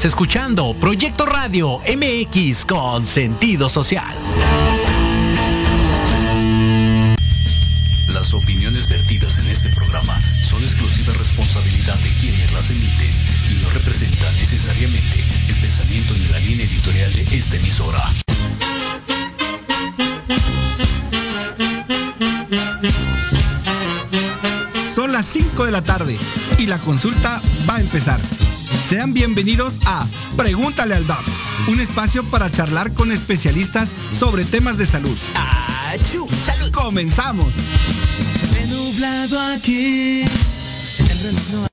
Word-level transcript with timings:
Estás 0.00 0.12
escuchando 0.12 0.72
Proyecto 0.80 1.26
Radio 1.26 1.78
MX 1.80 2.64
con 2.64 3.04
sentido 3.04 3.68
social. 3.68 4.16
Las 8.08 8.32
opiniones 8.32 8.88
vertidas 8.88 9.36
en 9.40 9.48
este 9.50 9.68
programa 9.68 10.18
son 10.40 10.62
exclusiva 10.62 11.12
responsabilidad 11.12 11.98
de 11.98 12.08
quienes 12.18 12.50
las 12.50 12.70
emiten 12.70 13.10
y 13.50 13.62
no 13.62 13.68
representan 13.68 14.34
necesariamente 14.38 15.22
el 15.48 15.56
pensamiento 15.56 16.14
ni 16.14 16.28
la 16.28 16.38
línea 16.38 16.64
editorial 16.64 17.12
de 17.12 17.36
esta 17.36 17.56
emisora. 17.56 18.10
Son 24.94 25.12
las 25.12 25.26
5 25.26 25.66
de 25.66 25.70
la 25.70 25.82
tarde 25.82 26.16
y 26.56 26.64
la 26.64 26.78
consulta 26.78 27.42
va 27.68 27.76
a 27.76 27.80
empezar. 27.82 28.18
Sean 28.90 29.14
bienvenidos 29.14 29.78
a 29.86 30.04
Pregúntale 30.36 30.96
al 30.96 31.06
Doc, 31.06 31.22
un 31.68 31.78
espacio 31.78 32.24
para 32.24 32.50
charlar 32.50 32.92
con 32.92 33.12
especialistas 33.12 33.92
sobre 34.10 34.44
temas 34.44 34.78
de 34.78 34.86
salud. 34.86 35.16
¡Achú! 35.92 36.28
¡Salud! 36.40 36.72
¡Comenzamos! 36.72 37.54
Se 37.54 38.46
ve 38.52 38.66
nublado 38.66 39.38
aquí. 39.54 40.22
El 41.08 41.18
reloj 41.22 41.42
no 41.52 41.69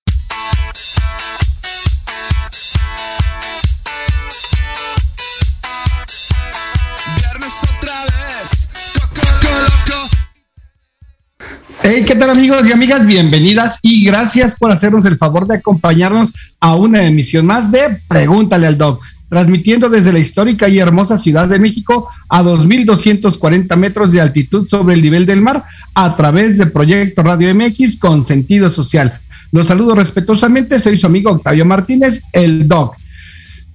Hey, 11.90 12.04
¿qué 12.06 12.16
tal 12.16 12.32
amigos 12.32 12.68
y 12.68 12.74
amigas? 12.74 13.08
Bienvenidas 13.08 13.80
y 13.82 14.04
gracias 14.04 14.58
por 14.60 14.70
hacernos 14.72 15.06
el 15.06 15.18
favor 15.18 15.48
de 15.48 15.56
acompañarnos 15.56 16.34
a 16.60 16.76
una 16.76 17.02
emisión 17.04 17.46
más 17.46 17.72
de 17.72 18.02
Pregúntale 18.10 18.68
al 18.68 18.78
Doc, 18.78 19.02
transmitiendo 19.30 19.88
desde 19.88 20.12
la 20.12 20.20
histórica 20.20 20.68
y 20.68 20.80
hermosa 20.80 21.18
Ciudad 21.18 21.48
de 21.48 21.60
México 21.60 22.10
a 22.28 22.44
2.240 22.44 23.74
metros 23.78 24.12
de 24.12 24.20
altitud 24.20 24.68
sobre 24.68 24.96
el 24.96 25.02
nivel 25.02 25.26
del 25.26 25.40
mar 25.40 25.64
a 25.94 26.14
través 26.18 26.58
de 26.58 26.66
Proyecto 26.66 27.24
Radio 27.24 27.56
MX 27.56 28.00
con 28.00 28.26
sentido 28.26 28.70
social. 28.70 29.22
Los 29.54 29.68
saludo 29.68 29.96
respetuosamente, 29.96 30.82
soy 30.82 30.98
su 30.98 31.08
amigo 31.08 31.32
Octavio 31.32 31.64
Martínez, 31.64 32.22
el 32.34 32.68
Doc. 32.68 32.98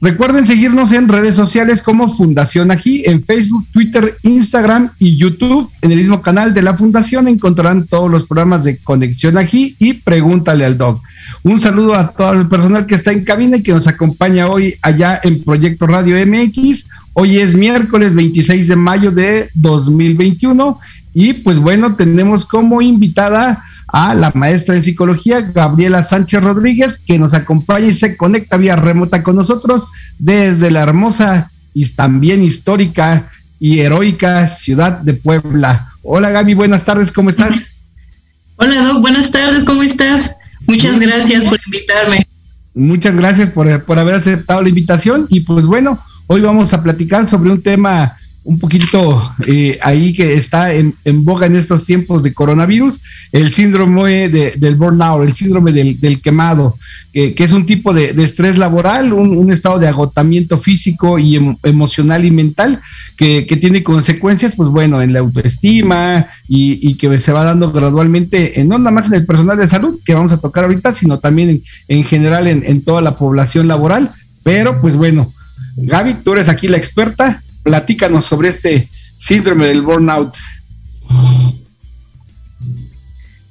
Recuerden 0.02 0.44
seguirnos 0.44 0.90
en 0.90 1.06
redes 1.06 1.36
sociales 1.36 1.80
como 1.80 2.12
Fundación 2.12 2.72
Ají, 2.72 3.04
en 3.06 3.22
Facebook, 3.24 3.68
Twitter, 3.70 4.18
Instagram 4.24 4.90
y 4.98 5.16
YouTube. 5.16 5.70
En 5.80 5.92
el 5.92 5.98
mismo 5.98 6.20
canal 6.20 6.52
de 6.52 6.60
la 6.60 6.74
Fundación 6.74 7.28
encontrarán 7.28 7.86
todos 7.86 8.10
los 8.10 8.26
programas 8.26 8.64
de 8.64 8.78
Conexión 8.78 9.38
Ají 9.38 9.76
y 9.78 9.92
Pregúntale 9.92 10.64
al 10.64 10.76
Dog. 10.76 11.00
Un 11.44 11.60
saludo 11.60 11.94
a 11.94 12.08
todo 12.10 12.32
el 12.32 12.48
personal 12.48 12.84
que 12.86 12.96
está 12.96 13.12
en 13.12 13.22
cabina 13.22 13.58
y 13.58 13.62
que 13.62 13.72
nos 13.72 13.86
acompaña 13.86 14.48
hoy 14.48 14.74
allá 14.82 15.20
en 15.22 15.40
Proyecto 15.44 15.86
Radio 15.86 16.16
MX. 16.26 16.88
Hoy 17.12 17.38
es 17.38 17.54
miércoles 17.54 18.12
26 18.12 18.66
de 18.66 18.74
mayo 18.74 19.12
de 19.12 19.50
2021 19.54 20.80
y 21.14 21.32
pues 21.34 21.58
bueno, 21.58 21.94
tenemos 21.94 22.44
como 22.44 22.82
invitada 22.82 23.62
a 23.92 24.14
la 24.14 24.32
maestra 24.34 24.74
en 24.74 24.82
psicología, 24.82 25.42
Gabriela 25.42 26.02
Sánchez 26.02 26.42
Rodríguez, 26.42 26.98
que 27.06 27.18
nos 27.18 27.34
acompaña 27.34 27.88
y 27.88 27.94
se 27.94 28.16
conecta 28.16 28.56
vía 28.56 28.74
remota 28.74 29.22
con 29.22 29.36
nosotros 29.36 29.84
desde 30.18 30.70
la 30.70 30.82
hermosa 30.82 31.50
y 31.74 31.86
también 31.90 32.42
histórica 32.42 33.30
y 33.60 33.80
heroica 33.80 34.48
ciudad 34.48 34.92
de 35.00 35.12
Puebla. 35.12 35.92
Hola 36.02 36.30
Gaby, 36.30 36.54
buenas 36.54 36.84
tardes, 36.84 37.12
¿cómo 37.12 37.28
estás? 37.28 37.76
Hola 38.56 38.82
Doc, 38.82 39.02
buenas 39.02 39.30
tardes, 39.30 39.62
¿cómo 39.64 39.82
estás? 39.82 40.36
Muchas 40.66 40.98
gracias 40.98 41.44
por 41.44 41.60
invitarme. 41.66 42.26
Muchas 42.74 43.14
gracias 43.14 43.50
por, 43.50 43.84
por 43.84 43.98
haber 43.98 44.14
aceptado 44.14 44.62
la 44.62 44.70
invitación 44.70 45.26
y 45.28 45.40
pues 45.40 45.66
bueno, 45.66 46.02
hoy 46.28 46.40
vamos 46.40 46.72
a 46.72 46.82
platicar 46.82 47.28
sobre 47.28 47.50
un 47.50 47.60
tema 47.60 48.16
un 48.44 48.58
poquito 48.58 49.34
eh, 49.46 49.78
ahí 49.82 50.12
que 50.12 50.34
está 50.34 50.72
en, 50.72 50.94
en, 51.04 51.24
boga 51.24 51.46
en 51.46 51.56
estos 51.56 51.84
tiempos 51.84 52.22
de 52.22 52.34
coronavirus, 52.34 53.00
el 53.30 53.52
síndrome 53.52 54.28
de, 54.28 54.52
del 54.56 54.74
burnout, 54.74 55.22
el 55.22 55.34
síndrome 55.34 55.72
del, 55.72 56.00
del 56.00 56.20
quemado, 56.20 56.76
que, 57.12 57.34
es 57.36 57.52
un 57.52 57.66
tipo 57.66 57.92
de, 57.92 58.14
estrés 58.22 58.58
laboral, 58.58 59.12
un, 59.12 59.52
estado 59.52 59.78
de 59.78 59.86
agotamiento 59.86 60.58
físico 60.58 61.18
y 61.18 61.36
em, 61.36 61.56
emocional 61.62 62.24
y 62.24 62.30
mental 62.30 62.80
que, 63.16 63.42
tiene 63.60 63.84
consecuencias, 63.84 64.54
pues 64.56 64.70
bueno, 64.70 65.02
en 65.02 65.12
la 65.12 65.20
autoestima 65.20 66.26
y, 66.48 66.94
que 66.94 67.18
se 67.20 67.32
va 67.32 67.44
dando 67.44 67.70
gradualmente, 67.70 68.60
en, 68.60 68.68
no 68.68 68.78
nada 68.78 68.90
más 68.90 69.06
en 69.06 69.14
el 69.14 69.26
personal 69.26 69.58
de 69.58 69.68
salud 69.68 70.00
que 70.04 70.14
vamos 70.14 70.32
a 70.32 70.40
tocar 70.40 70.64
ahorita, 70.64 70.94
sino 70.94 71.18
también 71.18 71.50
en, 71.50 71.62
en 71.88 72.04
general 72.04 72.46
en, 72.46 72.64
en 72.66 72.82
toda 72.82 73.02
la 73.02 73.16
población 73.16 73.68
laboral. 73.68 74.10
Pero 74.42 74.80
pues 74.80 74.96
bueno, 74.96 75.32
Gaby, 75.76 76.14
tú 76.24 76.32
eres 76.32 76.48
aquí 76.48 76.66
la 76.66 76.76
experta, 76.76 77.40
platícanos 77.62 78.24
sobre 78.26 78.48
este 78.48 78.88
síndrome 79.18 79.66
del 79.66 79.82
burnout. 79.82 80.34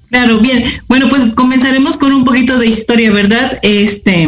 Claro, 0.09 0.39
bien. 0.39 0.63
Bueno, 0.87 1.07
pues 1.07 1.27
comenzaremos 1.35 1.97
con 1.97 2.11
un 2.11 2.25
poquito 2.25 2.57
de 2.57 2.67
historia, 2.67 3.11
¿verdad? 3.11 3.59
Este, 3.61 4.23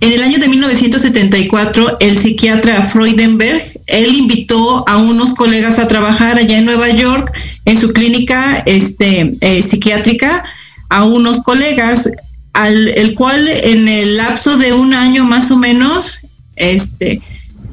en 0.00 0.12
el 0.12 0.22
año 0.22 0.38
de 0.38 0.48
1974, 0.48 1.98
el 2.00 2.18
psiquiatra 2.18 2.82
Freudenberg, 2.82 3.62
él 3.86 4.14
invitó 4.16 4.86
a 4.88 4.96
unos 4.96 5.34
colegas 5.34 5.78
a 5.78 5.86
trabajar 5.86 6.36
allá 6.36 6.58
en 6.58 6.64
Nueva 6.64 6.90
York, 6.90 7.32
en 7.64 7.78
su 7.78 7.92
clínica 7.92 8.62
este, 8.66 9.32
eh, 9.40 9.62
psiquiátrica, 9.62 10.42
a 10.88 11.04
unos 11.04 11.40
colegas, 11.42 12.10
al 12.52 12.88
el 12.88 13.14
cual 13.14 13.48
en 13.48 13.88
el 13.88 14.16
lapso 14.16 14.58
de 14.58 14.72
un 14.72 14.92
año 14.92 15.24
más 15.24 15.50
o 15.50 15.56
menos, 15.56 16.18
este, 16.56 17.22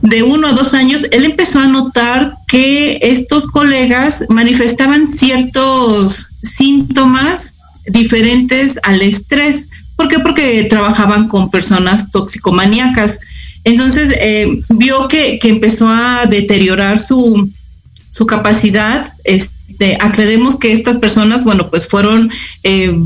de 0.01 0.23
uno 0.23 0.47
a 0.47 0.53
dos 0.53 0.73
años, 0.73 1.01
él 1.11 1.25
empezó 1.25 1.59
a 1.59 1.67
notar 1.67 2.35
que 2.47 2.99
estos 3.01 3.47
colegas 3.47 4.23
manifestaban 4.29 5.07
ciertos 5.07 6.29
síntomas 6.41 7.55
diferentes 7.87 8.79
al 8.83 9.01
estrés. 9.01 9.67
¿Por 9.95 10.07
qué? 10.07 10.19
Porque 10.19 10.63
trabajaban 10.69 11.27
con 11.27 11.51
personas 11.51 12.11
toxicomaníacas. 12.11 13.19
Entonces 13.65 14.15
eh, 14.19 14.61
vio 14.69 15.07
que, 15.07 15.37
que, 15.39 15.49
empezó 15.49 15.89
a 15.89 16.25
deteriorar 16.25 16.99
su, 16.99 17.49
su 18.09 18.25
capacidad. 18.25 19.11
Este, 19.25 19.97
aclaremos 19.99 20.55
que 20.57 20.71
estas 20.71 20.97
personas, 20.97 21.43
bueno, 21.43 21.69
pues 21.69 21.87
fueron 21.87 22.31
eh, 22.63 22.97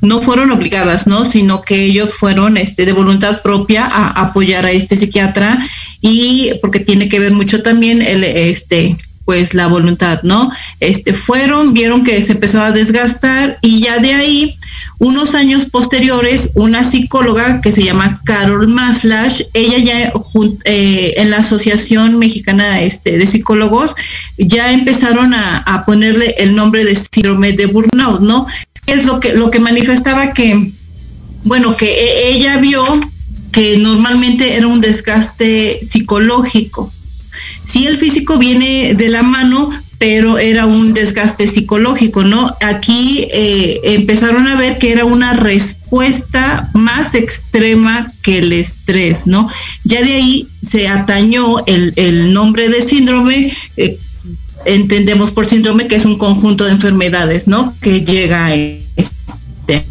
no 0.00 0.22
fueron 0.22 0.50
obligadas, 0.50 1.06
¿no? 1.06 1.24
Sino 1.24 1.62
que 1.62 1.84
ellos 1.84 2.14
fueron 2.14 2.56
este, 2.56 2.86
de 2.86 2.92
voluntad 2.92 3.42
propia 3.42 3.84
a 3.84 4.08
apoyar 4.22 4.64
a 4.66 4.70
este 4.70 4.96
psiquiatra 4.96 5.58
y 6.00 6.52
porque 6.60 6.80
tiene 6.80 7.08
que 7.08 7.20
ver 7.20 7.32
mucho 7.32 7.62
también 7.62 8.02
el, 8.02 8.24
este, 8.24 8.96
pues 9.24 9.54
la 9.54 9.68
voluntad, 9.68 10.20
¿no? 10.22 10.50
Este, 10.80 11.12
fueron, 11.12 11.74
vieron 11.74 12.02
que 12.02 12.20
se 12.22 12.32
empezó 12.32 12.60
a 12.62 12.72
desgastar 12.72 13.58
y 13.60 13.80
ya 13.80 13.98
de 13.98 14.14
ahí, 14.14 14.56
unos 14.98 15.34
años 15.34 15.66
posteriores, 15.66 16.50
una 16.54 16.82
psicóloga 16.82 17.60
que 17.60 17.72
se 17.72 17.84
llama 17.84 18.20
Carol 18.24 18.68
Maslash, 18.68 19.42
ella 19.54 19.78
ya 19.78 20.12
eh, 20.64 21.14
en 21.16 21.30
la 21.30 21.38
Asociación 21.38 22.18
Mexicana 22.18 22.80
este, 22.80 23.18
de 23.18 23.26
Psicólogos, 23.26 23.94
ya 24.36 24.72
empezaron 24.72 25.32
a, 25.32 25.58
a 25.58 25.84
ponerle 25.84 26.34
el 26.38 26.56
nombre 26.56 26.84
de 26.84 26.96
síndrome 26.96 27.52
de 27.52 27.66
burnout, 27.66 28.20
¿no? 28.20 28.46
Es 28.86 29.06
lo 29.06 29.20
que, 29.20 29.34
lo 29.34 29.50
que 29.50 29.60
manifestaba 29.60 30.32
que, 30.32 30.72
bueno, 31.44 31.76
que 31.76 32.30
ella 32.30 32.58
vio 32.58 32.84
que 33.52 33.78
normalmente 33.78 34.56
era 34.56 34.66
un 34.66 34.80
desgaste 34.80 35.80
psicológico. 35.82 36.92
Sí, 37.64 37.86
el 37.86 37.96
físico 37.96 38.38
viene 38.38 38.94
de 38.94 39.08
la 39.08 39.22
mano, 39.22 39.70
pero 39.98 40.38
era 40.38 40.66
un 40.66 40.94
desgaste 40.94 41.46
psicológico, 41.46 42.24
¿no? 42.24 42.56
Aquí 42.62 43.28
eh, 43.32 43.80
empezaron 43.82 44.48
a 44.48 44.56
ver 44.56 44.78
que 44.78 44.92
era 44.92 45.04
una 45.04 45.34
respuesta 45.34 46.70
más 46.72 47.14
extrema 47.14 48.10
que 48.22 48.38
el 48.38 48.52
estrés, 48.52 49.26
¿no? 49.26 49.48
Ya 49.84 50.02
de 50.02 50.14
ahí 50.14 50.48
se 50.62 50.88
atañó 50.88 51.64
el, 51.66 51.92
el 51.96 52.32
nombre 52.32 52.68
de 52.68 52.80
síndrome. 52.80 53.52
Eh, 53.76 53.98
entendemos 54.64 55.30
por 55.32 55.46
síndrome 55.46 55.88
que 55.88 55.96
es 55.96 56.04
un 56.04 56.18
conjunto 56.18 56.64
de 56.64 56.72
enfermedades, 56.72 57.48
¿no? 57.48 57.74
Que 57.80 58.02
llega 58.02 58.46
a, 58.46 58.54
este, 58.54 59.84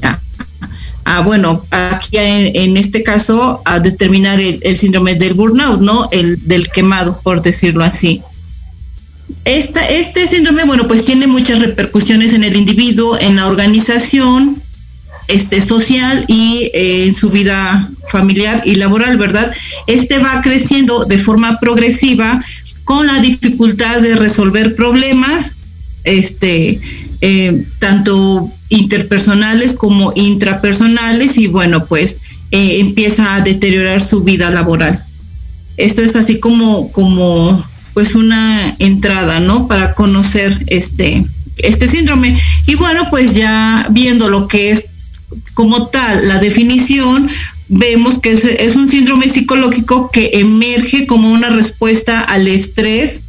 a, 1.05 1.21
bueno, 1.21 1.65
aquí 1.71 2.17
en, 2.17 2.77
este 2.77 3.03
caso 3.03 3.61
a 3.65 3.79
determinar 3.79 4.39
el, 4.39 4.59
el, 4.63 4.77
síndrome 4.77 5.15
del 5.15 5.33
burnout, 5.33 5.81
¿no? 5.81 6.07
El 6.11 6.47
del 6.47 6.69
quemado, 6.69 7.19
por 7.23 7.41
decirlo 7.41 7.83
así. 7.83 8.21
Esta, 9.45 9.87
este 9.89 10.27
síndrome, 10.27 10.65
bueno, 10.65 10.87
pues 10.87 11.05
tiene 11.05 11.27
muchas 11.27 11.59
repercusiones 11.59 12.33
en 12.33 12.43
el 12.43 12.55
individuo, 12.55 13.17
en 13.19 13.35
la 13.35 13.47
organización, 13.47 14.61
este, 15.29 15.61
social 15.61 16.25
y 16.27 16.71
eh, 16.73 17.05
en 17.05 17.13
su 17.13 17.29
vida 17.29 17.87
familiar 18.09 18.63
y 18.65 18.75
laboral, 18.75 19.17
¿verdad? 19.17 19.51
Este 19.85 20.17
va 20.17 20.41
creciendo 20.41 21.05
de 21.05 21.19
forma 21.19 21.59
progresiva 21.59 22.43
con 22.89 23.05
la 23.05 23.19
dificultad 23.19 24.01
de 24.01 24.15
resolver 24.15 24.75
problemas, 24.75 25.53
este, 26.05 26.81
eh, 27.21 27.63
tanto 27.77 28.51
interpersonales 28.69 29.75
como 29.75 30.11
intrapersonales 30.15 31.37
y 31.37 31.45
bueno, 31.45 31.85
pues 31.85 32.19
eh, 32.49 32.79
empieza 32.79 33.35
a 33.35 33.41
deteriorar 33.41 34.01
su 34.01 34.23
vida 34.23 34.49
laboral. 34.49 34.99
Esto 35.77 36.01
es 36.01 36.15
así 36.15 36.39
como, 36.39 36.91
como 36.91 37.63
pues 37.93 38.15
una 38.15 38.75
entrada, 38.79 39.39
¿no? 39.39 39.67
Para 39.67 39.93
conocer 39.93 40.59
este, 40.65 41.23
este 41.59 41.87
síndrome. 41.87 42.39
Y 42.65 42.73
bueno, 42.73 43.03
pues 43.11 43.35
ya 43.35 43.85
viendo 43.91 44.29
lo 44.29 44.47
que 44.47 44.71
es 44.71 44.87
como 45.53 45.89
tal 45.89 46.27
la 46.27 46.39
definición, 46.39 47.29
vemos 47.69 48.19
que 48.19 48.31
es, 48.31 48.75
un 48.75 48.89
síndrome 48.89 49.29
psicológico 49.29 50.09
que 50.11 50.31
emerge 50.33 51.05
como 51.07 51.31
una 51.31 51.49
respuesta 51.49 52.19
al 52.19 52.47
estrés, 52.47 53.21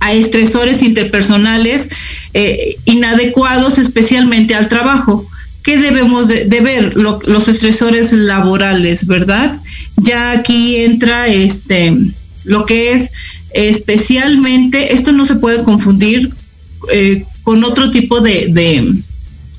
a 0.00 0.12
estresores 0.12 0.82
interpersonales 0.82 1.88
eh, 2.34 2.76
inadecuados, 2.84 3.78
especialmente 3.78 4.54
al 4.54 4.68
trabajo. 4.68 5.26
¿Qué 5.62 5.78
debemos 5.78 6.28
de, 6.28 6.60
ver? 6.60 6.94
los 6.94 7.48
estresores 7.48 8.12
laborales, 8.12 9.06
¿verdad? 9.06 9.58
Ya 9.96 10.32
aquí 10.32 10.76
entra 10.76 11.26
este 11.28 11.94
lo 12.44 12.66
que 12.66 12.92
es 12.92 13.10
especialmente, 13.54 14.92
esto 14.92 15.12
no 15.12 15.24
se 15.24 15.36
puede 15.36 15.62
confundir 15.64 16.30
eh, 16.92 17.24
con 17.42 17.64
otro 17.64 17.90
tipo 17.90 18.20
de, 18.20 19.02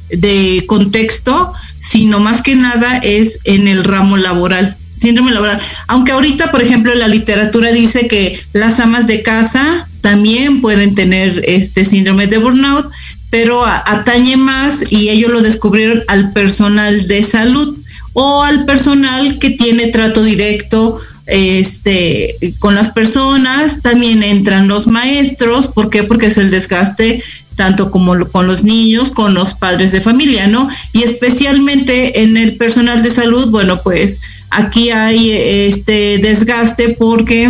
de 0.10 0.64
contexto, 0.68 1.54
sino 1.86 2.20
más 2.20 2.42
que 2.42 2.56
nada 2.56 2.98
es 2.98 3.40
en 3.44 3.68
el 3.68 3.84
ramo 3.84 4.18
laboral, 4.18 4.76
síndrome 5.00 5.32
laboral. 5.32 5.62
Aunque 5.88 6.14
ahorita, 6.14 6.50
por 6.50 6.64
ejemplo, 6.64 6.96
la 6.96 7.08
literatura 7.08 7.72
dice 7.72 8.08
que 8.08 8.42
las 8.54 8.80
amas 8.80 9.06
de 9.06 9.22
casa 9.22 9.88
también 10.02 10.62
pueden 10.62 10.96
tener 10.96 11.44
este 11.46 11.86
síndrome 11.86 12.26
de 12.26 12.40
burnout, 12.40 12.90
pero 13.30 13.64
atañe 13.66 14.36
más 14.36 14.92
y 14.92 15.10
ellos 15.10 15.32
lo 15.32 15.44
descubrieron 15.44 16.02
al 16.08 16.34
personal 16.34 17.08
de 17.08 17.22
salud 17.22 17.78
o 18.14 18.42
al 18.44 18.66
personal 18.66 19.38
que 19.38 19.52
tiene 19.52 19.88
trato 19.88 20.24
directo 20.24 21.00
este 21.28 22.36
con 22.60 22.76
las 22.76 22.90
personas, 22.90 23.82
también 23.82 24.24
entran 24.24 24.68
los 24.68 24.88
maestros, 24.88 25.68
¿por 25.68 25.90
qué? 25.90 26.04
Porque 26.04 26.28
es 26.28 26.38
el 26.38 26.52
desgaste 26.52 27.24
tanto 27.56 27.90
como 27.90 28.30
con 28.30 28.48
los 28.48 28.64
niños, 28.64 29.12
con 29.12 29.34
los 29.34 29.54
padres 29.54 29.92
de 29.92 30.02
familia, 30.02 30.48
¿no? 30.48 30.68
Y 30.94 31.04
especialmente 31.04 32.22
en 32.22 32.38
el 32.38 32.58
personal 32.58 33.02
de 33.02 33.10
salud, 33.10 33.50
bueno, 33.50 33.78
pues 33.82 34.20
aquí 34.50 34.90
hay 34.90 35.32
este 35.32 36.20
desgaste 36.20 36.90
porque 36.90 37.50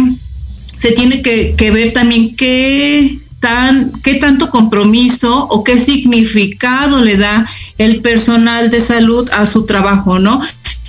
se 0.75 0.91
tiene 0.91 1.21
que, 1.21 1.71
ver 1.71 1.93
también 1.93 2.35
qué 2.35 3.17
tan, 3.39 3.91
qué 4.03 4.15
tanto 4.15 4.49
compromiso 4.49 5.47
o 5.49 5.63
qué 5.63 5.77
significado 5.79 7.01
le 7.01 7.17
da 7.17 7.47
el 7.77 8.01
personal 8.01 8.69
de 8.69 8.81
salud 8.81 9.29
a 9.31 9.45
su 9.45 9.65
trabajo, 9.65 10.19
¿no? 10.19 10.41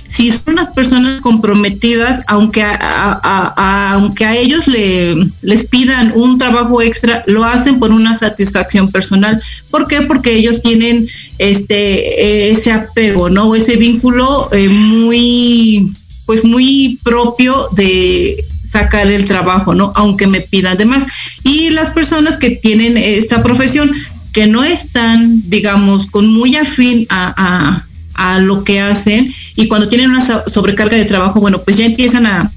Si 0.07 0.31
son 0.31 0.53
unas 0.53 0.69
personas 0.69 1.21
comprometidas, 1.21 2.21
aunque 2.27 2.63
a, 2.63 3.91
aunque 3.93 4.25
a 4.25 4.35
ellos 4.35 4.67
le, 4.67 5.15
les 5.41 5.65
pidan 5.65 6.13
un 6.15 6.37
trabajo 6.37 6.81
extra, 6.81 7.23
lo 7.27 7.43
hacen 7.43 7.79
por 7.79 7.91
una 7.91 8.15
satisfacción 8.15 8.89
personal. 8.89 9.41
¿Por 9.69 9.87
qué? 9.87 10.01
Porque 10.03 10.33
ellos 10.33 10.61
tienen 10.61 11.07
este 11.37 12.49
ese 12.51 12.71
apego, 12.71 13.29
¿no? 13.29 13.53
Ese 13.53 13.75
vínculo 13.75 14.49
eh, 14.53 14.69
muy, 14.69 15.91
pues 16.25 16.45
muy 16.45 16.99
propio 17.03 17.67
de 17.73 18.43
sacar 18.65 19.07
el 19.07 19.25
trabajo, 19.25 19.73
¿no? 19.73 19.91
Aunque 19.95 20.27
me 20.27 20.41
pidan 20.41 20.77
demás. 20.77 21.05
Y 21.43 21.69
las 21.71 21.91
personas 21.91 22.37
que 22.37 22.51
tienen 22.51 22.97
esta 22.97 23.43
profesión, 23.43 23.91
que 24.31 24.47
no 24.47 24.63
están, 24.63 25.41
digamos, 25.49 26.07
con 26.07 26.31
muy 26.31 26.55
afín 26.55 27.07
a 27.09 27.86
a 28.17 28.39
lo 28.39 28.63
que 28.63 28.81
hacen 28.81 29.33
y 29.55 29.67
cuando 29.67 29.87
tienen 29.87 30.09
una 30.09 30.21
sobrecarga 30.21 30.97
de 30.97 31.05
trabajo, 31.05 31.39
bueno, 31.39 31.63
pues 31.63 31.77
ya 31.77 31.85
empiezan 31.85 32.25
a 32.25 32.51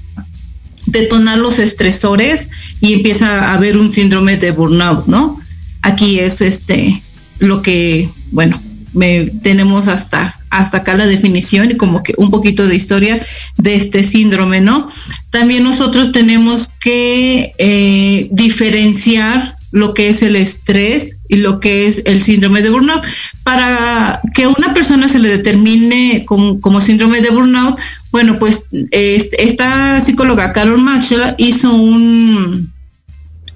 detonar 0.87 1.37
los 1.37 1.59
estresores 1.59 2.49
y 2.81 2.93
empieza 2.93 3.45
a 3.45 3.53
haber 3.53 3.77
un 3.77 3.91
síndrome 3.91 4.37
de 4.37 4.51
burnout, 4.51 5.07
¿no? 5.07 5.39
Aquí 5.81 6.19
es 6.19 6.41
este 6.41 7.01
lo 7.39 7.61
que, 7.61 8.09
bueno, 8.31 8.61
me, 8.93 9.25
tenemos 9.41 9.87
hasta, 9.87 10.39
hasta 10.49 10.79
acá 10.79 10.95
la 10.95 11.07
definición 11.07 11.71
y 11.71 11.77
como 11.77 12.03
que 12.03 12.13
un 12.17 12.29
poquito 12.29 12.67
de 12.67 12.75
historia 12.75 13.25
de 13.57 13.75
este 13.75 14.03
síndrome, 14.03 14.61
¿no? 14.61 14.87
También 15.29 15.63
nosotros 15.63 16.11
tenemos 16.11 16.69
que 16.79 17.53
eh, 17.57 18.27
diferenciar 18.31 19.57
lo 19.71 19.93
que 19.93 20.09
es 20.09 20.21
el 20.21 20.35
estrés 20.35 21.17
y 21.27 21.37
lo 21.37 21.59
que 21.59 21.87
es 21.87 22.03
el 22.05 22.21
síndrome 22.21 22.61
de 22.61 22.69
burnout. 22.69 23.01
Para 23.43 24.21
que 24.33 24.47
una 24.47 24.73
persona 24.73 25.07
se 25.07 25.19
le 25.19 25.29
determine 25.29 26.25
como, 26.25 26.81
síndrome 26.81 27.21
de 27.21 27.31
burnout, 27.31 27.79
bueno, 28.11 28.37
pues 28.37 28.65
esta 28.91 30.01
psicóloga 30.01 30.53
Carol 30.53 30.81
Marshall 30.81 31.35
hizo 31.37 31.73
un, 31.73 32.71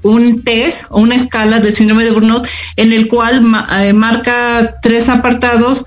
un 0.01 0.43
test 0.43 0.85
o 0.89 1.01
una 1.01 1.15
escala 1.15 1.59
de 1.59 1.71
síndrome 1.71 2.05
de 2.05 2.11
burnout 2.11 2.47
en 2.77 2.93
el 2.93 3.07
cual 3.07 3.41
eh, 3.81 3.93
marca 3.93 4.79
tres 4.81 5.09
apartados 5.09 5.85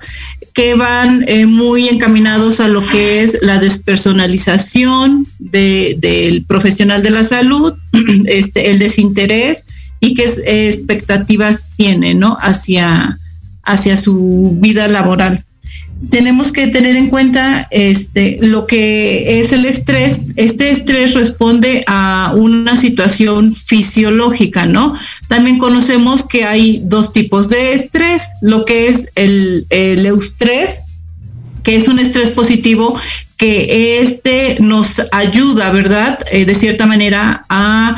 que 0.53 0.75
van 0.75 1.23
eh, 1.27 1.45
muy 1.45 1.87
encaminados 1.87 2.59
a 2.59 2.67
lo 2.67 2.85
que 2.85 3.21
es 3.21 3.37
la 3.41 3.59
despersonalización 3.59 5.25
del 5.39 6.43
profesional 6.45 7.01
de 7.01 7.11
la 7.11 7.23
salud, 7.23 7.75
este, 8.25 8.69
el 8.69 8.79
desinterés, 8.79 9.65
y 9.99 10.13
qué 10.13 10.23
expectativas 10.45 11.67
tiene, 11.75 12.13
¿no? 12.13 12.37
Hacia, 12.41 13.19
hacia 13.63 13.97
su 13.97 14.55
vida 14.59 14.87
laboral. 14.87 15.43
Tenemos 16.09 16.53
que 16.53 16.67
tener 16.67 16.95
en 16.95 17.09
cuenta 17.09 17.67
este, 17.71 18.37
lo 18.41 18.65
que 18.65 19.39
es 19.39 19.51
el 19.51 19.65
estrés. 19.65 20.21
Este 20.37 20.71
estrés 20.71 21.13
responde 21.13 21.83
a 21.87 22.31
una 22.35 22.77
situación 22.77 23.53
fisiológica, 23.53 24.65
¿no? 24.65 24.93
También 25.27 25.57
conocemos 25.57 26.23
que 26.23 26.45
hay 26.45 26.81
dos 26.85 27.11
tipos 27.11 27.49
de 27.49 27.73
estrés, 27.73 28.29
lo 28.41 28.63
que 28.63 28.87
es 28.87 29.09
el, 29.15 29.67
el 29.69 30.05
eustrés, 30.05 30.79
que 31.63 31.75
es 31.75 31.89
un 31.89 31.99
estrés 31.99 32.31
positivo 32.31 32.97
que 33.35 33.99
este 34.01 34.57
nos 34.61 35.01
ayuda, 35.11 35.71
¿verdad? 35.71 36.19
Eh, 36.31 36.45
de 36.45 36.53
cierta 36.53 36.85
manera 36.85 37.45
a 37.49 37.95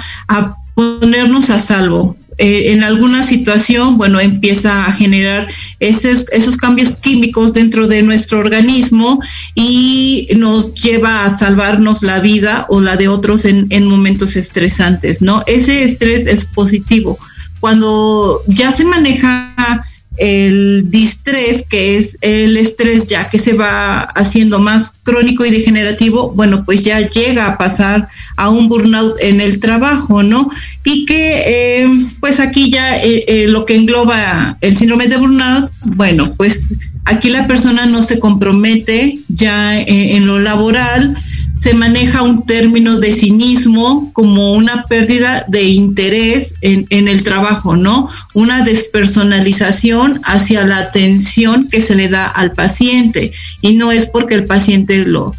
ponernos 0.75 1.49
a 1.49 1.59
salvo. 1.59 2.17
Eh, 2.37 2.71
en 2.71 2.83
alguna 2.83 3.23
situación, 3.23 3.97
bueno, 3.97 4.19
empieza 4.19 4.85
a 4.85 4.93
generar 4.93 5.47
esos, 5.79 6.25
esos 6.31 6.57
cambios 6.57 6.95
químicos 6.95 7.53
dentro 7.53 7.87
de 7.87 8.01
nuestro 8.01 8.39
organismo 8.39 9.21
y 9.53 10.29
nos 10.37 10.73
lleva 10.73 11.23
a 11.23 11.29
salvarnos 11.29 12.01
la 12.01 12.19
vida 12.19 12.65
o 12.69 12.81
la 12.81 12.95
de 12.95 13.09
otros 13.09 13.45
en, 13.45 13.67
en 13.69 13.85
momentos 13.85 14.35
estresantes, 14.35 15.21
¿no? 15.21 15.43
Ese 15.45 15.83
estrés 15.83 16.25
es 16.25 16.45
positivo. 16.45 17.19
Cuando 17.59 18.41
ya 18.47 18.71
se 18.71 18.85
maneja 18.85 19.85
el 20.17 20.91
distrés, 20.91 21.63
que 21.67 21.95
es 21.97 22.17
el 22.21 22.57
estrés 22.57 23.05
ya 23.07 23.29
que 23.29 23.39
se 23.39 23.53
va 23.53 24.01
haciendo 24.01 24.59
más 24.59 24.93
crónico 25.03 25.45
y 25.45 25.51
degenerativo, 25.51 26.31
bueno, 26.31 26.65
pues 26.65 26.83
ya 26.83 26.99
llega 26.99 27.47
a 27.47 27.57
pasar 27.57 28.07
a 28.37 28.49
un 28.49 28.67
burnout 28.67 29.15
en 29.21 29.39
el 29.41 29.59
trabajo, 29.59 30.21
¿no? 30.21 30.49
Y 30.83 31.05
que 31.05 31.43
eh, 31.45 31.87
pues 32.19 32.39
aquí 32.39 32.69
ya 32.69 32.97
eh, 32.97 33.23
eh, 33.27 33.47
lo 33.47 33.65
que 33.65 33.75
engloba 33.75 34.57
el 34.61 34.75
síndrome 34.75 35.07
de 35.07 35.17
burnout, 35.17 35.71
bueno, 35.85 36.33
pues 36.35 36.73
aquí 37.05 37.29
la 37.29 37.47
persona 37.47 37.85
no 37.85 38.01
se 38.01 38.19
compromete 38.19 39.19
ya 39.29 39.77
en 39.77 40.27
lo 40.27 40.39
laboral, 40.39 41.15
se 41.61 41.75
maneja 41.75 42.23
un 42.23 42.43
término 42.43 42.99
de 42.99 43.11
cinismo 43.11 44.11
como 44.13 44.53
una 44.53 44.85
pérdida 44.85 45.45
de 45.47 45.65
interés 45.65 46.55
en, 46.61 46.87
el 46.89 47.23
trabajo, 47.23 47.77
¿no? 47.77 48.09
Una 48.33 48.65
despersonalización 48.65 50.21
hacia 50.23 50.65
la 50.65 50.79
atención 50.79 51.69
que 51.69 51.79
se 51.79 51.93
le 51.93 52.07
da 52.07 52.25
al 52.25 52.53
paciente. 52.53 53.31
Y 53.61 53.73
no 53.73 53.91
es 53.91 54.07
porque 54.07 54.33
el 54.33 54.45
paciente 54.45 55.05
lo, 55.05 55.35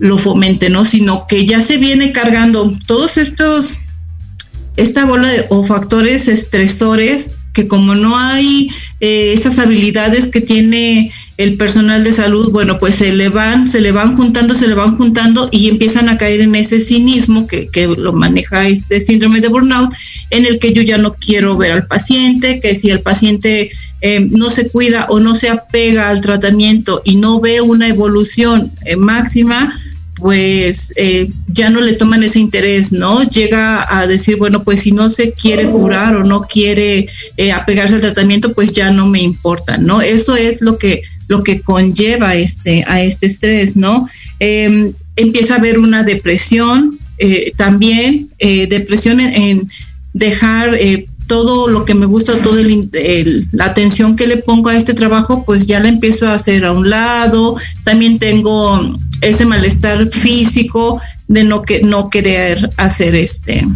lo 0.00 0.18
fomente, 0.18 0.70
¿no? 0.70 0.84
Sino 0.84 1.28
que 1.28 1.46
ya 1.46 1.60
se 1.60 1.76
viene 1.76 2.10
cargando 2.10 2.76
todos 2.86 3.16
estos, 3.16 3.78
esta 4.76 5.04
bola 5.04 5.28
de 5.28 5.46
o 5.50 5.62
factores 5.62 6.26
estresores 6.26 7.30
que 7.52 7.68
como 7.68 7.94
no 7.94 8.18
hay 8.18 8.70
eh, 8.98 9.32
esas 9.32 9.60
habilidades 9.60 10.26
que 10.26 10.40
tiene 10.40 11.12
el 11.38 11.56
personal 11.56 12.02
de 12.02 12.10
salud, 12.10 12.50
bueno, 12.50 12.78
pues 12.78 12.96
se 12.96 13.12
le 13.12 13.28
van, 13.28 13.68
se 13.68 13.80
le 13.80 13.92
van 13.92 14.16
juntando, 14.16 14.56
se 14.56 14.66
le 14.66 14.74
van 14.74 14.96
juntando 14.96 15.48
y 15.52 15.68
empiezan 15.68 16.08
a 16.08 16.18
caer 16.18 16.40
en 16.40 16.56
ese 16.56 16.80
cinismo 16.80 17.46
que, 17.46 17.68
que 17.68 17.86
lo 17.86 18.12
maneja 18.12 18.66
este 18.66 18.98
síndrome 18.98 19.40
de 19.40 19.46
burnout, 19.46 19.94
en 20.30 20.46
el 20.46 20.58
que 20.58 20.72
yo 20.72 20.82
ya 20.82 20.98
no 20.98 21.14
quiero 21.14 21.56
ver 21.56 21.70
al 21.70 21.86
paciente, 21.86 22.58
que 22.58 22.74
si 22.74 22.90
el 22.90 23.02
paciente 23.02 23.70
eh, 24.00 24.18
no 24.20 24.50
se 24.50 24.68
cuida 24.68 25.06
o 25.10 25.20
no 25.20 25.36
se 25.36 25.48
apega 25.48 26.08
al 26.08 26.20
tratamiento 26.20 27.02
y 27.04 27.14
no 27.16 27.38
ve 27.38 27.60
una 27.60 27.86
evolución 27.86 28.72
eh, 28.84 28.96
máxima, 28.96 29.72
pues 30.16 30.92
eh, 30.96 31.30
ya 31.46 31.70
no 31.70 31.80
le 31.80 31.92
toman 31.92 32.24
ese 32.24 32.40
interés, 32.40 32.90
¿no? 32.90 33.22
Llega 33.22 33.86
a 33.96 34.08
decir, 34.08 34.38
bueno, 34.38 34.64
pues 34.64 34.80
si 34.82 34.90
no 34.90 35.08
se 35.08 35.32
quiere 35.34 35.68
curar 35.68 36.16
o 36.16 36.24
no 36.24 36.42
quiere 36.42 37.08
apegarse 37.54 37.94
al 37.94 38.00
tratamiento, 38.00 38.52
pues 38.54 38.72
ya 38.72 38.90
no 38.90 39.06
me 39.06 39.22
importa, 39.22 39.78
¿no? 39.78 40.02
Eso 40.02 40.34
es 40.34 40.60
lo 40.62 40.76
que 40.76 41.02
lo 41.28 41.42
que 41.42 41.60
conlleva 41.60 42.34
este, 42.34 42.84
a 42.86 43.02
este 43.02 43.26
estrés, 43.26 43.76
¿no? 43.76 44.08
Em, 44.40 44.92
empieza 45.16 45.54
a 45.54 45.58
haber 45.58 45.78
una 45.78 46.02
depresión, 46.02 46.98
eh, 47.18 47.52
también 47.56 48.30
eh, 48.38 48.66
depresión 48.66 49.20
en, 49.20 49.68
dejar 50.14 50.74
eh, 50.74 51.06
todo 51.26 51.68
lo 51.68 51.84
que 51.84 51.94
me 51.94 52.06
gusta, 52.06 52.40
toda 52.40 52.62
la 53.52 53.64
atención 53.66 54.16
que 54.16 54.26
le 54.26 54.38
pongo 54.38 54.70
a 54.70 54.76
este 54.76 54.94
trabajo, 54.94 55.44
pues 55.44 55.66
ya 55.66 55.78
la 55.78 55.88
empiezo 55.88 56.26
a 56.26 56.34
hacer 56.34 56.64
a 56.64 56.72
un 56.72 56.88
lado. 56.88 57.56
También 57.84 58.18
tengo 58.18 58.80
ese 59.20 59.44
malestar 59.44 60.08
físico 60.08 61.00
de 61.28 61.44
no, 61.44 61.62
que, 61.62 61.82
no 61.82 62.08
querer 62.08 62.70
hacer 62.78 63.14
este, 63.14 63.66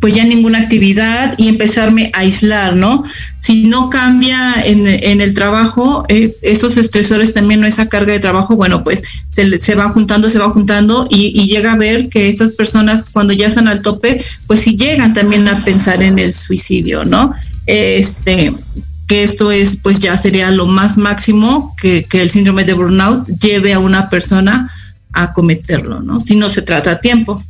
pues 0.00 0.14
ya 0.14 0.24
ninguna 0.24 0.58
actividad 0.58 1.34
y 1.36 1.48
empezarme 1.48 2.10
a 2.14 2.20
aislar, 2.20 2.74
¿no? 2.74 3.04
Si 3.38 3.64
no 3.64 3.90
cambia 3.90 4.54
en, 4.64 4.86
el 5.20 5.34
trabajo, 5.34 6.04
eh, 6.08 6.34
esos 6.42 6.76
estresores 6.76 7.32
también, 7.32 7.62
o 7.62 7.66
esa 7.66 7.86
carga 7.86 8.12
de 8.12 8.18
trabajo, 8.18 8.56
bueno, 8.56 8.82
pues 8.84 9.02
se, 9.30 9.58
se 9.58 9.74
va 9.74 9.90
juntando, 9.90 10.28
se 10.28 10.38
va 10.38 10.50
juntando 10.50 11.06
y, 11.10 11.42
llega 11.46 11.72
a 11.72 11.76
ver 11.76 12.08
que 12.08 12.28
esas 12.28 12.52
personas 12.52 13.04
cuando 13.04 13.34
ya 13.34 13.48
están 13.48 13.68
al 13.68 13.82
tope, 13.82 14.24
pues 14.46 14.60
sí 14.60 14.76
llegan 14.76 15.12
también 15.12 15.46
a 15.48 15.64
pensar 15.64 16.02
en 16.02 16.18
el 16.18 16.32
suicidio, 16.32 17.04
¿no? 17.04 17.34
Este, 17.66 18.52
que 19.06 19.22
esto 19.22 19.52
es, 19.52 19.76
pues 19.76 19.98
ya 19.98 20.16
sería 20.16 20.50
lo 20.50 20.66
más 20.66 20.96
máximo 20.96 21.76
que, 21.80 22.04
que 22.04 22.22
el 22.22 22.30
síndrome 22.30 22.64
de 22.64 22.72
burnout 22.72 23.28
lleve 23.38 23.74
a 23.74 23.78
una 23.78 24.08
persona 24.08 24.70
a 25.12 25.32
cometerlo, 25.32 26.00
¿no? 26.00 26.20
Si 26.20 26.36
no 26.36 26.48
se 26.48 26.62
trata 26.62 26.92
a 26.92 27.00
tiempo. 27.00 27.40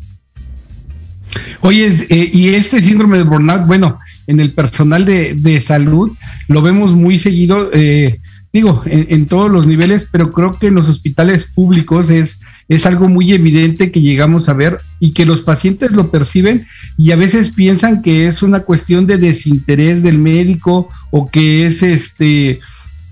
Oye, 1.60 1.90
eh, 2.08 2.30
y 2.32 2.48
este 2.50 2.82
síndrome 2.82 3.18
de 3.18 3.24
burnout, 3.24 3.66
bueno, 3.66 3.98
en 4.26 4.40
el 4.40 4.50
personal 4.50 5.04
de, 5.04 5.60
salud 5.60 6.10
lo 6.48 6.62
vemos 6.62 6.94
muy 6.94 7.18
seguido, 7.18 7.70
eh, 7.72 8.20
digo, 8.52 8.82
en, 8.86 9.26
todos 9.26 9.50
los 9.50 9.66
niveles, 9.66 10.08
pero 10.10 10.30
creo 10.30 10.58
que 10.58 10.68
en 10.68 10.74
los 10.74 10.88
hospitales 10.88 11.44
públicos 11.44 12.10
es, 12.10 12.40
es 12.68 12.86
algo 12.86 13.08
muy 13.08 13.32
evidente 13.32 13.90
que 13.90 14.00
llegamos 14.00 14.48
a 14.48 14.54
ver 14.54 14.78
y 15.00 15.12
que 15.12 15.26
los 15.26 15.42
pacientes 15.42 15.92
lo 15.92 16.10
perciben 16.10 16.66
y 16.98 17.12
a 17.12 17.16
veces 17.16 17.50
piensan 17.50 18.02
que 18.02 18.26
es 18.26 18.42
una 18.42 18.60
cuestión 18.60 19.06
de 19.06 19.18
desinterés 19.18 20.02
del 20.02 20.18
médico 20.18 20.88
o 21.10 21.30
que 21.30 21.66
es 21.66 21.82
este 21.82 22.60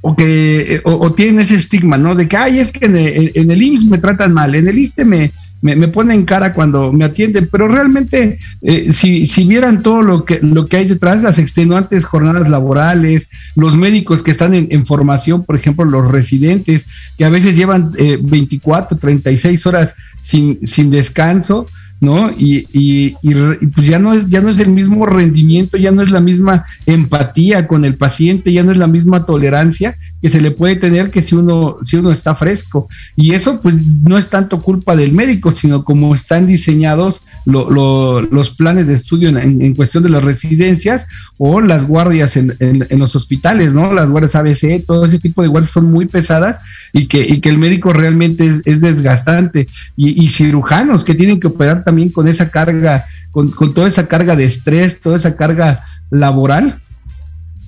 o 0.03 0.17
que 0.17 0.77
eh, 0.77 0.81
o, 0.85 1.13
tienen 1.13 1.41
ese 1.41 1.57
estigma, 1.57 1.99
¿no? 1.99 2.15
De 2.15 2.27
que, 2.27 2.37
ay, 2.37 2.59
es 2.59 2.73
que 2.73 2.87
en 2.87 2.97
el, 2.97 3.33
en 3.35 3.51
el 3.51 3.63
IMSS 3.63 3.85
me 3.87 3.99
tratan 3.99 4.33
mal, 4.33 4.55
en 4.55 4.67
el 4.67 4.79
ISTE 4.79 5.05
me, 5.05 5.31
me, 5.63 5.89
ponen 5.89 6.25
cara 6.25 6.53
cuando 6.53 6.93
me 6.93 7.05
atienden, 7.05 7.49
pero 7.51 7.69
realmente 7.69 8.39
eh, 8.63 8.93
si, 8.93 9.27
si 9.27 9.45
vieran 9.45 9.83
todo 9.83 10.03
lo 10.03 10.25
que, 10.25 10.41
lo 10.41 10.67
que 10.67 10.79
hay 10.79 10.85
detrás, 10.87 11.23
las 11.23 11.39
extenuantes 11.39 12.05
jornadas 12.05 12.49
laborales, 12.49 13.29
los 13.57 13.77
médicos 13.77 14.23
que 14.23 14.31
están 14.31 14.55
en, 14.55 14.87
formación, 14.87 15.45
por 15.45 15.57
ejemplo, 15.57 15.85
los 15.85 16.11
residentes, 16.11 16.85
que 17.19 17.25
a 17.25 17.29
veces 17.29 17.57
llevan 17.57 17.93
eh, 17.99 18.19
24, 18.21 18.97
36 18.97 19.67
horas 19.67 19.95
sin, 20.23 20.67
sin 20.67 20.91
descanso, 20.91 21.67
¿no? 22.01 22.31
Y, 22.31 22.67
y, 22.73 23.17
y, 23.21 23.67
pues 23.67 23.87
ya 23.87 23.99
no 23.99 24.15
es, 24.15 24.29
ya 24.29 24.41
no 24.41 24.49
es 24.49 24.59
el 24.59 24.71
mismo 24.71 25.05
rendimiento, 25.05 25.77
ya 25.77 25.91
no 25.91 26.03
es 26.03 26.11
la 26.11 26.21
misma 26.21 26.65
empatía 26.87 27.67
con 27.67 27.85
el 27.85 27.97
paciente, 27.97 28.53
ya 28.53 28.63
no 28.63 28.73
es 28.73 28.79
la 28.79 28.87
misma 28.87 29.27
tolerancia 29.27 29.97
que 30.21 30.31
se 30.31 30.41
le 30.41 30.51
puede 30.51 30.77
tener 30.77 31.11
que 31.11 31.23
si 31.23 31.35
uno, 31.35 31.79
si 31.83 31.97
uno 31.97 32.13
está 32.13 32.35
fresco. 32.35 32.89
Y 33.17 33.33
eso 33.33 33.61
pues 33.61 33.75
no 34.03 34.19
es 34.19 34.29
tanto 34.29 34.61
culpa 34.61 34.95
del 34.95 35.13
médico, 35.13 35.51
sino 35.51 35.85
como 35.85 36.15
están 36.15 36.47
diseñados 36.47 37.25
los 37.47 38.51
planes 38.57 38.87
de 38.87 38.95
estudio 38.95 39.31
en, 39.31 39.75
cuestión 39.75 40.03
de 40.03 40.11
las 40.11 40.23
residencias 40.23 41.07
o 41.39 41.61
las 41.61 41.87
guardias 41.87 42.37
en, 42.37 42.55
los 42.91 43.17
hospitales, 43.17 43.73
¿no? 43.73 43.93
Las 43.93 44.11
guardias 44.11 44.35
ABC, 44.35 44.85
todo 44.87 45.07
ese 45.07 45.19
tipo 45.19 45.43
de 45.43 45.49
guardias 45.49 45.73
son 45.73 45.91
muy 45.91 46.07
pesadas 46.07 46.59
y 46.93 47.07
que, 47.07 47.21
y 47.21 47.41
que 47.41 47.49
el 47.49 47.59
médico 47.59 47.93
realmente 47.93 48.47
es, 48.47 48.81
desgastante. 48.81 49.67
Y, 49.97 50.23
y, 50.23 50.29
cirujanos 50.29 51.05
que 51.05 51.15
tienen 51.15 51.41
que 51.41 51.47
operar 51.47 51.83
también 51.85 52.11
con 52.11 52.29
esa 52.29 52.51
carga, 52.51 53.07
con, 53.31 53.51
con 53.51 53.73
toda 53.73 53.89
esa 53.89 54.07
carga 54.07 54.37
de 54.37 54.45
estrés, 54.45 55.01
toda 55.01 55.17
esa 55.17 55.37
carga 55.37 55.83
laboral 56.11 56.81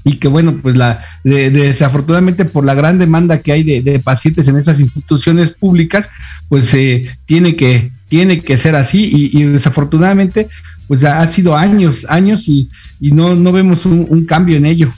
y 0.04 0.14
que 0.16 0.28
bueno, 0.28 0.56
pues 0.56 0.76
la 0.76 1.04
desafortunadamente 1.25 2.44
por 2.44 2.64
la 2.64 2.75
gran 2.75 2.99
demanda 2.99 3.40
que 3.40 3.52
hay 3.52 3.62
de, 3.62 4.00
pacientes 4.00 4.49
en 4.49 4.56
esas 4.56 4.80
instituciones 4.80 5.52
públicas, 5.52 6.11
pues 6.49 6.73
eh, 6.75 7.16
tiene 7.26 7.56
que 7.56 7.92
tiene 8.09 8.40
que 8.40 8.59
ser 8.59 8.76
así 8.76 9.11
y, 9.32 9.42
desafortunadamente 9.44 10.49
pues 10.88 11.04
ha 11.04 11.26
sido 11.26 11.56
años, 11.56 12.04
años 12.09 12.49
y, 12.49 12.68
y 13.00 13.12
no, 13.12 13.35
no 13.35 13.52
vemos 13.52 13.87
un 13.87 14.26
cambio 14.26 14.56
en 14.56 14.66
ello. 14.66 14.92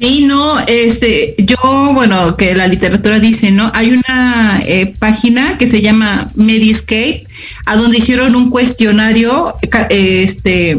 Sí, 0.00 0.26
no, 0.26 0.60
este, 0.60 1.34
yo, 1.38 1.90
bueno, 1.92 2.36
que 2.36 2.54
la 2.54 2.68
literatura 2.68 3.18
dice, 3.18 3.50
¿no? 3.50 3.70
Hay 3.74 3.90
una 3.90 4.62
eh, 4.64 4.94
página 4.96 5.58
que 5.58 5.66
se 5.66 5.80
llama 5.80 6.30
Mediscape, 6.36 7.26
a 7.66 7.76
donde 7.76 7.98
hicieron 7.98 8.36
un 8.36 8.48
cuestionario, 8.50 9.56
este, 9.90 10.76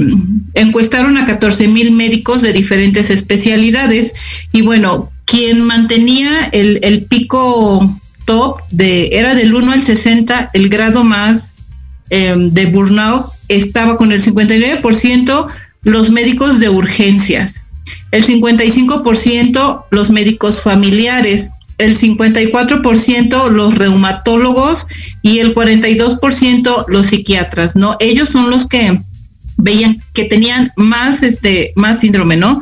encuestaron 0.54 1.18
a 1.18 1.26
14 1.26 1.68
mil 1.68 1.92
médicos 1.92 2.42
de 2.42 2.54
diferentes 2.54 3.10
especialidades 3.10 4.14
y 4.54 4.62
bueno, 4.62 5.12
quien 5.26 5.66
mantenía 5.66 6.50
el, 6.54 6.80
el 6.82 7.04
pico 7.04 8.00
top 8.24 8.62
de, 8.72 9.10
era 9.12 9.36
del 9.36 9.54
1 9.54 9.74
al 9.74 9.82
60, 9.82 10.52
el 10.54 10.70
grado 10.70 11.04
más 11.04 11.58
em, 12.10 12.52
de 12.52 12.68
burnout 12.68 13.26
estaba 13.50 13.98
con 13.98 14.14
el 14.14 14.22
59% 14.22 15.48
los 15.84 16.10
médicos 16.10 16.60
de 16.60 16.70
urgencias 16.70 17.66
el 18.12 18.24
55% 18.26 19.86
los 19.92 20.12
médicos 20.12 20.62
familiares, 20.62 21.52
el 21.78 21.98
54% 21.98 23.50
los 23.50 23.76
reumatólogos 23.76 24.86
y 25.22 25.40
el 25.40 25.56
42% 25.56 26.86
los 26.88 27.06
psiquiatras, 27.08 27.76
¿no? 27.76 27.96
Ellos 28.00 28.30
son 28.30 28.50
los 28.50 28.68
que 28.68 29.02
veían 29.58 30.02
que 30.14 30.26
tenían 30.26 30.72
más 30.76 31.24
este 31.24 31.74
más 31.76 32.02
síndrome, 32.02 32.36
¿no? 32.36 32.62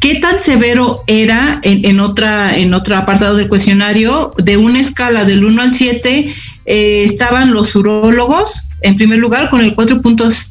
¿Qué 0.00 0.16
tan 0.16 0.38
severo 0.40 1.02
era 1.06 1.58
en, 1.62 2.00
otra 2.00 2.56
en 2.56 2.74
otro 2.74 2.96
apartado 2.96 3.36
del 3.36 3.48
cuestionario? 3.48 4.32
De 4.36 4.56
una 4.56 4.78
escala 4.78 5.24
del 5.24 5.44
1 5.44 5.62
al 5.62 5.74
7 5.74 6.34
eh, 6.66 7.02
estaban 7.04 7.52
los 7.52 7.74
urólogos 7.74 8.66
en 8.82 8.96
primer 8.96 9.18
lugar 9.18 9.48
con 9.48 9.62
el 9.62 9.74
4.6 9.74 10.50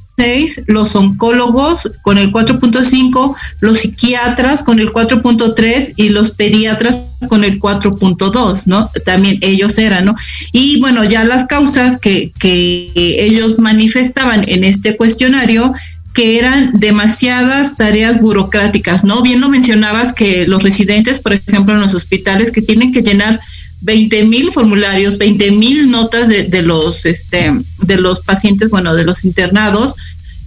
los 0.68 0.96
oncólogos 0.96 1.92
con 2.02 2.18
el 2.18 2.32
4.5, 2.32 3.36
los 3.60 3.80
psiquiatras 3.80 4.64
con 4.64 4.80
el 4.80 4.92
4.3 4.92 5.94
y 5.96 6.10
los 6.10 6.32
pediatras 6.32 7.08
con 7.28 7.44
el 7.44 7.60
4.2, 7.60 8.68
¿no? 8.68 8.90
También 9.06 9.38
ellos 9.42 9.78
eran, 9.78 10.06
¿no? 10.06 10.16
Y 10.52 10.80
bueno, 10.80 11.04
ya 11.04 11.24
las 11.24 11.46
causas 11.46 11.98
que, 11.98 12.32
que 12.40 12.92
ellos 12.96 13.60
manifestaban 13.60 14.48
en 14.48 14.64
este 14.64 14.96
cuestionario 14.96 15.74
que 16.14 16.40
eran 16.40 16.72
demasiadas 16.80 17.76
tareas 17.76 18.22
burocráticas, 18.22 19.04
¿no? 19.04 19.22
Bien 19.22 19.42
lo 19.42 19.50
mencionabas 19.50 20.14
que 20.14 20.48
los 20.48 20.64
residentes, 20.64 21.20
por 21.20 21.34
ejemplo, 21.34 21.74
en 21.74 21.82
los 21.82 21.94
hospitales 21.94 22.52
que 22.52 22.62
tienen 22.62 22.94
que 22.94 23.02
llenar 23.02 23.42
20 23.86 24.24
mil 24.24 24.52
formularios, 24.52 25.20
20 25.20 25.52
mil 25.52 25.92
notas 25.92 26.28
de, 26.28 26.46
de, 26.46 26.64
los 26.64 27.06
este 27.06 27.52
de 27.84 27.98
los 27.98 28.20
pacientes, 28.20 28.70
bueno, 28.70 28.96
de 28.96 29.06
los 29.06 29.24
internados 29.24 29.96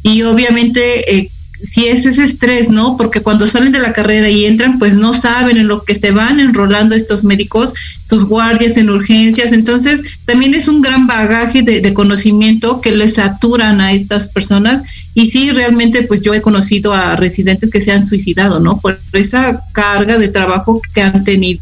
y 0.02 0.22
obviamente 0.22 1.16
eh, 1.16 1.30
si 1.62 1.86
es 1.86 2.06
ese 2.06 2.24
estrés, 2.24 2.70
¿no? 2.70 2.96
Porque 2.96 3.20
cuando 3.20 3.46
salen 3.46 3.72
de 3.72 3.80
la 3.80 3.92
carrera 3.92 4.28
y 4.28 4.44
entran, 4.44 4.78
pues 4.78 4.96
no 4.96 5.12
saben 5.12 5.56
en 5.56 5.68
lo 5.68 5.82
que 5.82 5.94
se 5.94 6.12
van 6.12 6.38
enrolando 6.38 6.94
estos 6.94 7.24
médicos, 7.24 7.74
sus 8.08 8.26
guardias 8.26 8.76
en 8.76 8.90
urgencias. 8.90 9.50
Entonces, 9.52 10.02
también 10.24 10.54
es 10.54 10.68
un 10.68 10.82
gran 10.82 11.06
bagaje 11.06 11.62
de, 11.62 11.80
de, 11.80 11.94
conocimiento 11.94 12.80
que 12.80 12.92
les 12.92 13.14
saturan 13.14 13.80
a 13.80 13.92
estas 13.92 14.28
personas. 14.28 14.86
Y 15.14 15.26
sí, 15.26 15.50
realmente, 15.50 16.04
pues 16.04 16.20
yo 16.20 16.32
he 16.32 16.42
conocido 16.42 16.92
a 16.92 17.16
residentes 17.16 17.70
que 17.70 17.82
se 17.82 17.90
han 17.90 18.04
suicidado, 18.04 18.60
¿no? 18.60 18.80
Por 18.80 19.00
esa 19.12 19.60
carga 19.72 20.16
de 20.16 20.28
trabajo 20.28 20.80
que 20.94 21.02
han 21.02 21.24
tenido 21.24 21.60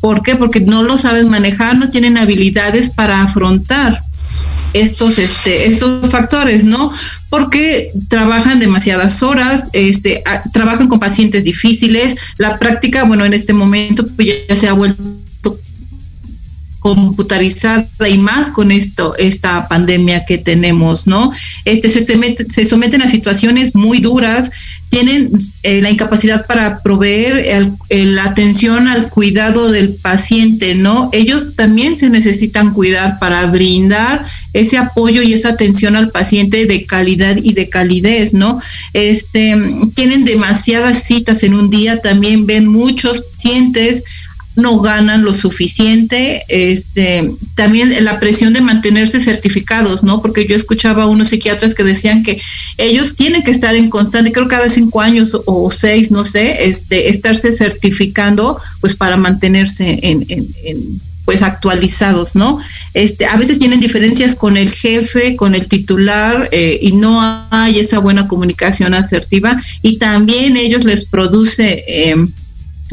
¿Por 0.00 0.22
qué? 0.22 0.36
Porque 0.36 0.60
no 0.60 0.82
lo 0.82 0.96
saben 0.96 1.28
manejar, 1.28 1.76
no 1.76 1.90
tienen 1.90 2.16
habilidades 2.18 2.90
para 2.90 3.22
afrontar 3.22 4.02
estos 4.72 5.18
este 5.18 5.66
estos 5.66 6.10
factores, 6.10 6.64
¿no? 6.64 6.92
Porque 7.30 7.90
trabajan 8.08 8.60
demasiadas 8.60 9.22
horas, 9.22 9.68
este 9.72 10.22
trabajan 10.52 10.88
con 10.88 11.00
pacientes 11.00 11.44
difíciles, 11.44 12.16
la 12.36 12.58
práctica, 12.58 13.04
bueno, 13.04 13.24
en 13.24 13.34
este 13.34 13.52
momento 13.52 14.04
pues 14.14 14.28
ya 14.48 14.56
se 14.56 14.68
ha 14.68 14.72
vuelto 14.72 15.02
computarizada 16.94 17.86
y 18.08 18.18
más 18.18 18.50
con 18.50 18.70
esto 18.70 19.14
esta 19.16 19.66
pandemia 19.68 20.24
que 20.24 20.38
tenemos, 20.38 21.06
¿no? 21.06 21.32
Este 21.64 21.88
se, 21.88 22.64
someten 22.64 23.02
a 23.02 23.08
situaciones 23.08 23.74
muy 23.74 24.00
duras, 24.00 24.50
tienen 24.88 25.30
eh, 25.62 25.82
la 25.82 25.90
incapacidad 25.90 26.46
para 26.46 26.82
proveer 26.82 27.70
la 27.90 28.24
atención 28.24 28.88
al 28.88 29.10
cuidado 29.10 29.70
del 29.70 29.94
paciente, 29.94 30.74
¿no? 30.74 31.10
Ellos 31.12 31.54
también 31.56 31.96
se 31.96 32.08
necesitan 32.08 32.72
cuidar 32.72 33.18
para 33.18 33.44
brindar 33.46 34.24
ese 34.52 34.78
apoyo 34.78 35.22
y 35.22 35.34
esa 35.34 35.50
atención 35.50 35.94
al 35.94 36.10
paciente 36.10 36.66
de 36.66 36.86
calidad 36.86 37.36
y 37.42 37.52
de 37.52 37.68
calidez, 37.68 38.32
¿no? 38.32 38.60
Este, 38.92 39.56
tienen 39.94 40.24
demasiadas 40.24 41.04
citas 41.04 41.42
en 41.42 41.54
un 41.54 41.70
día, 41.70 42.00
también 42.00 42.46
ven 42.46 42.66
muchos 42.66 43.22
pacientes, 43.22 44.04
no 44.58 44.78
ganan 44.80 45.24
lo 45.24 45.32
suficiente, 45.32 46.42
este, 46.48 47.30
también 47.54 48.04
la 48.04 48.18
presión 48.18 48.52
de 48.52 48.60
mantenerse 48.60 49.20
certificados, 49.20 50.02
¿no? 50.02 50.20
Porque 50.20 50.46
yo 50.46 50.56
escuchaba 50.56 51.04
a 51.04 51.08
unos 51.08 51.28
psiquiatras 51.28 51.74
que 51.74 51.84
decían 51.84 52.22
que 52.22 52.40
ellos 52.76 53.14
tienen 53.14 53.42
que 53.42 53.52
estar 53.52 53.74
en 53.74 53.88
constante, 53.88 54.32
creo 54.32 54.48
cada 54.48 54.68
cinco 54.68 55.00
años 55.00 55.36
o 55.46 55.70
seis, 55.70 56.10
no 56.10 56.24
sé, 56.24 56.68
este, 56.68 57.08
estarse 57.08 57.52
certificando, 57.52 58.60
pues 58.80 58.96
para 58.96 59.16
mantenerse 59.16 59.98
en, 60.02 60.26
pues 61.24 61.42
actualizados, 61.42 62.34
¿no? 62.34 62.58
Este, 62.94 63.26
a 63.26 63.36
veces 63.36 63.58
tienen 63.58 63.80
diferencias 63.80 64.34
con 64.34 64.56
el 64.56 64.72
jefe, 64.72 65.36
con 65.36 65.54
el 65.54 65.66
titular 65.66 66.48
eh, 66.52 66.78
y 66.80 66.92
no 66.92 67.20
hay 67.50 67.78
esa 67.78 67.98
buena 67.98 68.26
comunicación 68.26 68.94
asertiva 68.94 69.60
y 69.82 69.98
también 69.98 70.56
ellos 70.56 70.84
les 70.84 71.04
produce 71.04 71.84
eh, 71.86 72.16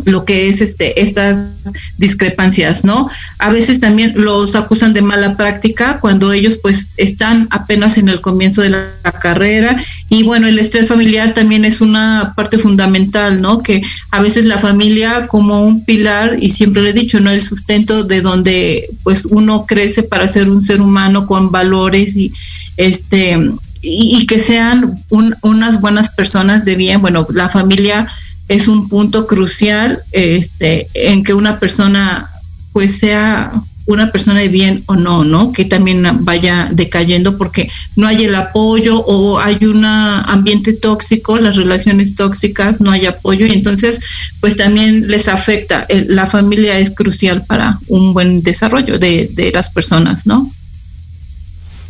lo 0.03 0.25
que 0.25 0.49
es 0.49 0.61
este 0.61 1.01
estas 1.01 1.53
discrepancias, 1.97 2.83
¿no? 2.83 3.09
A 3.39 3.49
veces 3.49 3.79
también 3.79 4.13
los 4.15 4.55
acusan 4.55 4.93
de 4.93 5.01
mala 5.01 5.37
práctica 5.37 5.99
cuando 6.01 6.33
ellos 6.33 6.59
pues 6.61 6.91
están 6.97 7.47
apenas 7.49 7.97
en 7.97 8.09
el 8.09 8.19
comienzo 8.21 8.61
de 8.61 8.69
la, 8.69 8.91
carrera 9.21 9.81
y 10.09 10.23
bueno, 10.23 10.47
el 10.47 10.59
estrés 10.59 10.89
familiar 10.89 11.33
también 11.33 11.63
es 11.63 11.79
una 11.79 12.33
parte 12.35 12.57
fundamental, 12.57 13.41
¿no? 13.41 13.63
Que 13.63 13.81
a 14.11 14.21
veces 14.21 14.45
la 14.45 14.59
familia 14.59 15.27
como 15.27 15.63
un 15.63 15.85
pilar 15.85 16.37
y 16.39 16.49
siempre 16.49 16.81
le 16.81 16.89
he 16.89 16.93
dicho, 16.93 17.19
¿no? 17.19 17.31
El 17.31 17.41
sustento 17.41 18.03
de 18.03 18.21
donde 18.21 18.87
pues 19.03 19.25
uno 19.25 19.65
crece 19.65 20.03
para 20.03 20.27
ser 20.27 20.49
un 20.49 20.61
ser 20.61 20.81
humano 20.81 21.27
con 21.27 21.51
valores 21.51 22.17
y 22.17 22.33
este 22.77 23.37
y, 23.81 24.25
que 24.25 24.39
sean 24.39 25.03
unas 25.41 25.79
buenas 25.79 26.09
personas 26.09 26.65
de 26.65 26.75
bien, 26.75 27.01
bueno, 27.01 27.25
la 27.31 27.49
familia 27.49 28.07
es 28.47 28.67
un 28.67 28.87
punto 28.87 29.27
crucial 29.27 30.03
este, 30.11 30.87
en 30.93 31.23
que 31.23 31.33
una 31.33 31.59
persona 31.59 32.29
pues 32.73 32.97
sea 32.97 33.51
una 33.87 34.11
persona 34.11 34.39
de 34.39 34.47
bien 34.47 34.83
o 34.87 34.95
no, 34.95 35.23
¿no? 35.23 35.51
Que 35.51 35.63
también 35.63 36.03
vaya 36.21 36.69
decayendo 36.71 37.37
porque 37.37 37.69
no 37.95 38.07
hay 38.07 38.23
el 38.23 38.33
apoyo 38.33 38.99
o 39.05 39.39
hay 39.39 39.63
un 39.63 39.85
ambiente 39.85 40.73
tóxico, 40.73 41.37
las 41.37 41.55
relaciones 41.55 42.15
tóxicas, 42.15 42.81
no 42.81 42.89
hay 42.91 43.05
apoyo 43.05 43.45
y 43.45 43.51
entonces 43.51 43.99
pues 44.39 44.57
también 44.57 45.07
les 45.07 45.27
afecta. 45.27 45.85
La 46.07 46.25
familia 46.25 46.79
es 46.79 46.91
crucial 46.91 47.45
para 47.45 47.79
un 47.87 48.13
buen 48.13 48.41
desarrollo 48.41 48.97
de, 48.97 49.29
de 49.31 49.51
las 49.51 49.69
personas, 49.69 50.25
¿no? 50.25 50.51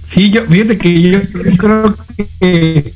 Sí, 0.07 0.29
yo, 0.29 0.45
fíjate 0.45 0.77
que 0.77 1.01
yo 1.01 1.21
creo 1.57 1.95
que 2.39 2.93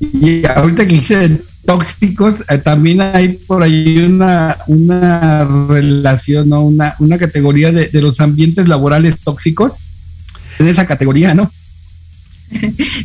y 0.00 0.44
ahorita 0.46 0.86
que 0.86 0.96
hice 0.96 1.42
tóxicos, 1.64 2.42
eh, 2.48 2.58
también 2.58 3.00
hay 3.00 3.28
por 3.28 3.62
ahí 3.62 3.98
una, 3.98 4.56
una 4.66 5.44
relación, 5.68 6.48
¿no? 6.48 6.62
una, 6.62 6.96
una 6.98 7.18
categoría 7.18 7.72
de, 7.72 7.88
los 8.00 8.20
ambientes 8.20 8.68
laborales 8.68 9.20
tóxicos, 9.20 9.80
en 10.58 10.68
esa 10.68 10.86
categoría, 10.86 11.34
¿no? 11.34 11.50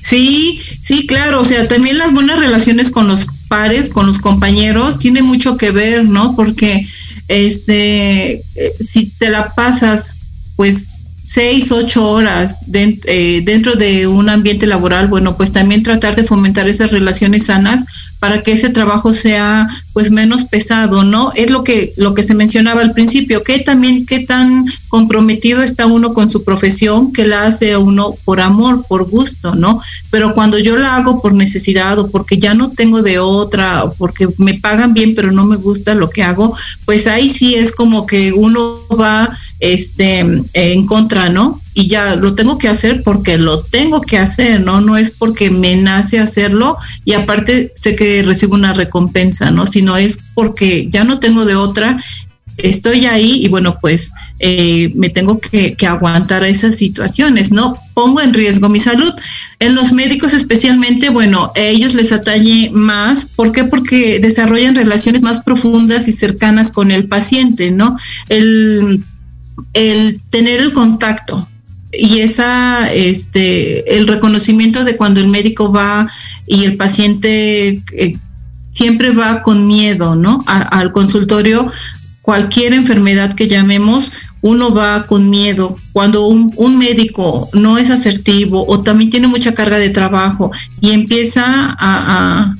Sí, 0.01 0.59
sí, 0.81 1.07
claro, 1.07 1.41
o 1.41 1.45
sea, 1.45 1.67
también 1.67 1.97
las 1.97 2.11
buenas 2.11 2.39
relaciones 2.39 2.91
con 2.91 3.07
los 3.07 3.27
pares, 3.47 3.87
con 3.89 4.05
los 4.05 4.19
compañeros, 4.19 4.99
tiene 4.99 5.21
mucho 5.21 5.55
que 5.55 5.71
ver, 5.71 6.03
¿no? 6.03 6.35
Porque 6.35 6.85
este, 7.29 8.43
eh, 8.55 8.73
si 8.79 9.07
te 9.17 9.29
la 9.29 9.53
pasas, 9.55 10.17
pues 10.57 10.91
seis, 11.27 11.73
ocho 11.73 12.09
horas 12.09 12.61
eh, 12.73 13.41
dentro 13.43 13.75
de 13.75 14.07
un 14.07 14.29
ambiente 14.29 14.65
laboral, 14.65 15.07
bueno, 15.07 15.35
pues 15.35 15.51
también 15.51 15.83
tratar 15.83 16.15
de 16.15 16.23
fomentar 16.23 16.69
esas 16.69 16.91
relaciones 16.91 17.47
sanas 17.47 17.83
para 18.19 18.41
que 18.41 18.53
ese 18.53 18.69
trabajo 18.69 19.13
sea 19.13 19.67
pues 19.93 20.11
menos 20.11 20.45
pesado, 20.45 21.03
¿no? 21.03 21.31
Es 21.35 21.49
lo 21.49 21.63
que 21.63 21.93
lo 21.97 22.13
que 22.13 22.23
se 22.23 22.33
mencionaba 22.33 22.81
al 22.81 22.93
principio, 22.93 23.43
que 23.43 23.59
también 23.59 24.05
qué 24.05 24.19
tan 24.19 24.65
comprometido 24.87 25.63
está 25.63 25.85
uno 25.85 26.13
con 26.13 26.29
su 26.29 26.43
profesión, 26.43 27.13
que 27.13 27.27
la 27.27 27.45
hace 27.45 27.77
uno 27.77 28.15
por 28.25 28.39
amor, 28.39 28.83
por 28.87 29.09
gusto, 29.09 29.55
¿no? 29.55 29.81
Pero 30.09 30.33
cuando 30.33 30.57
yo 30.59 30.77
la 30.77 30.95
hago 30.95 31.21
por 31.21 31.33
necesidad 31.33 31.97
o 31.99 32.09
porque 32.09 32.37
ya 32.37 32.53
no 32.53 32.69
tengo 32.69 33.01
de 33.01 33.19
otra 33.19 33.83
o 33.83 33.93
porque 33.93 34.27
me 34.37 34.55
pagan 34.55 34.93
bien 34.93 35.13
pero 35.15 35.31
no 35.31 35.45
me 35.45 35.57
gusta 35.57 35.95
lo 35.95 36.09
que 36.09 36.23
hago, 36.23 36.55
pues 36.85 37.07
ahí 37.07 37.29
sí 37.29 37.55
es 37.55 37.71
como 37.71 38.05
que 38.05 38.33
uno 38.33 38.81
va 38.99 39.37
este, 39.59 40.19
en 40.53 40.85
contra, 40.85 41.29
¿no? 41.29 41.61
Y 41.79 41.85
ya 41.85 42.15
lo 42.15 42.33
tengo 42.33 42.57
que 42.57 42.69
hacer 42.69 43.03
porque 43.03 43.37
lo 43.37 43.61
tengo 43.61 44.01
que 44.01 44.17
hacer, 44.17 44.61
¿no? 44.61 44.81
No 44.81 44.97
es 44.97 45.11
porque 45.11 45.51
me 45.51 45.75
nace 45.75 46.17
hacerlo 46.17 46.75
y 47.05 47.13
aparte 47.13 47.71
sé 47.75 47.95
que 47.95 48.23
recibo 48.23 48.55
una 48.55 48.73
recompensa, 48.73 49.51
¿no? 49.51 49.67
Sino 49.67 49.95
es 49.95 50.17
porque 50.33 50.87
ya 50.89 51.03
no 51.03 51.19
tengo 51.19 51.45
de 51.45 51.53
otra, 51.53 51.99
estoy 52.57 53.05
ahí 53.05 53.45
y 53.45 53.47
bueno, 53.47 53.77
pues 53.79 54.11
eh, 54.39 54.91
me 54.95 55.09
tengo 55.09 55.37
que, 55.37 55.77
aguantar 55.87 56.43
esas 56.45 56.75
situaciones, 56.75 57.51
¿no? 57.51 57.75
Pongo 57.93 58.21
en 58.21 58.33
riesgo 58.33 58.69
mi 58.69 58.79
salud. 58.79 59.13
En 59.59 59.75
los 59.75 59.93
médicos 59.93 60.33
especialmente, 60.33 61.09
bueno, 61.11 61.51
a 61.55 61.59
ellos 61.59 61.93
les 61.93 62.11
atañe 62.11 62.71
más. 62.73 63.27
¿Por 63.27 63.51
qué? 63.51 63.65
Porque 63.65 64.17
desarrollan 64.17 64.73
relaciones 64.73 65.21
más 65.21 65.41
profundas 65.41 66.07
y 66.07 66.11
cercanas 66.11 66.71
con 66.71 66.89
el 66.89 67.07
paciente, 67.07 67.69
¿no? 67.69 67.97
El 68.29 69.03
el 69.73 70.21
tener 70.29 70.59
el 70.59 70.73
contacto 70.73 71.47
y 71.91 72.19
esa 72.19 72.91
este 72.91 73.97
el 73.97 74.07
reconocimiento 74.07 74.83
de 74.83 74.97
cuando 74.97 75.19
el 75.19 75.29
médico 75.29 75.71
va 75.71 76.09
y 76.45 76.65
el 76.65 76.75
paciente 76.75 77.81
eh, 77.93 78.17
siempre 78.71 79.11
va 79.11 79.41
con 79.41 79.67
miedo 79.67 80.15
no 80.15 80.43
al 80.45 80.91
consultorio 80.91 81.71
cualquier 82.21 82.73
enfermedad 82.73 83.33
que 83.33 83.47
llamemos 83.47 84.11
uno 84.41 84.73
va 84.73 85.05
con 85.07 85.29
miedo. 85.29 85.75
Cuando 85.93 86.27
un, 86.27 86.53
un, 86.55 86.77
médico 86.77 87.49
no 87.53 87.77
es 87.77 87.89
asertivo 87.89 88.65
o 88.67 88.81
también 88.81 89.09
tiene 89.09 89.27
mucha 89.27 89.53
carga 89.53 89.77
de 89.77 89.89
trabajo 89.89 90.51
y 90.79 90.91
empieza 90.91 91.43
a, 91.79 92.55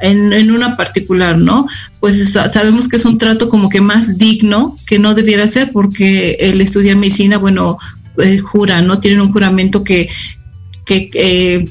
en, 0.00 0.50
una 0.50 0.76
particular, 0.76 1.38
¿no? 1.38 1.66
Pues 2.00 2.32
sabemos 2.32 2.88
que 2.88 2.96
es 2.96 3.04
un 3.04 3.18
trato 3.18 3.48
como 3.48 3.68
que 3.68 3.80
más 3.80 4.18
digno 4.18 4.76
que 4.86 4.98
no 4.98 5.14
debiera 5.14 5.46
ser 5.48 5.72
porque 5.72 6.36
el 6.40 6.60
estudiar 6.60 6.96
medicina, 6.96 7.38
bueno, 7.38 7.78
eh, 8.18 8.38
jura, 8.38 8.82
¿no? 8.82 9.00
Tienen 9.00 9.20
un 9.20 9.32
juramento 9.32 9.84
que, 9.84 10.08
que 10.84 11.10
eh, 11.14 11.68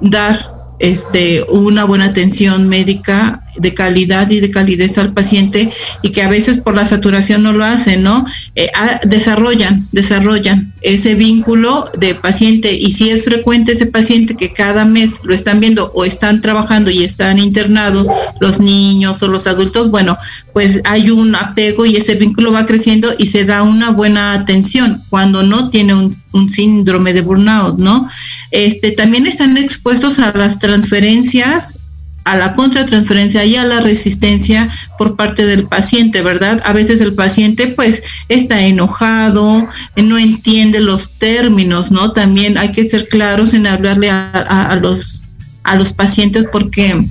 dar 0.00 0.54
este, 0.78 1.42
una 1.44 1.84
buena 1.84 2.06
atención 2.06 2.68
médica 2.68 3.44
de 3.56 3.74
calidad 3.74 4.30
y 4.30 4.40
de 4.40 4.50
calidez 4.50 4.98
al 4.98 5.12
paciente 5.12 5.70
y 6.02 6.10
que 6.10 6.22
a 6.22 6.28
veces 6.28 6.58
por 6.58 6.74
la 6.74 6.84
saturación 6.84 7.42
no 7.42 7.52
lo 7.52 7.64
hacen, 7.64 8.02
¿no? 8.02 8.24
Eh, 8.54 8.70
ah, 8.74 9.00
desarrollan, 9.04 9.86
desarrollan 9.92 10.72
ese 10.80 11.14
vínculo 11.14 11.90
de 11.96 12.14
paciente 12.14 12.74
y 12.74 12.90
si 12.90 13.10
es 13.10 13.24
frecuente 13.24 13.72
ese 13.72 13.86
paciente 13.86 14.34
que 14.34 14.52
cada 14.52 14.84
mes 14.84 15.20
lo 15.24 15.34
están 15.34 15.60
viendo 15.60 15.92
o 15.94 16.04
están 16.04 16.40
trabajando 16.40 16.90
y 16.90 17.04
están 17.04 17.38
internados 17.38 18.06
los 18.40 18.60
niños 18.60 19.22
o 19.22 19.28
los 19.28 19.46
adultos, 19.46 19.90
bueno, 19.90 20.16
pues 20.52 20.80
hay 20.84 21.10
un 21.10 21.34
apego 21.34 21.86
y 21.86 21.96
ese 21.96 22.14
vínculo 22.14 22.52
va 22.52 22.66
creciendo 22.66 23.14
y 23.16 23.26
se 23.26 23.44
da 23.44 23.62
una 23.62 23.90
buena 23.90 24.32
atención 24.32 25.02
cuando 25.08 25.42
no 25.42 25.70
tiene 25.70 25.94
un, 25.94 26.14
un 26.32 26.50
síndrome 26.50 27.12
de 27.12 27.22
burnout, 27.22 27.78
¿no? 27.78 28.08
Este, 28.50 28.92
también 28.92 29.26
están 29.26 29.56
expuestos 29.56 30.18
a 30.18 30.32
las 30.36 30.58
transferencias 30.58 31.76
a 32.24 32.36
la 32.36 32.52
contratransferencia 32.52 33.44
y 33.44 33.56
a 33.56 33.64
la 33.64 33.80
resistencia 33.80 34.68
por 34.98 35.16
parte 35.16 35.44
del 35.44 35.66
paciente, 35.66 36.22
¿verdad? 36.22 36.62
A 36.64 36.72
veces 36.72 37.00
el 37.00 37.14
paciente 37.14 37.68
pues 37.68 38.02
está 38.28 38.62
enojado, 38.62 39.68
no 39.96 40.18
entiende 40.18 40.80
los 40.80 41.10
términos, 41.12 41.90
¿no? 41.90 42.12
También 42.12 42.58
hay 42.58 42.70
que 42.70 42.84
ser 42.84 43.08
claros 43.08 43.54
en 43.54 43.66
hablarle 43.66 44.10
a, 44.10 44.78
los, 44.80 45.22
a 45.64 45.76
los 45.76 45.92
pacientes 45.92 46.46
porque 46.52 47.06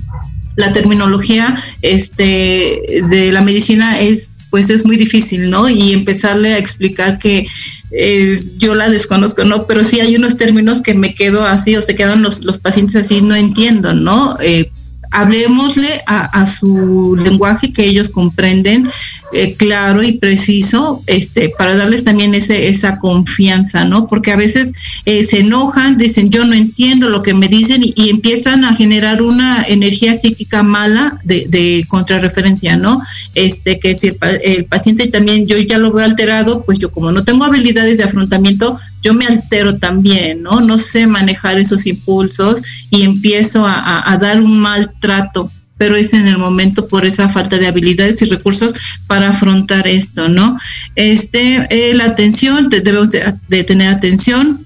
la 0.56 0.72
terminología 0.72 1.56
este, 1.80 3.02
de 3.08 3.32
la 3.32 3.40
medicina 3.40 4.00
es 4.00 4.38
pues 4.52 4.68
es 4.68 4.84
muy 4.84 4.98
difícil, 4.98 5.48
¿no? 5.48 5.66
Y 5.66 5.92
empezarle 5.92 6.52
a 6.52 6.58
explicar 6.58 7.18
que 7.18 7.46
eh, 7.90 8.34
yo 8.58 8.74
la 8.74 8.90
desconozco, 8.90 9.44
¿no? 9.44 9.66
Pero 9.66 9.82
sí 9.82 9.98
hay 10.00 10.14
unos 10.14 10.36
términos 10.36 10.82
que 10.82 10.92
me 10.92 11.14
quedo 11.14 11.46
así 11.46 11.74
o 11.74 11.80
se 11.80 11.94
quedan 11.94 12.20
los, 12.20 12.44
los 12.44 12.58
pacientes 12.58 12.96
así, 12.96 13.22
no 13.22 13.34
entiendo, 13.34 13.94
¿no? 13.94 14.36
Eh, 14.42 14.70
hablemosle 15.12 16.02
a, 16.06 16.46
su 16.46 17.16
lenguaje 17.16 17.72
que 17.72 17.84
ellos 17.84 18.08
comprenden 18.08 18.90
eh, 19.32 19.54
claro 19.56 20.02
y 20.02 20.18
preciso, 20.18 21.02
este, 21.06 21.48
para 21.50 21.76
darles 21.76 22.04
también 22.04 22.34
ese, 22.34 22.68
esa 22.68 22.98
confianza, 22.98 23.84
¿no? 23.84 24.06
Porque 24.06 24.32
a 24.32 24.36
veces 24.36 24.72
eh, 25.04 25.22
se 25.22 25.40
enojan, 25.40 25.98
dicen 25.98 26.30
yo 26.30 26.44
no 26.44 26.54
entiendo 26.54 27.08
lo 27.08 27.22
que 27.22 27.34
me 27.34 27.48
dicen 27.48 27.82
y, 27.82 28.10
empiezan 28.12 28.64
a 28.64 28.74
generar 28.74 29.22
una 29.22 29.62
energía 29.62 30.14
psíquica 30.14 30.62
mala 30.62 31.18
de, 31.24 31.46
de 31.48 31.84
contrarreferencia, 31.88 32.76
¿no? 32.76 33.00
Este, 33.34 33.78
que 33.78 33.96
si 33.96 34.08
el, 34.08 34.16
el 34.42 34.64
paciente 34.66 35.08
también 35.08 35.46
yo 35.46 35.56
ya 35.58 35.78
lo 35.78 35.92
veo 35.92 36.04
alterado, 36.04 36.62
pues 36.64 36.78
yo 36.78 36.90
como 36.90 37.10
no 37.10 37.24
tengo 37.24 37.44
habilidades 37.44 37.98
de 37.98 38.04
afrontamiento, 38.04 38.78
yo 39.02 39.14
me 39.14 39.26
altero 39.26 39.76
también, 39.78 40.42
¿no? 40.42 40.60
No 40.60 40.78
sé 40.78 41.06
manejar 41.06 41.58
esos 41.58 41.86
impulsos 41.86 42.62
y 42.90 43.02
empiezo 43.02 43.66
a, 43.66 44.16
dar 44.20 44.40
un 44.40 44.60
maltrato, 44.60 45.50
pero 45.82 45.96
es 45.96 46.12
en 46.12 46.28
el 46.28 46.38
momento 46.38 46.86
por 46.86 47.04
esa 47.04 47.28
falta 47.28 47.58
de 47.58 47.66
habilidades 47.66 48.22
y 48.22 48.26
recursos 48.26 48.72
para 49.08 49.30
afrontar 49.30 49.88
esto, 49.88 50.28
¿no? 50.28 50.56
Este, 50.94 51.66
eh, 51.70 51.92
la 51.94 52.04
atención, 52.04 52.68
debemos 52.68 53.10
de, 53.10 53.64
tener 53.64 53.88
atención, 53.88 54.64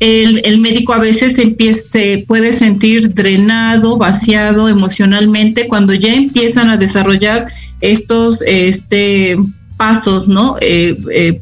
el, 0.00 0.58
médico 0.58 0.94
a 0.94 0.98
veces 0.98 1.38
empieza, 1.38 1.90
se 1.92 2.24
puede 2.26 2.52
sentir 2.52 3.14
drenado, 3.14 3.98
vaciado 3.98 4.68
emocionalmente 4.68 5.68
cuando 5.68 5.94
ya 5.94 6.12
empiezan 6.12 6.70
a 6.70 6.76
desarrollar 6.76 7.46
estos 7.80 8.42
este, 8.48 9.36
pasos, 9.76 10.28
¿no? 10.28 10.56
Eh, 10.60 10.96
eh, 11.12 11.40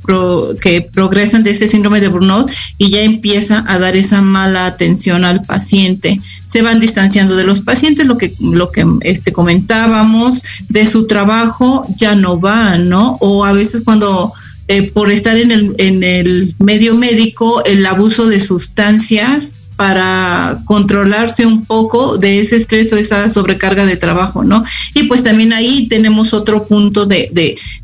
que 0.60 0.82
progresan 0.82 1.44
de 1.44 1.50
ese 1.50 1.68
síndrome 1.68 2.00
de 2.00 2.08
burnout 2.08 2.50
y 2.78 2.90
ya 2.90 3.02
empieza 3.02 3.64
a 3.66 3.78
dar 3.78 3.96
esa 3.96 4.20
mala 4.20 4.66
atención 4.66 5.24
al 5.24 5.42
paciente. 5.42 6.20
Se 6.46 6.62
van 6.62 6.80
distanciando 6.80 7.36
de 7.36 7.44
los 7.44 7.60
pacientes, 7.60 8.06
lo 8.06 8.18
que, 8.18 8.34
lo 8.40 8.70
que 8.70 8.84
este, 9.02 9.32
comentábamos, 9.32 10.42
de 10.68 10.86
su 10.86 11.06
trabajo 11.06 11.86
ya 11.96 12.14
no 12.14 12.40
va, 12.40 12.78
¿no? 12.78 13.16
O 13.20 13.44
a 13.44 13.52
veces 13.52 13.82
cuando 13.82 14.32
eh, 14.66 14.90
por 14.90 15.10
estar 15.10 15.36
en 15.36 15.50
el, 15.50 15.74
en 15.78 16.02
el 16.02 16.54
medio 16.58 16.94
médico, 16.94 17.62
el 17.64 17.84
abuso 17.84 18.26
de 18.26 18.40
sustancias 18.40 19.54
para 19.76 20.58
controlarse 20.64 21.46
un 21.46 21.64
poco 21.64 22.16
de 22.16 22.40
ese 22.40 22.56
estrés 22.56 22.92
o 22.92 22.96
esa 22.96 23.28
sobrecarga 23.28 23.84
de 23.86 23.96
trabajo, 23.96 24.44
¿no? 24.44 24.64
Y 24.94 25.04
pues 25.04 25.24
también 25.24 25.52
ahí 25.52 25.88
tenemos 25.88 26.32
otro 26.32 26.66
punto 26.66 27.06
de, 27.06 27.30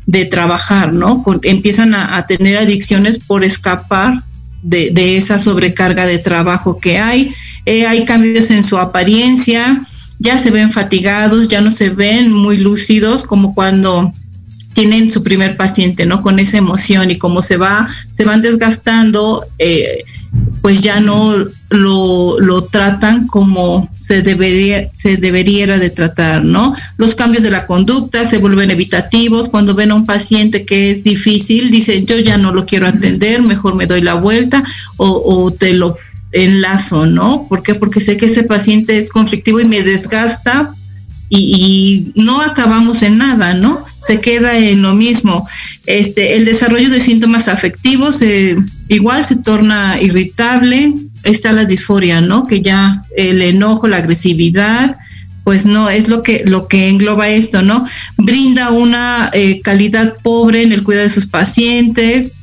de, 0.05 0.25
trabajar, 0.25 0.93
¿no? 0.93 1.23
empiezan 1.43 1.93
a, 1.93 2.25
tener 2.27 2.57
adicciones 2.57 3.19
por 3.19 3.43
escapar 3.43 4.23
de, 4.61 5.17
esa 5.17 5.39
sobrecarga 5.39 6.05
de 6.05 6.19
trabajo 6.19 6.77
que 6.77 6.99
hay. 6.99 7.33
Eh, 7.65 7.85
hay 7.85 8.05
cambios 8.05 8.51
en 8.51 8.63
su 8.63 8.77
apariencia, 8.77 9.81
ya 10.19 10.37
se 10.37 10.51
ven 10.51 10.71
fatigados, 10.71 11.47
ya 11.47 11.61
no 11.61 11.71
se 11.71 11.89
ven 11.89 12.31
muy 12.31 12.57
lúcidos 12.57 13.23
como 13.23 13.53
cuando 13.53 14.11
tienen 14.73 15.11
su 15.11 15.23
primer 15.23 15.57
paciente, 15.57 16.05
¿no? 16.05 16.21
Con 16.21 16.39
esa 16.39 16.57
emoción 16.57 17.11
y 17.11 17.17
como 17.17 17.41
se 17.41 17.57
va, 17.57 17.87
se 18.15 18.23
van 18.23 18.41
desgastando, 18.41 19.45
eh, 19.59 20.03
pues 20.61 20.81
ya 20.81 20.99
no 20.99 21.35
lo, 21.69 22.39
lo, 22.39 22.63
tratan 22.65 23.27
como 23.27 23.89
se 24.01 24.21
debería, 24.21 24.89
se 24.93 25.17
debería 25.17 25.77
de 25.77 25.89
tratar, 25.89 26.45
¿no? 26.45 26.73
Los 26.97 27.15
cambios 27.15 27.43
de 27.43 27.51
la 27.51 27.65
conducta 27.65 28.23
se 28.23 28.37
vuelven 28.37 28.71
evitativos. 28.71 29.49
Cuando 29.49 29.75
ven 29.75 29.91
a 29.91 29.95
un 29.95 30.05
paciente 30.05 30.65
que 30.65 30.91
es 30.91 31.03
difícil, 31.03 31.71
dicen, 31.71 32.05
yo 32.05 32.17
ya 32.19 32.37
no 32.37 32.53
lo 32.53 32.65
quiero 32.65 32.87
atender, 32.87 33.41
mejor 33.41 33.75
me 33.75 33.87
doy 33.87 34.01
la 34.01 34.13
vuelta 34.13 34.63
o, 34.97 35.21
o 35.25 35.51
te 35.51 35.73
lo 35.73 35.97
enlazo, 36.31 37.05
¿no? 37.05 37.47
¿Por 37.49 37.63
qué? 37.63 37.75
Porque 37.75 37.99
sé 37.99 38.15
que 38.15 38.27
ese 38.27 38.43
paciente 38.43 38.97
es 38.97 39.09
conflictivo 39.09 39.59
y 39.59 39.65
me 39.65 39.83
desgasta 39.83 40.73
y, 41.27 42.13
y 42.15 42.21
no 42.21 42.41
acabamos 42.41 43.03
en 43.03 43.17
nada, 43.17 43.53
¿no? 43.53 43.85
Se 44.01 44.19
queda 44.19 44.57
en 44.57 44.81
lo 44.81 44.93
mismo. 44.93 45.47
Este, 45.85 46.35
el 46.35 46.45
desarrollo 46.45 46.89
de 46.89 46.99
síntomas 46.99 47.47
afectivos 47.47 48.21
eh, 48.21 48.55
igual 48.89 49.23
se 49.25 49.37
torna 49.37 50.01
irritable. 50.01 50.93
Está 51.23 51.51
la 51.53 51.65
disforia, 51.65 52.19
¿no? 52.19 52.43
Que 52.43 52.61
ya 52.61 53.05
el 53.15 53.41
enojo, 53.41 53.87
la 53.87 53.97
agresividad, 53.97 54.97
pues 55.43 55.65
no, 55.65 55.89
es 55.89 56.09
lo 56.09 56.23
que, 56.23 56.43
lo 56.45 56.67
que 56.67 56.89
engloba 56.89 57.29
esto, 57.29 57.61
¿no? 57.61 57.85
Brinda 58.17 58.71
una 58.71 59.29
eh, 59.33 59.61
calidad 59.61 60.15
pobre 60.23 60.63
en 60.63 60.71
el 60.71 60.83
cuidado 60.83 61.05
de 61.05 61.13
sus 61.13 61.27
pacientes. 61.27 62.35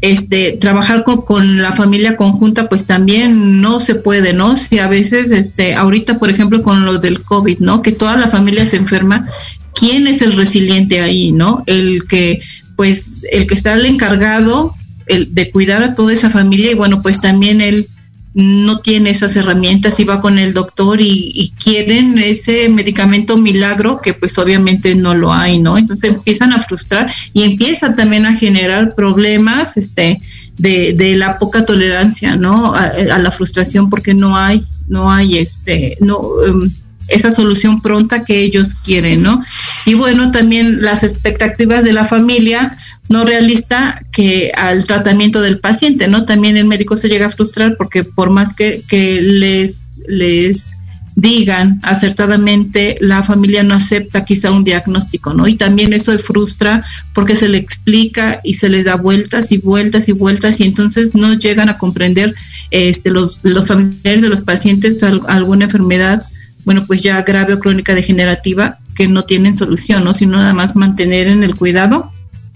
Este, 0.00 0.52
trabajar 0.52 1.02
con, 1.02 1.22
con, 1.22 1.60
la 1.60 1.72
familia 1.72 2.16
conjunta, 2.16 2.68
pues 2.68 2.86
también 2.86 3.60
no 3.60 3.80
se 3.80 3.96
puede, 3.96 4.32
¿no? 4.32 4.54
Si 4.54 4.78
a 4.78 4.86
veces, 4.86 5.32
este, 5.32 5.74
ahorita, 5.74 6.20
por 6.20 6.30
ejemplo, 6.30 6.62
con 6.62 6.84
lo 6.84 6.98
del 6.98 7.22
COVID, 7.22 7.58
¿no? 7.58 7.82
Que 7.82 7.90
toda 7.90 8.16
la 8.16 8.28
familia 8.28 8.64
se 8.64 8.76
enferma 8.76 9.26
quién 9.74 10.06
es 10.06 10.22
el 10.22 10.34
resiliente 10.34 11.00
ahí, 11.00 11.32
¿no? 11.32 11.62
El 11.66 12.04
que, 12.08 12.40
pues, 12.76 13.24
el 13.30 13.46
que 13.46 13.54
está 13.54 13.74
el 13.74 13.86
encargado 13.86 14.74
de 15.08 15.50
cuidar 15.50 15.82
a 15.82 15.94
toda 15.94 16.12
esa 16.12 16.28
familia 16.28 16.70
y 16.70 16.74
bueno, 16.74 17.00
pues 17.00 17.20
también 17.20 17.60
él 17.62 17.88
no 18.34 18.80
tiene 18.80 19.10
esas 19.10 19.34
herramientas 19.36 19.98
y 19.98 20.04
va 20.04 20.20
con 20.20 20.38
el 20.38 20.54
doctor 20.54 21.00
y, 21.00 21.52
quieren 21.62 22.18
ese 22.18 22.68
medicamento 22.68 23.36
milagro 23.36 24.00
que 24.00 24.14
pues 24.14 24.38
obviamente 24.38 24.94
no 24.94 25.14
lo 25.14 25.32
hay, 25.32 25.58
¿no? 25.58 25.76
Entonces 25.76 26.14
empiezan 26.14 26.52
a 26.52 26.60
frustrar 26.60 27.10
y 27.32 27.42
empiezan 27.42 27.96
también 27.96 28.26
a 28.26 28.34
generar 28.34 28.94
problemas, 28.94 29.76
este, 29.76 30.18
de, 30.56 30.92
de 30.92 31.16
la 31.16 31.38
poca 31.38 31.66
tolerancia, 31.66 32.36
¿no? 32.36 32.74
A, 32.74 32.84
a, 32.84 33.18
la 33.18 33.30
frustración 33.30 33.90
porque 33.90 34.14
no 34.14 34.36
hay, 34.36 34.64
no 34.86 35.10
hay, 35.10 35.38
este, 35.38 35.96
no, 36.00 36.18
um, 36.18 36.70
esa 37.08 37.30
solución 37.30 37.80
pronta 37.80 38.24
que 38.24 38.42
ellos 38.42 38.74
quieren, 38.84 39.22
¿no? 39.22 39.42
Y 39.86 39.94
bueno, 39.94 40.30
también 40.30 40.82
las 40.82 41.02
expectativas 41.02 41.84
de 41.84 41.92
la 41.92 42.04
familia 42.04 42.76
no 43.08 43.24
realista 43.24 44.02
que 44.12 44.52
al 44.54 44.86
tratamiento 44.86 45.40
del 45.40 45.60
paciente, 45.60 46.08
¿no? 46.08 46.24
También 46.24 46.56
el 46.56 46.66
médico 46.66 46.96
se 46.96 47.08
llega 47.08 47.26
a 47.26 47.30
frustrar 47.30 47.76
porque 47.76 48.04
por 48.04 48.30
más 48.30 48.54
que, 48.54 48.82
que 48.88 49.20
les, 49.22 49.90
les 50.06 50.76
digan 51.18 51.80
acertadamente, 51.82 52.96
la 53.00 53.24
familia 53.24 53.64
no 53.64 53.74
acepta 53.74 54.24
quizá 54.24 54.52
un 54.52 54.62
diagnóstico, 54.62 55.34
¿no? 55.34 55.48
Y 55.48 55.56
también 55.56 55.92
eso 55.92 56.16
frustra 56.18 56.84
porque 57.12 57.34
se 57.34 57.48
le 57.48 57.58
explica 57.58 58.40
y 58.44 58.54
se 58.54 58.68
les 58.68 58.84
da 58.84 58.94
vueltas 58.94 59.50
y 59.50 59.58
vueltas 59.58 60.08
y 60.08 60.12
vueltas 60.12 60.60
y 60.60 60.64
entonces 60.64 61.16
no 61.16 61.34
llegan 61.34 61.68
a 61.68 61.76
comprender 61.76 62.36
este, 62.70 63.10
los, 63.10 63.40
los 63.42 63.66
familiares 63.66 64.22
de 64.22 64.28
los 64.28 64.42
pacientes 64.42 65.02
alguna 65.02 65.64
enfermedad 65.64 66.22
bueno, 66.64 66.84
pues 66.86 67.02
ya 67.02 67.22
grave 67.22 67.54
o 67.54 67.58
crónica 67.58 67.94
degenerativa 67.94 68.78
que 68.94 69.08
no 69.08 69.24
tienen 69.24 69.54
solución, 69.54 70.04
¿no? 70.04 70.14
Sino 70.14 70.36
nada 70.36 70.54
más 70.54 70.76
mantener 70.76 71.28
en 71.28 71.44
el 71.44 71.54
cuidado 71.54 72.12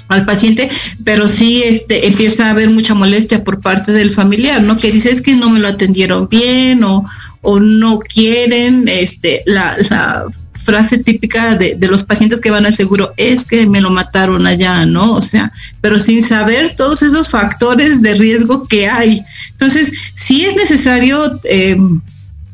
al 0.08 0.26
paciente, 0.26 0.70
pero 1.04 1.28
sí 1.28 1.62
este, 1.62 2.06
empieza 2.06 2.46
a 2.46 2.50
haber 2.50 2.70
mucha 2.70 2.94
molestia 2.94 3.44
por 3.44 3.60
parte 3.60 3.92
del 3.92 4.10
familiar, 4.10 4.62
¿no? 4.62 4.76
Que 4.76 4.92
dice 4.92 5.10
es 5.10 5.22
que 5.22 5.34
no 5.36 5.48
me 5.48 5.60
lo 5.60 5.68
atendieron 5.68 6.28
bien 6.28 6.84
o, 6.84 7.04
o 7.40 7.60
no 7.60 8.00
quieren, 8.00 8.88
este, 8.88 9.42
la, 9.46 9.76
la 9.88 10.26
frase 10.62 10.98
típica 10.98 11.56
de, 11.56 11.74
de, 11.74 11.88
los 11.88 12.04
pacientes 12.04 12.40
que 12.40 12.50
van 12.50 12.66
al 12.66 12.74
seguro 12.74 13.12
es 13.16 13.44
que 13.44 13.66
me 13.66 13.80
lo 13.80 13.90
mataron 13.90 14.46
allá, 14.46 14.86
¿no? 14.86 15.14
O 15.14 15.22
sea, 15.22 15.50
pero 15.80 15.98
sin 15.98 16.22
saber 16.22 16.76
todos 16.76 17.02
esos 17.02 17.30
factores 17.30 18.00
de 18.00 18.14
riesgo 18.14 18.66
que 18.68 18.88
hay. 18.88 19.22
Entonces, 19.50 19.92
sí 20.14 20.44
es 20.44 20.54
necesario 20.56 21.18
eh, 21.44 21.76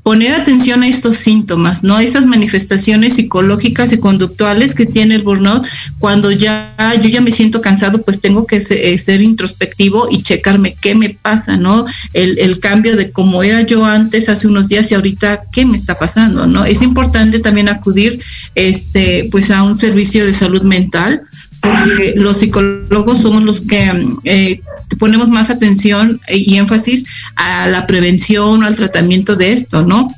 poner 0.09 0.33
atención 0.33 0.83
a 0.83 0.89
estos 0.89 1.17
síntomas, 1.17 1.85
¿no? 1.85 1.99
Estas 1.99 2.25
manifestaciones 2.25 3.17
psicológicas 3.17 3.93
y 3.93 3.99
conductuales 3.99 4.75
que 4.75 4.87
tiene 4.87 5.17
el 5.17 5.23
burnout, 5.23 5.67
cuando 5.99 6.31
ya 6.31 6.75
yo 7.03 7.11
ya 7.11 7.21
me 7.21 7.31
siento 7.31 7.61
cansado, 7.61 8.01
pues 8.01 8.19
tengo 8.19 8.47
que 8.47 8.57
eh, 8.57 8.97
ser, 8.97 9.21
introspectivo 9.21 10.09
y 10.11 10.23
checarme 10.23 10.77
qué 10.81 10.95
me 10.95 11.11
pasa, 11.11 11.59
¿no? 11.59 11.85
El, 12.15 12.59
cambio 12.59 12.97
de 12.97 13.11
cómo 13.13 13.43
era 13.43 13.61
yo 13.61 13.85
antes, 13.85 14.31
hace 14.31 14.47
unos 14.47 14.71
días 14.71 14.91
y 14.91 14.95
ahorita, 14.95 15.43
¿qué 15.53 15.67
me 15.67 15.77
está 15.77 15.99
pasando, 15.99 16.47
no? 16.47 16.65
Es 16.65 16.81
importante 16.81 17.41
también 17.41 17.69
acudir, 17.69 18.19
este, 18.55 19.29
pues 19.31 19.51
a 19.51 19.63
un 19.63 19.77
servicio 19.77 20.25
de 20.25 20.33
salud 20.33 20.63
mental, 20.63 21.21
porque 21.61 22.15
los 22.17 22.39
psicólogos 22.39 23.19
somos 23.19 23.43
los 23.43 23.61
que 23.61 23.93
eh, 24.25 24.63
ponemos 24.97 25.31
más 25.31 25.51
atención 25.51 26.21
y 26.29 26.57
énfasis 26.57 27.05
a 27.37 27.69
la 27.69 27.87
prevención 27.87 28.63
o 28.63 28.67
al 28.67 28.77
tratamiento 28.77 29.37
de 29.37 29.53
esto, 29.53 29.85
¿no? 29.85 30.09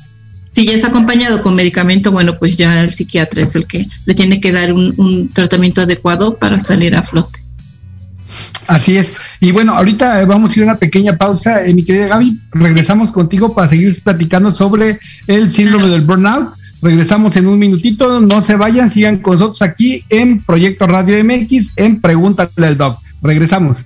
Si 0.51 0.65
ya 0.65 0.73
es 0.73 0.83
acompañado 0.83 1.41
con 1.41 1.55
medicamento, 1.55 2.11
bueno, 2.11 2.37
pues 2.37 2.57
ya 2.57 2.81
el 2.81 2.91
psiquiatra 2.91 3.43
es 3.43 3.55
el 3.55 3.65
que 3.65 3.87
le 4.05 4.13
tiene 4.13 4.41
que 4.41 4.51
dar 4.51 4.73
un, 4.73 5.29
tratamiento 5.33 5.81
adecuado 5.81 6.37
para 6.37 6.59
salir 6.59 6.95
a 6.95 7.03
flote. 7.03 7.39
Así 8.67 8.97
es. 8.97 9.13
Y 9.39 9.51
bueno, 9.51 9.73
ahorita 9.73 10.23
vamos 10.25 10.51
a 10.51 10.53
ir 10.55 10.63
a 10.63 10.71
una 10.71 10.77
pequeña 10.77 11.17
pausa. 11.17 11.65
Eh, 11.65 11.73
mi 11.73 11.83
querida 11.83 12.07
Gaby, 12.07 12.39
regresamos 12.51 13.11
contigo 13.11 13.53
para 13.53 13.69
seguir 13.69 13.97
platicando 14.03 14.51
sobre 14.51 14.99
el 15.27 15.51
síndrome 15.51 15.87
del 15.87 16.01
burnout. 16.01 16.53
Regresamos 16.81 17.35
en 17.35 17.47
un 17.47 17.59
minutito, 17.59 18.19
no 18.19 18.41
se 18.41 18.55
vayan, 18.55 18.89
sigan 18.89 19.17
con 19.17 19.33
nosotros 19.33 19.61
aquí 19.61 20.03
en 20.09 20.41
Proyecto 20.41 20.87
Radio 20.87 21.23
MX 21.23 21.71
en 21.75 22.01
Pregúntale 22.01 22.67
al 22.67 22.77
Doc. 22.77 22.99
Regresamos. 23.21 23.85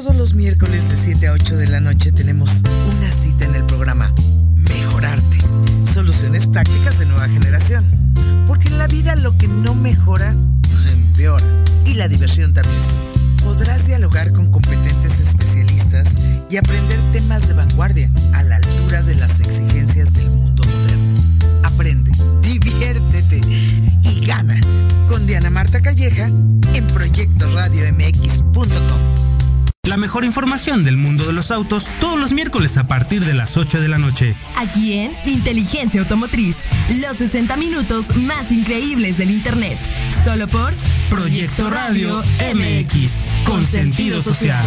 Todos 0.00 0.14
los 0.14 0.34
miércoles 0.34 0.88
de 0.90 0.96
7 0.96 1.26
a 1.26 1.32
8 1.32 1.56
de 1.56 1.66
la 1.66 1.80
noche 1.80 2.12
tenemos 2.12 2.62
una 2.86 3.10
cita 3.10 3.46
en 3.46 3.56
el 3.56 3.64
programa 3.64 4.14
Mejorarte. 4.54 5.38
Soluciones 5.92 6.46
prácticas 6.46 7.00
de 7.00 7.06
nueva 7.06 7.26
generación. 7.26 7.84
Porque 8.46 8.68
en 8.68 8.78
la 8.78 8.86
vida 8.86 9.16
lo 9.16 9.36
que 9.36 9.48
no 9.48 9.74
mejora, 9.74 10.36
empeora. 10.92 11.44
Y 11.84 11.94
la 11.94 12.06
diversión 12.06 12.54
también. 12.54 12.80
Podrás 13.42 13.88
dialogar 13.88 14.30
con 14.30 14.52
competentes 14.52 15.18
especialistas 15.18 16.14
y 16.48 16.58
aprender 16.58 17.00
temas 17.10 17.48
de 17.48 17.54
vanguardia 17.54 18.08
a 18.34 18.44
la 18.44 18.54
altura 18.54 19.02
de 19.02 19.16
las 19.16 19.40
exigencias 19.40 20.12
del 20.12 20.30
mundo 20.30 20.62
moderno. 20.62 21.20
Aprende, 21.64 22.12
diviértete 22.42 23.40
y 24.04 24.24
gana 24.24 24.60
con 25.08 25.26
Diana 25.26 25.50
Marta 25.50 25.82
Calleja 25.82 26.26
en 26.26 26.86
proyectoradiomx.com. 26.86 29.27
La 29.88 29.96
mejor 29.96 30.26
información 30.26 30.84
del 30.84 30.98
mundo 30.98 31.24
de 31.24 31.32
los 31.32 31.50
autos 31.50 31.86
todos 31.98 32.20
los 32.20 32.34
miércoles 32.34 32.76
a 32.76 32.86
partir 32.86 33.24
de 33.24 33.32
las 33.32 33.56
8 33.56 33.80
de 33.80 33.88
la 33.88 33.96
noche. 33.96 34.36
Aquí 34.56 34.92
en 34.92 35.12
Inteligencia 35.24 36.02
Automotriz, 36.02 36.56
los 37.00 37.16
60 37.16 37.56
minutos 37.56 38.14
más 38.14 38.52
increíbles 38.52 39.16
del 39.16 39.30
Internet. 39.30 39.78
Solo 40.24 40.46
por 40.46 40.74
Proyecto 41.08 41.70
Radio 41.70 42.22
MX, 42.54 43.46
con 43.46 43.64
sentido 43.64 44.22
social. 44.22 44.66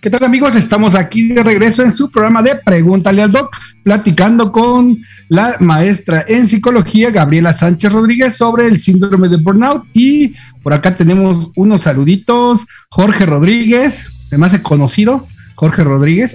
¿Qué 0.00 0.08
tal 0.08 0.24
amigos? 0.24 0.56
Estamos 0.56 0.94
aquí 0.94 1.28
de 1.28 1.42
regreso 1.42 1.82
en 1.82 1.92
su 1.92 2.10
programa 2.10 2.40
de 2.40 2.54
Pregúntale 2.54 3.20
al 3.20 3.32
Doc, 3.32 3.54
platicando 3.82 4.50
con 4.50 4.98
la 5.28 5.56
maestra 5.60 6.24
en 6.26 6.46
psicología, 6.46 7.10
Gabriela 7.10 7.52
Sánchez 7.52 7.92
Rodríguez, 7.92 8.34
sobre 8.34 8.66
el 8.66 8.80
síndrome 8.80 9.28
de 9.28 9.36
burnout. 9.36 9.84
Y 9.92 10.34
por 10.62 10.72
acá 10.72 10.96
tenemos 10.96 11.50
unos 11.54 11.82
saluditos. 11.82 12.60
Jorge 12.88 13.26
Rodríguez, 13.26 14.10
además 14.28 14.52
de 14.52 14.62
conocido, 14.62 15.26
Jorge 15.54 15.84
Rodríguez. 15.84 16.34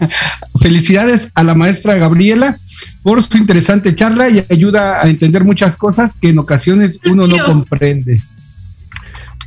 Felicidades 0.60 1.32
a 1.34 1.42
la 1.42 1.56
maestra 1.56 1.96
Gabriela 1.96 2.56
por 3.02 3.24
su 3.24 3.38
interesante 3.38 3.96
charla 3.96 4.28
y 4.28 4.44
ayuda 4.50 5.02
a 5.02 5.08
entender 5.08 5.42
muchas 5.42 5.74
cosas 5.74 6.14
que 6.16 6.28
en 6.28 6.38
ocasiones 6.38 7.00
uno 7.10 7.26
no 7.26 7.44
comprende. 7.44 8.20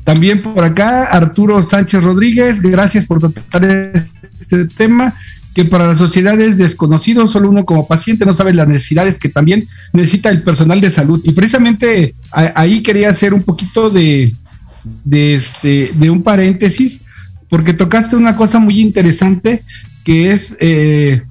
También 0.03 0.41
por 0.41 0.63
acá, 0.63 1.05
Arturo 1.05 1.61
Sánchez 1.61 2.03
Rodríguez, 2.03 2.61
gracias 2.61 3.05
por 3.05 3.19
tratar 3.19 3.93
este 4.39 4.65
tema 4.65 5.13
que 5.53 5.65
para 5.65 5.87
la 5.87 5.95
sociedad 5.95 6.39
es 6.41 6.57
desconocido, 6.57 7.27
solo 7.27 7.49
uno 7.49 7.63
como 7.65 7.87
paciente 7.87 8.25
no 8.25 8.33
sabe 8.33 8.53
las 8.53 8.67
necesidades 8.67 9.19
que 9.19 9.29
también 9.29 9.63
necesita 9.93 10.29
el 10.29 10.41
personal 10.41 10.81
de 10.81 10.89
salud. 10.89 11.21
Y 11.23 11.31
precisamente 11.31 12.15
ahí 12.31 12.81
quería 12.81 13.09
hacer 13.09 13.33
un 13.33 13.43
poquito 13.43 13.89
de, 13.89 14.35
de, 15.03 15.35
este, 15.35 15.91
de 15.93 16.09
un 16.09 16.23
paréntesis, 16.23 17.05
porque 17.49 17.73
tocaste 17.73 18.15
una 18.15 18.35
cosa 18.35 18.57
muy 18.57 18.79
interesante, 18.79 19.61
que 20.03 20.31
es 20.31 20.55
eh, 20.59 21.21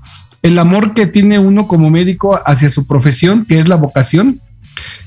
el 0.42 0.58
amor 0.58 0.94
que 0.94 1.06
tiene 1.06 1.40
uno 1.40 1.66
como 1.66 1.90
médico 1.90 2.40
hacia 2.46 2.70
su 2.70 2.86
profesión, 2.86 3.44
que 3.44 3.58
es 3.58 3.68
la 3.68 3.76
vocación 3.76 4.40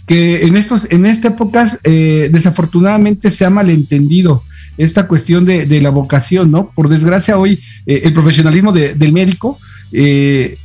que 0.06 0.45
en 0.45 0.56
estos, 0.56 0.88
en 0.91 1.06
esta 1.06 1.30
época, 1.30 1.67
eh, 1.84 2.30
desafortunadamente 2.32 3.30
se 3.30 3.45
ha 3.45 3.49
malentendido 3.49 4.43
esta 4.78 5.08
cuestión 5.08 5.45
de, 5.45 5.82
la 5.82 5.89
vocación, 5.89 6.51
¿no? 6.51 6.69
Por 6.75 6.89
desgracia, 6.89 7.38
hoy 7.38 7.60
eh, 7.86 8.01
el 8.04 8.13
profesionalismo 8.13 8.71
de, 8.71 8.93
del 8.93 9.13
médico 9.13 9.58
eh, 9.91 10.58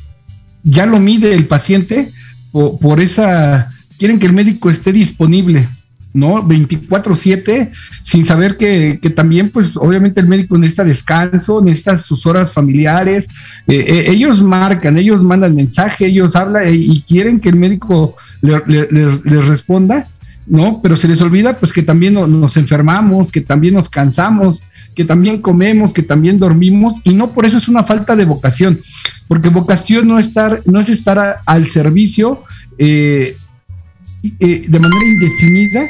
ya 0.63 0.85
lo 0.85 0.99
mide 0.99 1.33
el 1.33 1.45
paciente 1.45 2.11
por, 2.51 2.77
por, 2.77 2.99
esa, 2.99 3.71
quieren 3.97 4.19
que 4.19 4.25
el 4.25 4.33
médico 4.33 4.69
esté 4.69 4.91
disponible, 4.91 5.65
¿no? 6.13 6.45
24/7, 6.45 7.71
sin 8.03 8.25
saber 8.25 8.57
que, 8.57 8.99
que, 9.01 9.09
también, 9.09 9.49
pues, 9.49 9.77
obviamente 9.77 10.19
el 10.19 10.27
médico 10.27 10.57
necesita 10.57 10.83
descanso, 10.83 11.61
necesita 11.61 11.97
sus 11.97 12.25
horas 12.25 12.51
familiares, 12.51 13.27
ellos 13.65 14.41
marcan, 14.41 14.97
ellos 14.97 15.23
mandan 15.23 15.55
mensaje, 15.55 16.07
ellos 16.07 16.35
hablan 16.35 16.63
y 16.75 17.01
quieren 17.03 17.39
que 17.39 17.49
el 17.49 17.55
médico 17.55 18.17
les 18.41 18.67
le, 18.67 19.19
le 19.23 19.41
responda, 19.41 20.07
¿no? 20.47 20.81
Pero 20.81 20.95
se 20.95 21.07
les 21.07 21.21
olvida 21.21 21.57
pues 21.57 21.73
que 21.73 21.83
también 21.83 22.13
no, 22.13 22.27
nos 22.27 22.57
enfermamos, 22.57 23.31
que 23.31 23.41
también 23.41 23.73
nos 23.73 23.89
cansamos, 23.89 24.61
que 24.95 25.05
también 25.05 25.41
comemos, 25.41 25.93
que 25.93 26.03
también 26.03 26.37
dormimos, 26.37 26.95
y 27.03 27.13
no 27.13 27.31
por 27.31 27.45
eso 27.45 27.57
es 27.57 27.67
una 27.67 27.83
falta 27.83 28.15
de 28.15 28.25
vocación, 28.25 28.79
porque 29.27 29.49
vocación 29.49 30.07
no, 30.07 30.19
estar, 30.19 30.61
no 30.65 30.79
es 30.79 30.89
estar 30.89 31.39
al 31.45 31.67
servicio 31.67 32.43
eh, 32.77 33.35
eh, 34.39 34.65
de 34.67 34.79
manera 34.79 35.05
indefinida 35.05 35.89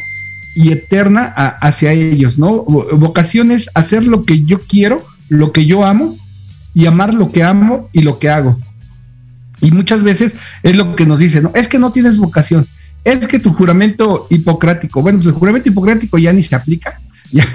y 0.55 0.71
eterna 0.71 1.33
hacia 1.61 1.93
ellos, 1.93 2.37
¿no? 2.37 2.63
Vocación 2.63 3.51
es 3.51 3.69
hacer 3.73 4.05
lo 4.05 4.23
que 4.25 4.43
yo 4.43 4.59
quiero, 4.59 5.01
lo 5.29 5.51
que 5.51 5.65
yo 5.65 5.85
amo, 5.85 6.17
y 6.73 6.85
amar 6.85 7.13
lo 7.13 7.29
que 7.29 7.43
amo 7.43 7.89
y 7.93 8.01
lo 8.01 8.19
que 8.19 8.29
hago. 8.29 8.57
Y 9.61 9.71
muchas 9.71 10.03
veces 10.03 10.33
es 10.63 10.75
lo 10.75 10.95
que 10.95 11.05
nos 11.05 11.19
dicen, 11.19 11.43
¿no? 11.43 11.51
Es 11.53 11.67
que 11.67 11.79
no 11.79 11.91
tienes 11.91 12.17
vocación, 12.17 12.65
es 13.03 13.27
que 13.27 13.39
tu 13.39 13.53
juramento 13.53 14.27
hipocrático, 14.29 15.01
bueno, 15.01 15.19
pues 15.19 15.27
el 15.27 15.33
juramento 15.33 15.69
hipocrático 15.69 16.17
ya 16.17 16.33
ni 16.33 16.43
se 16.43 16.55
aplica, 16.55 17.01
ya 17.31 17.45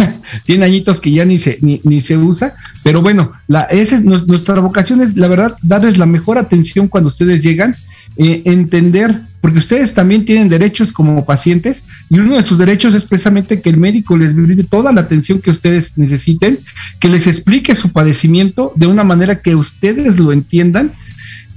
tiene 0.45 0.65
añitos 0.65 1.01
que 1.01 1.11
ya 1.11 1.25
ni 1.25 1.39
se, 1.39 1.59
ni, 1.61 2.01
se 2.01 2.17
usa, 2.17 2.57
pero 2.83 3.03
bueno, 3.03 3.33
la, 3.47 3.63
esa 3.63 3.97
es 3.97 4.05
nuestra 4.05 4.59
vocación 4.61 5.03
es, 5.03 5.17
la 5.17 5.29
verdad, 5.29 5.57
darles 5.63 5.99
la 5.99 6.07
mejor 6.07 6.39
atención 6.39 6.89
cuando 6.89 7.09
ustedes 7.09 7.43
llegan, 7.43 7.75
eh, 8.17 8.43
entender, 8.47 9.15
porque 9.43 9.59
ustedes 9.59 9.93
también 9.93 10.25
tienen 10.25 10.49
derechos 10.49 10.93
como 10.93 11.27
pacientes, 11.27 11.85
y 12.09 12.19
uno 12.19 12.37
de 12.37 12.43
sus 12.43 12.57
derechos 12.57 12.95
es 12.95 13.05
precisamente 13.05 13.61
que 13.61 13.69
el 13.69 13.77
médico 13.77 14.17
les 14.17 14.35
brinde 14.35 14.65
toda 14.65 14.93
la 14.93 15.03
atención 15.03 15.41
que 15.41 15.51
ustedes 15.51 15.99
necesiten, 15.99 16.59
que 16.99 17.09
les 17.09 17.27
explique 17.27 17.75
su 17.75 17.93
padecimiento 17.93 18.73
de 18.77 18.87
una 18.87 19.05
manera 19.05 19.43
que 19.43 19.55
ustedes 19.55 20.19
lo 20.19 20.33
entiendan, 20.33 20.93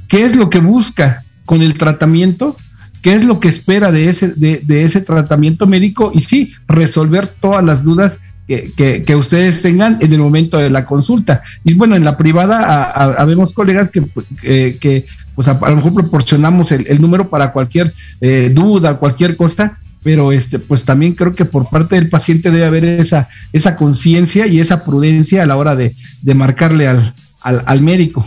qué 0.10 0.26
es 0.26 0.36
lo 0.36 0.50
que 0.50 0.60
busca 0.60 1.24
con 1.46 1.62
el 1.62 1.76
tratamiento, 1.76 2.58
qué 3.02 3.14
es 3.14 3.24
lo 3.24 3.40
que 3.40 3.48
espera 3.48 3.94
de 3.94 4.10
ese, 4.10 4.34
de, 4.34 4.84
ese 4.84 5.02
tratamiento 5.02 5.66
médico 5.68 6.12
y 6.14 6.22
sí, 6.22 6.54
resolver 6.68 7.28
todas 7.28 7.64
las 7.64 7.84
dudas 7.84 8.20
que, 8.48 9.04
que, 9.06 9.16
ustedes 9.16 9.62
tengan 9.62 10.00
en 10.02 10.12
el 10.12 10.20
momento 10.20 10.58
de 10.58 10.72
la 10.72 10.88
consulta. 10.88 11.44
Y 11.64 11.76
bueno, 11.76 11.96
en 11.96 12.04
la 12.04 12.18
privada 12.18 12.84
habemos 12.92 13.54
colegas 13.54 13.90
que, 13.90 14.04
que, 14.80 15.06
pues 15.36 15.48
a, 15.48 15.54
lo 15.54 15.76
mejor 15.76 15.94
proporcionamos 15.94 16.72
el, 16.72 17.00
número 17.00 17.30
para 17.30 17.52
cualquier 17.52 17.94
eh, 18.22 18.52
duda, 18.52 18.98
cualquier 18.98 19.36
cosa, 19.36 19.78
pero 20.02 20.32
este, 20.32 20.58
pues 20.58 20.84
también 20.84 21.14
creo 21.14 21.36
que 21.36 21.46
por 21.46 21.70
parte 21.70 21.94
del 21.94 22.10
paciente 22.10 22.50
debe 22.50 22.66
haber 22.66 22.86
esa, 22.86 23.30
esa 23.54 23.76
conciencia 23.76 24.48
y 24.48 24.60
esa 24.60 24.84
prudencia 24.84 25.44
a 25.44 25.46
la 25.46 25.56
hora 25.56 25.76
de, 25.76 25.96
de 26.24 26.34
marcarle 26.34 26.88
al, 26.88 27.14
al, 27.44 27.62
al 27.68 27.82
médico. 27.82 28.26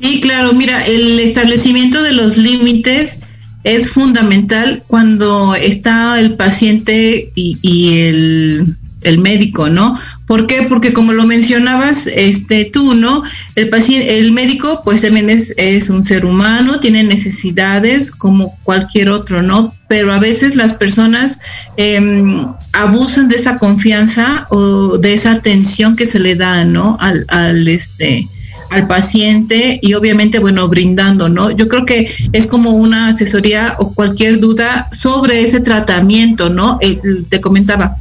Sí, 0.00 0.20
claro, 0.20 0.52
mira, 0.52 0.84
el 0.84 1.18
establecimiento 1.20 2.02
de 2.02 2.12
los 2.12 2.36
límites 2.36 3.18
es 3.64 3.90
fundamental 3.90 4.84
cuando 4.86 5.54
está 5.54 6.20
el 6.20 6.36
paciente 6.36 7.32
y, 7.34 7.98
el, 7.98 8.76
médico, 9.18 9.68
¿no? 9.68 9.96
¿Por 10.26 10.46
qué? 10.46 10.66
Porque 10.68 10.92
como 10.92 11.12
lo 11.12 11.26
mencionabas 11.26 12.08
este, 12.08 12.64
tú, 12.64 12.94
¿no? 12.94 13.22
El, 13.54 13.68
paciente, 13.68 14.18
el 14.18 14.32
médico 14.32 14.82
pues 14.84 15.02
también 15.02 15.30
es, 15.30 15.54
es 15.56 15.90
un 15.90 16.04
ser 16.04 16.26
humano, 16.26 16.80
tiene 16.80 17.04
necesidades 17.04 18.10
como 18.10 18.58
cualquier 18.64 19.10
otro, 19.10 19.42
¿no? 19.42 19.72
Pero 19.88 20.12
a 20.12 20.18
veces 20.18 20.56
las 20.56 20.74
personas 20.74 21.38
em, 21.76 22.46
abusan 22.72 23.28
de 23.28 23.36
esa 23.36 23.58
confianza 23.58 24.46
o 24.50 24.98
de 24.98 25.14
esa 25.14 25.32
atención 25.32 25.94
que 25.94 26.06
se 26.06 26.18
le 26.18 26.34
da, 26.34 26.64
¿no? 26.64 26.96
Al, 27.00 27.24
al 27.28 27.68
este, 27.68 28.28
al 28.70 28.86
paciente 28.86 29.78
y 29.82 29.94
obviamente, 29.94 30.38
bueno, 30.38 30.68
brindando, 30.68 31.28
¿no? 31.28 31.50
Yo 31.50 31.68
creo 31.68 31.84
que 31.84 32.10
es 32.32 32.46
como 32.46 32.70
una 32.70 33.08
asesoría 33.08 33.76
o 33.78 33.92
cualquier 33.94 34.40
duda 34.40 34.88
sobre 34.92 35.42
ese 35.42 35.60
tratamiento, 35.60 36.48
¿no? 36.48 36.78
te 37.28 37.40
comentaba, 37.40 37.96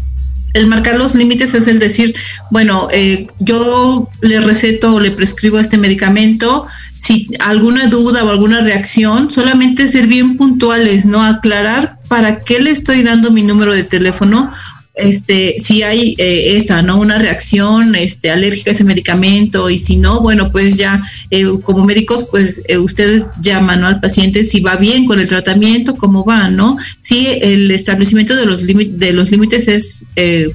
el 0.55 0.67
marcar 0.67 0.97
los 0.97 1.15
límites 1.15 1.53
es 1.53 1.67
el 1.67 1.79
decir, 1.79 2.15
bueno, 2.49 2.87
eh, 2.91 3.27
yo 3.39 4.09
le 4.21 4.39
receto 4.39 4.95
o 4.95 4.99
le 5.01 5.11
prescribo 5.11 5.59
este 5.59 5.77
medicamento, 5.77 6.65
si 6.97 7.27
alguna 7.39 7.87
duda 7.87 8.23
o 8.23 8.29
alguna 8.29 8.61
reacción, 8.61 9.29
solamente 9.29 9.89
ser 9.89 10.07
bien 10.07 10.37
puntuales, 10.37 11.05
¿no? 11.05 11.21
Aclarar 11.21 11.99
para 12.07 12.39
qué 12.39 12.59
le 12.61 12.71
estoy 12.71 13.03
dando 13.03 13.31
mi 13.31 13.43
número 13.43 13.75
de 13.75 13.83
teléfono 13.83 14.49
este, 14.95 15.55
si 15.59 15.83
hay 15.83 16.15
eh, 16.17 16.55
esa, 16.55 16.81
¿no? 16.81 16.97
Una 16.97 17.19
reacción 17.19 17.95
este, 17.95 18.31
alérgica 18.31 18.71
a 18.71 18.73
ese 18.73 18.83
medicamento 18.83 19.69
y 19.69 19.77
si 19.77 19.97
no, 19.97 20.21
bueno, 20.21 20.51
pues 20.51 20.77
ya 20.77 21.01
eh, 21.31 21.45
como 21.63 21.85
médicos, 21.85 22.27
pues 22.31 22.61
eh, 22.67 22.77
ustedes 22.77 23.27
llaman 23.41 23.83
al 23.83 23.99
paciente 23.99 24.43
si 24.43 24.61
va 24.61 24.77
bien 24.77 25.05
con 25.05 25.19
el 25.19 25.27
tratamiento, 25.27 25.95
cómo 25.95 26.23
va, 26.23 26.49
¿no? 26.49 26.77
Sí, 26.99 27.27
el 27.41 27.71
establecimiento 27.71 28.35
de 28.35 28.45
los, 28.45 28.63
límites 28.63 29.67
es 29.67 30.05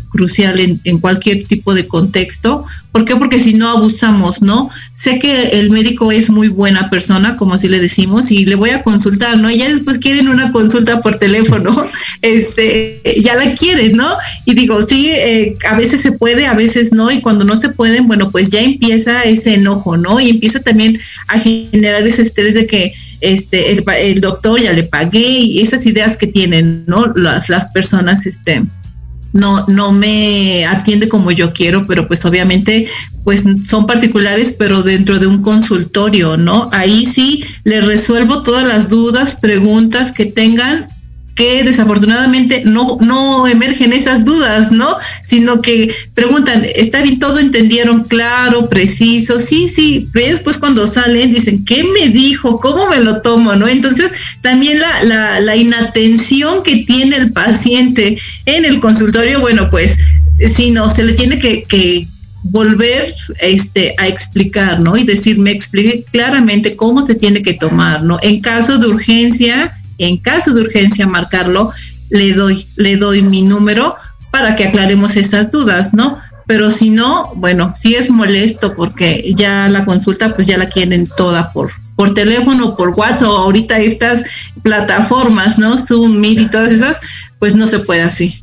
crucial 0.09 0.59
en, 0.59 0.80
en, 0.84 0.99
cualquier 0.99 1.45
tipo 1.45 1.74
de 1.74 1.86
contexto. 1.86 2.64
¿Por 2.93 3.05
qué? 3.05 3.14
Porque 3.16 3.38
si 3.38 3.55
no 3.55 3.68
abusamos, 3.68 4.43
¿no? 4.43 4.68
Sé 4.95 5.18
que 5.18 5.61
el 5.61 5.70
médico 5.70 6.11
es 6.11 6.30
muy 6.30 6.49
buena 6.49 6.91
persona, 6.91 7.36
como 7.36 7.55
así 7.55 7.68
le 7.68 7.78
decimos, 7.78 8.30
y 8.32 8.47
le 8.47 8.57
voy 8.57 8.70
a 8.70 8.82
consultar, 8.82 9.38
¿no? 9.38 9.51
Y 9.51 9.59
ya 9.59 9.68
después 9.68 9.99
quieren 9.99 10.28
una 10.28 10.51
consulta 10.51 11.01
por 11.01 11.16
teléfono, 11.16 11.88
este, 12.22 13.01
ya 13.22 13.36
la 13.36 13.55
quieren, 13.55 13.97
¿no? 13.97 14.09
Y 14.45 14.55
digo, 14.55 14.81
sí, 14.83 15.11
eh, 15.11 15.57
a 15.68 15.76
veces 15.76 16.01
se 16.01 16.12
puede, 16.12 16.47
a 16.47 16.55
veces 16.55 16.93
no, 16.93 17.11
y 17.11 17.20
cuando 17.20 17.45
no 17.45 17.57
se 17.57 17.70
pueden, 17.70 18.07
bueno, 18.07 18.31
pues 18.31 18.51
ya 18.51 18.61
empieza 18.61 19.22
ese 19.24 19.55
enojo, 19.55 19.97
¿no? 19.97 20.20
Y 20.20 20.31
empieza 20.31 20.61
también 20.61 20.99
a 21.28 21.39
generar 21.39 22.03
ese 22.03 22.22
estrés 22.22 22.55
de 22.55 22.66
que 22.66 22.93
este, 23.20 23.72
el, 23.72 24.20
doctor 24.20 24.61
ya 24.61 24.72
le 24.72 24.85
pagué 24.85 25.20
y 25.20 25.61
esas 25.61 25.87
ideas 25.87 26.16
que 26.16 26.26
tienen, 26.26 26.85
¿no? 26.87 27.07
Las, 27.14 27.49
las 27.49 27.68
personas, 27.68 28.26
este, 28.26 28.64
no, 29.33 29.64
no 29.68 29.93
me 29.93 30.66
atiende 30.66 31.09
como 31.09 31.31
yo 31.31 31.53
quiero, 31.53 31.87
pero 31.87 32.09
pues 32.09 32.24
obviamente 32.24 32.87
pues 33.24 33.45
son 33.64 33.87
particulares, 33.87 34.57
pero 34.59 34.83
dentro 34.83 35.18
de 35.18 35.26
un 35.26 35.43
consultorio, 35.43 36.37
¿no? 36.37 36.68
Ahí 36.72 37.05
sí 37.07 37.45
le 37.64 37.81
resuelvo 37.81 38.43
todas 38.43 38.66
las 38.66 38.89
dudas, 38.89 39.37
preguntas 39.37 40.11
que 40.11 40.26
tengan 40.26 40.87
que 41.41 41.64
desafortunadamente 41.64 42.64
no, 42.66 42.99
no 43.01 43.47
emergen 43.47 43.95
esas 43.95 44.26
dudas, 44.26 44.72
¿no? 44.72 44.99
Sino 45.22 45.62
que 45.62 45.91
preguntan, 46.12 46.66
¿está 46.74 47.01
bien 47.01 47.18
todo 47.18 47.38
entendieron 47.38 48.05
claro, 48.05 48.68
preciso? 48.68 49.38
Sí, 49.38 49.66
sí, 49.66 50.11
pero 50.12 50.26
después 50.26 50.59
cuando 50.59 50.86
salen 50.86 51.32
dicen, 51.32 51.64
¿qué 51.64 51.82
me 51.82 52.11
dijo? 52.11 52.61
¿Cómo 52.61 52.91
me 52.91 53.01
lo 53.01 53.22
tomo? 53.22 53.57
¿No? 53.57 53.66
Entonces, 53.66 54.12
también 54.43 54.80
la, 54.80 55.41
la, 55.41 55.57
inatención 55.57 56.62
que 56.62 56.84
tiene 56.84 57.16
el 57.16 57.32
paciente 57.32 58.18
en 58.45 58.66
el 58.66 58.78
consultorio, 58.78 59.41
bueno, 59.41 59.70
pues, 59.70 59.97
si 60.47 60.72
no, 60.72 60.91
se 60.91 61.05
le 61.05 61.14
tiene 61.14 61.38
que, 61.38 61.62
que 61.62 62.07
volver 62.43 63.14
este, 63.41 63.95
a 63.97 64.09
explicar, 64.09 64.78
¿no? 64.78 64.95
Y 64.95 65.05
decir, 65.05 65.38
me 65.38 65.53
explique 65.53 66.05
claramente 66.12 66.76
cómo 66.76 67.01
se 67.01 67.14
tiene 67.14 67.43
que 67.43 67.55
tomar, 67.55 68.03
¿no? 68.03 68.18
En 68.20 68.43
caso 68.43 68.76
de 68.76 68.88
urgencia, 68.88 69.80
en 70.07 70.18
caso 70.18 70.55
de 70.55 70.62
urgencia 70.62 71.07
marcarlo, 71.07 71.72
le 72.11 72.34
doy, 72.34 72.66
le 72.76 72.96
doy 72.96 73.22
mi 73.22 73.42
número 73.42 73.94
para 74.30 74.55
que 74.55 74.64
aclaremos 74.64 75.16
esas 75.16 75.51
dudas, 75.51 75.94
¿no? 75.94 76.18
Pero 76.46 76.70
si 76.70 76.90
no, 76.90 77.32
bueno, 77.36 77.72
sí 77.76 77.94
es 77.94 78.11
molesto 78.11 78.74
porque 78.74 79.32
ya 79.36 79.68
la 79.68 79.84
consulta 79.84 80.34
pues 80.34 80.48
ya 80.48 80.59
la 80.59 80.68
quieren 80.68 81.09
toda 81.16 81.53
por, 81.53 81.70
por 81.94 82.12
teléfono, 82.12 82.76
por 82.76 82.90
WhatsApp, 82.90 83.28
ahorita 83.28 83.78
estas 83.78 84.22
plataformas, 84.62 85.59
¿no? 85.59 85.78
Zoom, 85.78 86.18
Meet 86.18 86.40
y 86.40 86.51
todas 86.51 86.72
esas, 86.72 86.98
pues 87.38 87.55
no 87.55 87.66
se 87.66 87.78
puede 87.78 88.03
así. 88.03 88.42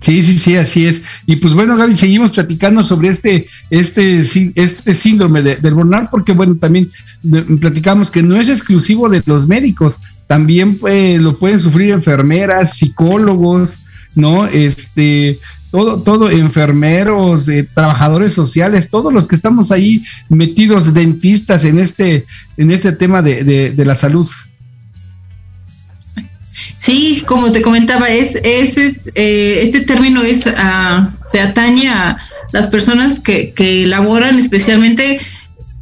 Sí, 0.00 0.22
sí, 0.22 0.38
sí, 0.38 0.56
así 0.56 0.86
es. 0.86 1.02
Y 1.26 1.36
pues 1.36 1.54
bueno, 1.54 1.76
Gaby, 1.76 1.96
seguimos 1.96 2.30
platicando 2.30 2.82
sobre 2.84 3.08
este, 3.08 3.48
este, 3.70 4.22
este 4.54 4.94
síndrome 4.94 5.42
del 5.42 5.74
burnout, 5.74 6.08
porque 6.10 6.32
bueno, 6.32 6.56
también 6.56 6.90
platicamos 7.60 8.10
que 8.10 8.22
no 8.22 8.40
es 8.40 8.48
exclusivo 8.48 9.08
de 9.08 9.22
los 9.26 9.48
médicos, 9.48 9.96
también 10.26 10.78
pues, 10.78 11.20
lo 11.20 11.36
pueden 11.36 11.58
sufrir 11.58 11.90
enfermeras, 11.90 12.76
psicólogos, 12.76 13.78
¿no? 14.14 14.46
Este, 14.46 15.38
todo, 15.70 16.00
todo, 16.00 16.30
enfermeros, 16.30 17.48
eh, 17.48 17.68
trabajadores 17.74 18.34
sociales, 18.34 18.90
todos 18.90 19.12
los 19.12 19.26
que 19.26 19.34
estamos 19.34 19.72
ahí 19.72 20.04
metidos, 20.28 20.94
dentistas 20.94 21.64
en 21.64 21.80
este, 21.80 22.24
en 22.56 22.70
este 22.70 22.92
tema 22.92 23.20
de, 23.20 23.42
de 23.74 23.84
la 23.84 23.96
salud. 23.96 24.28
Sí, 26.78 27.22
como 27.26 27.50
te 27.50 27.60
comentaba, 27.60 28.08
es, 28.08 28.36
es, 28.36 28.76
eh, 29.14 29.60
este 29.62 29.80
término 29.80 30.22
es 30.22 30.46
ah, 30.46 31.10
se 31.30 31.40
atañe 31.40 31.88
a 31.88 32.16
las 32.52 32.68
personas 32.68 33.18
que, 33.20 33.52
que 33.52 33.82
elaboran 33.82 34.38
especialmente 34.38 35.18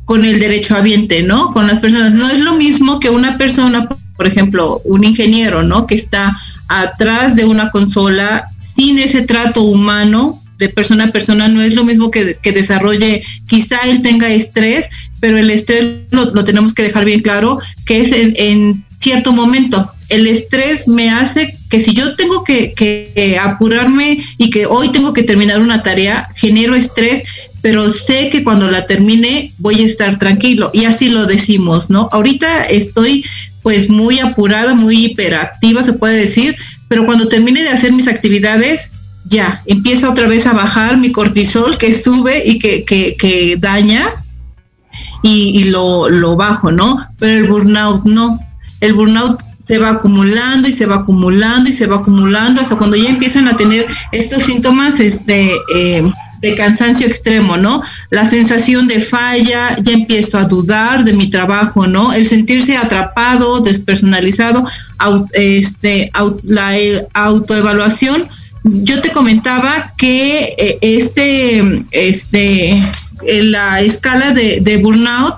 con 0.06 0.24
el 0.24 0.40
derecho 0.40 0.76
ambiente, 0.76 1.22
¿no? 1.22 1.52
Con 1.52 1.66
las 1.66 1.80
personas. 1.80 2.14
No 2.14 2.30
es 2.30 2.40
lo 2.40 2.54
mismo 2.54 2.98
que 2.98 3.10
una 3.10 3.36
persona, 3.36 3.86
por 4.16 4.26
ejemplo, 4.26 4.80
un 4.84 5.04
ingeniero, 5.04 5.62
¿no? 5.62 5.86
Que 5.86 5.96
está 5.96 6.36
atrás 6.68 7.36
de 7.36 7.44
una 7.44 7.70
consola 7.70 8.48
sin 8.58 8.98
ese 8.98 9.22
trato 9.22 9.62
humano 9.62 10.42
de 10.58 10.68
persona 10.70 11.04
a 11.04 11.12
persona, 11.12 11.48
no 11.48 11.60
es 11.60 11.74
lo 11.74 11.84
mismo 11.84 12.10
que, 12.10 12.38
que 12.40 12.52
desarrolle, 12.52 13.22
quizá 13.46 13.76
él 13.84 14.00
tenga 14.00 14.30
estrés, 14.30 14.88
pero 15.20 15.38
el 15.38 15.50
estrés 15.50 15.98
lo, 16.10 16.44
tenemos 16.44 16.72
que 16.72 16.82
dejar 16.82 17.04
bien 17.04 17.20
claro, 17.20 17.58
que 17.84 18.00
es 18.00 18.12
en, 18.12 18.34
en 18.36 18.86
cierto 18.96 19.32
momento, 19.32 19.92
el 20.08 20.26
estrés 20.26 20.86
me 20.86 21.10
hace 21.10 21.56
que 21.68 21.80
si 21.80 21.92
yo 21.92 22.14
tengo 22.14 22.44
que, 22.44 23.38
apurarme 23.40 24.18
y 24.38 24.50
que 24.50 24.66
hoy 24.66 24.92
tengo 24.92 25.12
que 25.12 25.22
terminar 25.22 25.60
una 25.60 25.82
tarea, 25.82 26.28
genero 26.34 26.74
estrés, 26.74 27.24
pero 27.60 27.88
sé 27.88 28.30
que 28.30 28.44
cuando 28.44 28.70
la 28.70 28.86
termine 28.86 29.52
voy 29.58 29.82
a 29.82 29.86
estar 29.86 30.18
tranquilo. 30.18 30.70
Y 30.72 30.84
así 30.84 31.08
lo 31.08 31.26
decimos, 31.26 31.90
¿no? 31.90 32.08
Ahorita 32.12 32.64
estoy 32.64 33.24
pues 33.62 33.90
muy 33.90 34.20
apurada, 34.20 34.74
muy 34.74 35.06
hiperactiva, 35.06 35.82
se 35.82 35.94
puede 35.94 36.18
decir, 36.18 36.54
pero 36.88 37.04
cuando 37.04 37.28
termine 37.28 37.62
de 37.62 37.70
hacer 37.70 37.92
mis 37.92 38.06
actividades, 38.06 38.90
ya, 39.24 39.60
empieza 39.66 40.08
otra 40.08 40.28
vez 40.28 40.46
a 40.46 40.52
bajar 40.52 40.98
mi 40.98 41.10
cortisol 41.10 41.76
que 41.78 41.92
sube 41.92 42.44
y 42.46 42.60
que, 42.60 42.84
que, 42.84 43.56
daña 43.58 44.04
y, 45.24 45.58
y 45.58 45.64
lo, 45.64 46.08
lo 46.08 46.36
bajo, 46.36 46.70
¿no? 46.70 46.96
Pero 47.18 47.38
el 47.38 47.48
burnout 47.48 48.04
no. 48.04 48.38
El 48.80 48.92
burnout 48.92 49.40
se 49.66 49.78
va 49.78 49.90
acumulando 49.90 50.68
y 50.68 50.72
se 50.72 50.86
va 50.86 50.96
acumulando 50.96 51.68
y 51.68 51.72
se 51.72 51.86
va 51.86 51.96
acumulando 51.96 52.60
hasta 52.60 52.76
cuando 52.76 52.96
ya 52.96 53.08
empiezan 53.08 53.48
a 53.48 53.56
tener 53.56 53.86
estos 54.12 54.44
síntomas 54.44 55.00
este, 55.00 55.50
eh, 55.74 56.08
de 56.40 56.54
cansancio 56.54 57.06
extremo, 57.06 57.56
¿no? 57.56 57.82
La 58.10 58.24
sensación 58.24 58.86
de 58.86 59.00
falla, 59.00 59.76
ya 59.82 59.92
empiezo 59.92 60.38
a 60.38 60.44
dudar 60.44 61.04
de 61.04 61.14
mi 61.14 61.30
trabajo, 61.30 61.86
¿no? 61.86 62.12
El 62.12 62.26
sentirse 62.26 62.76
atrapado, 62.76 63.60
despersonalizado, 63.60 64.64
este, 65.32 66.12
la 66.44 66.78
eh, 66.78 67.06
autoevaluación. 67.14 68.28
Yo 68.62 69.00
te 69.00 69.10
comentaba 69.10 69.92
que 69.96 70.54
eh, 70.58 70.78
este, 70.80 71.84
este, 71.90 72.80
la 73.24 73.80
escala 73.80 74.32
de, 74.32 74.60
de 74.60 74.76
burnout 74.76 75.36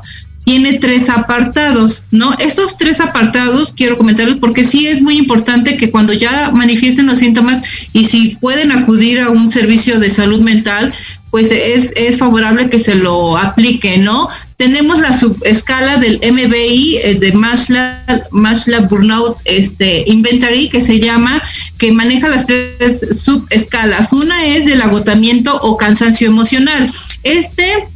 tiene 0.49 0.79
tres 0.79 1.11
apartados, 1.11 2.05
¿no? 2.11 2.33
Esos 2.39 2.79
tres 2.79 3.03
apartados 3.03 3.71
quiero 3.77 3.99
comentarles 3.99 4.39
porque 4.39 4.65
sí 4.65 4.87
es 4.87 5.03
muy 5.03 5.19
importante 5.19 5.77
que 5.77 5.91
cuando 5.91 6.15
ya 6.15 6.51
manifiesten 6.55 7.05
los 7.05 7.19
síntomas 7.19 7.61
y 7.93 8.07
si 8.07 8.37
pueden 8.37 8.73
acudir 8.73 9.21
a 9.21 9.29
un 9.29 9.51
servicio 9.51 10.01
de 10.01 10.09
salud 10.09 10.41
mental, 10.41 10.95
pues 11.31 11.51
es, 11.51 11.93
es 11.97 12.17
favorable 12.17 12.71
que 12.71 12.79
se 12.79 12.95
lo 12.95 13.37
aplique, 13.37 13.99
¿no? 13.99 14.27
Tenemos 14.57 15.01
la 15.01 15.13
subescala 15.13 15.99
del 15.99 16.19
MBI 16.19 16.97
eh, 16.97 17.19
de 17.21 17.33
Maslow, 17.33 18.89
Burnout 18.89 19.37
este, 19.45 20.05
Inventory, 20.07 20.71
que 20.71 20.81
se 20.81 20.99
llama, 20.99 21.43
que 21.77 21.93
maneja 21.93 22.27
las 22.27 22.47
tres 22.47 23.07
subescalas. 23.23 24.15
Una 24.15 24.47
es 24.47 24.65
del 24.65 24.81
agotamiento 24.81 25.55
o 25.61 25.77
cansancio 25.77 26.27
emocional. 26.27 26.91
Este 27.23 27.87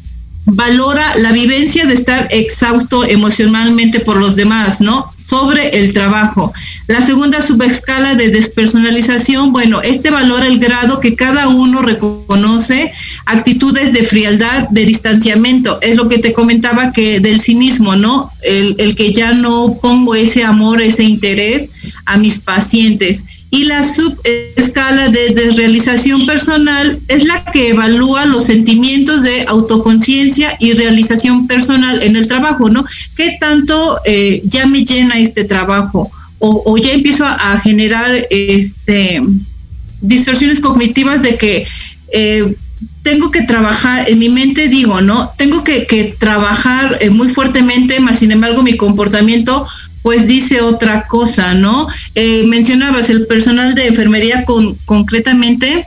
valora 0.44 1.16
la 1.18 1.32
vivencia 1.32 1.86
de 1.86 1.94
estar 1.94 2.26
exhausto 2.30 3.04
emocionalmente 3.04 4.00
por 4.00 4.16
los 4.16 4.36
demás, 4.36 4.80
¿no? 4.80 5.10
Sobre 5.18 5.78
el 5.78 5.92
trabajo. 5.92 6.52
La 6.88 7.00
segunda 7.00 7.40
subescala 7.40 8.16
de 8.16 8.28
despersonalización, 8.28 9.52
bueno, 9.52 9.80
este 9.82 10.10
valora 10.10 10.46
el 10.46 10.58
grado 10.58 10.98
que 10.98 11.14
cada 11.14 11.48
uno 11.48 11.80
reconoce 11.82 12.92
actitudes 13.24 13.92
de 13.92 14.02
frialdad, 14.02 14.68
de 14.70 14.84
distanciamiento. 14.84 15.80
Es 15.80 15.96
lo 15.96 16.08
que 16.08 16.18
te 16.18 16.32
comentaba 16.32 16.92
que 16.92 17.20
del 17.20 17.40
cinismo, 17.40 17.94
¿no? 17.94 18.30
El, 18.42 18.74
el 18.78 18.96
que 18.96 19.12
ya 19.12 19.32
no 19.32 19.78
pongo 19.80 20.14
ese 20.16 20.42
amor, 20.42 20.82
ese 20.82 21.04
interés 21.04 21.70
a 22.04 22.16
mis 22.18 22.40
pacientes 22.40 23.24
y 23.52 23.64
la 23.64 23.82
subescala 23.82 25.10
de 25.10 25.34
desrealización 25.34 26.24
personal 26.24 26.98
es 27.08 27.24
la 27.24 27.44
que 27.44 27.68
evalúa 27.68 28.24
los 28.24 28.46
sentimientos 28.46 29.22
de 29.24 29.44
autoconciencia 29.46 30.56
y 30.58 30.72
realización 30.72 31.46
personal 31.46 32.02
en 32.02 32.16
el 32.16 32.26
trabajo, 32.26 32.70
¿no? 32.70 32.82
¿Qué 33.14 33.36
tanto 33.38 34.00
eh, 34.06 34.40
ya 34.46 34.64
me 34.64 34.86
llena 34.86 35.18
este 35.18 35.44
trabajo? 35.44 36.10
O, 36.38 36.76
ya 36.78 36.92
empiezo 36.92 37.24
a, 37.26 37.56
generar 37.58 38.26
este, 38.30 39.22
distorsiones 40.00 40.58
cognitivas 40.58 41.22
de 41.22 41.36
que 41.36 41.66
eh, 42.10 42.56
tengo 43.02 43.30
que 43.30 43.42
trabajar, 43.42 44.10
en 44.10 44.18
mi 44.18 44.30
mente 44.30 44.68
digo, 44.68 45.02
¿no? 45.02 45.30
Tengo 45.36 45.62
que, 45.62 46.16
trabajar 46.18 46.96
eh, 47.02 47.10
muy 47.10 47.28
fuertemente, 47.28 48.00
más 48.00 48.18
sin 48.18 48.32
embargo 48.32 48.62
mi 48.62 48.78
comportamiento 48.78 49.66
pues 50.02 50.26
dice 50.26 50.60
otra 50.60 51.06
cosa, 51.06 51.54
¿no? 51.54 51.88
Eh, 52.14 52.44
mencionabas 52.46 53.08
el 53.10 53.26
personal 53.26 53.74
de 53.74 53.86
enfermería 53.86 54.44
con, 54.44 54.74
concretamente, 54.84 55.86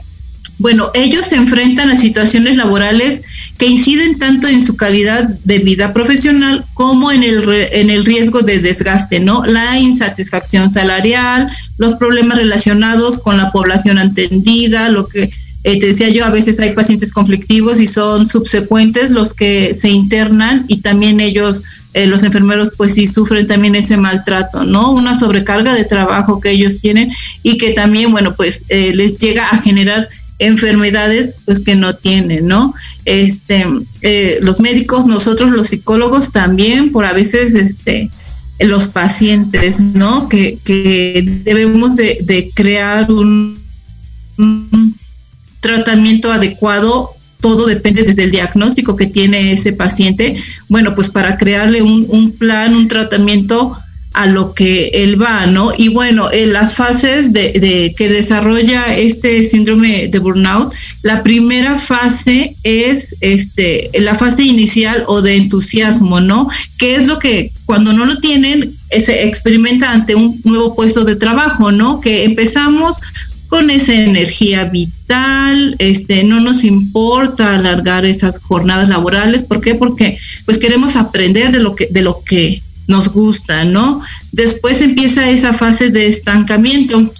bueno, 0.58 0.90
ellos 0.94 1.26
se 1.26 1.36
enfrentan 1.36 1.90
a 1.90 1.96
situaciones 1.96 2.56
laborales 2.56 3.22
que 3.58 3.66
inciden 3.66 4.18
tanto 4.18 4.48
en 4.48 4.64
su 4.64 4.76
calidad 4.76 5.28
de 5.44 5.58
vida 5.58 5.92
profesional 5.92 6.64
como 6.72 7.12
en 7.12 7.22
el, 7.22 7.46
en 7.72 7.90
el 7.90 8.06
riesgo 8.06 8.40
de 8.40 8.60
desgaste, 8.60 9.20
¿no? 9.20 9.44
La 9.44 9.78
insatisfacción 9.78 10.70
salarial, 10.70 11.50
los 11.76 11.94
problemas 11.94 12.38
relacionados 12.38 13.20
con 13.20 13.36
la 13.36 13.52
población 13.52 13.98
atendida, 13.98 14.88
lo 14.88 15.06
que 15.08 15.30
eh, 15.64 15.80
te 15.80 15.86
decía 15.86 16.08
yo, 16.08 16.24
a 16.24 16.30
veces 16.30 16.58
hay 16.60 16.74
pacientes 16.74 17.12
conflictivos 17.12 17.80
y 17.80 17.86
son 17.86 18.26
subsecuentes 18.26 19.10
los 19.10 19.34
que 19.34 19.74
se 19.74 19.90
internan 19.90 20.64
y 20.68 20.80
también 20.80 21.20
ellos 21.20 21.64
eh, 21.96 22.06
los 22.06 22.22
enfermeros 22.24 22.72
pues 22.76 22.92
sí 22.92 23.06
sufren 23.06 23.46
también 23.46 23.74
ese 23.74 23.96
maltrato, 23.96 24.64
¿no? 24.64 24.92
Una 24.92 25.18
sobrecarga 25.18 25.72
de 25.72 25.86
trabajo 25.86 26.42
que 26.42 26.50
ellos 26.50 26.78
tienen 26.80 27.10
y 27.42 27.56
que 27.56 27.70
también, 27.70 28.12
bueno, 28.12 28.34
pues 28.34 28.66
eh, 28.68 28.92
les 28.94 29.16
llega 29.16 29.48
a 29.48 29.62
generar 29.62 30.06
enfermedades 30.38 31.38
pues 31.46 31.58
que 31.58 31.74
no 31.74 31.96
tienen, 31.96 32.48
¿no? 32.48 32.74
Este, 33.06 33.64
eh, 34.02 34.40
los 34.42 34.60
médicos, 34.60 35.06
nosotros 35.06 35.50
los 35.52 35.68
psicólogos 35.68 36.32
también, 36.32 36.92
por 36.92 37.06
a 37.06 37.14
veces, 37.14 37.54
este, 37.54 38.10
los 38.60 38.90
pacientes, 38.90 39.80
¿no? 39.80 40.28
Que, 40.28 40.58
debemos 41.44 41.96
de, 41.96 42.50
crear 42.54 43.10
un, 43.10 43.58
tratamiento 45.60 46.30
adecuado 46.30 47.15
todo 47.40 47.66
depende 47.66 48.02
desde 48.02 48.24
el 48.24 48.30
diagnóstico 48.30 48.96
que 48.96 49.06
tiene 49.06 49.52
ese 49.52 49.72
paciente, 49.72 50.36
bueno, 50.68 50.94
pues 50.94 51.10
para 51.10 51.36
crearle 51.36 51.82
un, 51.82 52.32
plan, 52.38 52.74
un 52.74 52.88
tratamiento 52.88 53.76
a 54.12 54.26
lo 54.26 54.54
que 54.54 54.88
él 54.94 55.20
va, 55.20 55.44
¿no? 55.44 55.72
Y 55.76 55.88
bueno, 55.88 56.32
en 56.32 56.54
las 56.54 56.74
fases 56.74 57.34
de, 57.34 57.94
que 57.96 58.08
desarrolla 58.08 58.96
este 58.96 59.42
síndrome 59.42 60.08
de 60.08 60.18
burnout, 60.18 60.74
la 61.02 61.22
primera 61.22 61.76
fase 61.76 62.56
es 62.62 63.14
este, 63.20 63.90
la 63.92 64.14
fase 64.14 64.42
inicial 64.42 65.04
o 65.06 65.20
de 65.20 65.36
entusiasmo, 65.36 66.20
¿no? 66.20 66.48
Que 66.78 66.94
es 66.94 67.06
lo 67.08 67.18
que 67.18 67.52
cuando 67.66 67.92
no 67.92 68.06
lo 68.06 68.18
tienen 68.20 68.72
se 68.90 69.26
experimenta 69.26 69.90
ante 69.90 70.14
un 70.14 70.40
nuevo 70.44 70.74
puesto 70.74 71.04
de 71.04 71.16
trabajo, 71.16 71.72
¿no? 71.72 72.00
Que 72.00 72.24
empezamos 72.24 72.96
con 73.48 73.70
esa 73.70 73.94
energía 73.94 74.64
vital, 74.64 75.76
este, 75.78 76.24
no 76.24 76.40
nos 76.40 76.64
importa 76.64 77.54
alargar 77.54 78.04
esas 78.04 78.38
jornadas 78.38 78.88
laborales, 78.88 79.42
¿por 79.42 79.60
qué? 79.60 79.74
Porque 79.74 80.18
pues 80.44 80.58
queremos 80.58 80.96
aprender 80.96 81.52
de 81.52 81.60
lo 81.60 81.74
que, 81.74 81.88
de 81.90 82.02
lo 82.02 82.20
que 82.22 82.62
nos 82.86 83.10
gusta, 83.10 83.64
¿no? 83.64 84.00
Después 84.32 84.80
empieza 84.80 85.28
esa 85.30 85.52
fase 85.52 85.90
de 85.90 86.06
estancamiento, 86.06 87.12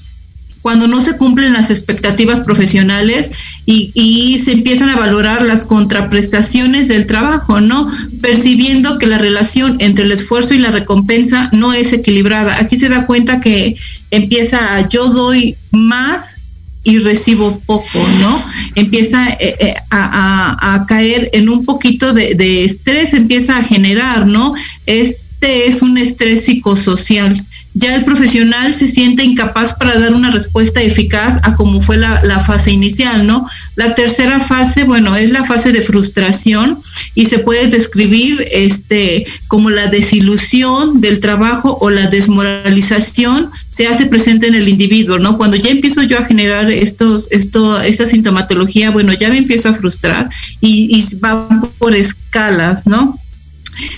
cuando 0.67 0.89
no 0.89 1.01
se 1.01 1.17
cumplen 1.17 1.53
las 1.53 1.71
expectativas 1.71 2.41
profesionales 2.41 3.31
y, 3.67 4.37
se 4.43 4.51
empiezan 4.51 4.89
a 4.89 4.97
valorar 4.97 5.43
las 5.43 5.64
contraprestaciones 5.64 6.89
del 6.89 7.07
trabajo, 7.07 7.61
¿no? 7.61 7.89
Percibiendo 8.21 8.99
que 8.99 9.07
la 9.07 9.19
relación 9.19 9.77
entre 9.79 10.05
el 10.05 10.11
esfuerzo 10.11 10.55
y 10.55 10.59
la 10.59 10.73
recompensa 10.73 11.51
no 11.53 11.73
es 11.73 11.93
equilibrada. 11.93 12.59
Aquí 12.59 12.77
se 12.77 12.89
da 12.89 13.07
cuenta 13.07 13.39
que 13.39 13.77
empieza 14.11 14.75
a 14.75 14.89
yo 14.89 15.07
doy 15.07 15.55
más 15.71 16.35
y 16.83 16.99
recibo 16.99 17.61
poco, 17.64 18.05
¿no? 18.19 18.43
Empieza 18.75 19.35
eh, 19.35 19.55
eh, 19.61 19.75
a, 19.93 20.85
caer 20.89 21.31
en 21.33 21.49
un 21.49 21.64
poquito 21.64 22.12
de, 22.12 22.35
de 22.35 22.64
estrés, 22.64 23.14
empieza 23.14 23.57
a 23.57 23.62
generar, 23.62 24.27
¿no? 24.27 24.53
Este 24.87 25.69
es 25.69 25.81
un 25.83 25.97
estrés 25.97 26.45
psicosocial 26.45 27.41
ya 27.79 27.95
el 27.95 28.05
profesional 28.05 28.72
se 28.72 28.89
siente 28.89 29.22
incapaz 29.22 29.74
para 29.74 29.99
dar 29.99 30.14
una 30.14 30.31
respuesta 30.31 30.81
eficaz 30.81 31.39
a 31.43 31.55
como 31.57 31.83
fue 31.83 31.99
la, 31.99 32.41
fase 32.41 32.72
inicial, 32.72 33.27
¿no? 33.27 33.47
La 33.74 33.95
tercera 33.95 34.41
fase, 34.41 34.85
bueno, 34.85 35.14
es 35.14 35.31
la 35.31 35.45
fase 35.45 35.72
de 35.72 35.83
frustración 35.83 36.79
y 37.14 37.27
se 37.27 37.39
puede 37.39 37.68
describir 37.68 38.49
este, 38.51 39.27
como 39.47 39.68
la 39.68 39.89
desilusión 39.89 41.03
del 41.03 41.20
trabajo 41.20 41.77
o 41.83 41.91
la 41.91 42.07
desmoralización 42.07 43.51
se 43.70 43.87
hace 43.87 44.07
presente 44.07 44.47
en 44.47 44.55
el 44.55 44.70
individuo, 44.70 45.18
¿no? 45.18 45.37
Cuando 45.37 45.59
ya 45.59 45.68
empiezo 45.68 46.03
yo 46.03 46.18
a 46.18 46.24
generar 46.24 46.70
estos, 46.70 47.29
esto, 47.31 47.79
esta 47.83 48.07
sintomatología, 48.07 48.91
bueno, 48.91 49.12
ya 49.12 49.29
me 49.29 49.37
empiezo 49.37 49.68
a 49.68 49.74
frustrar 49.74 50.31
y, 50.62 50.97
y 50.97 51.16
va 51.18 51.47
por 51.79 51.95
escalas, 51.95 52.87
¿no? 52.87 53.18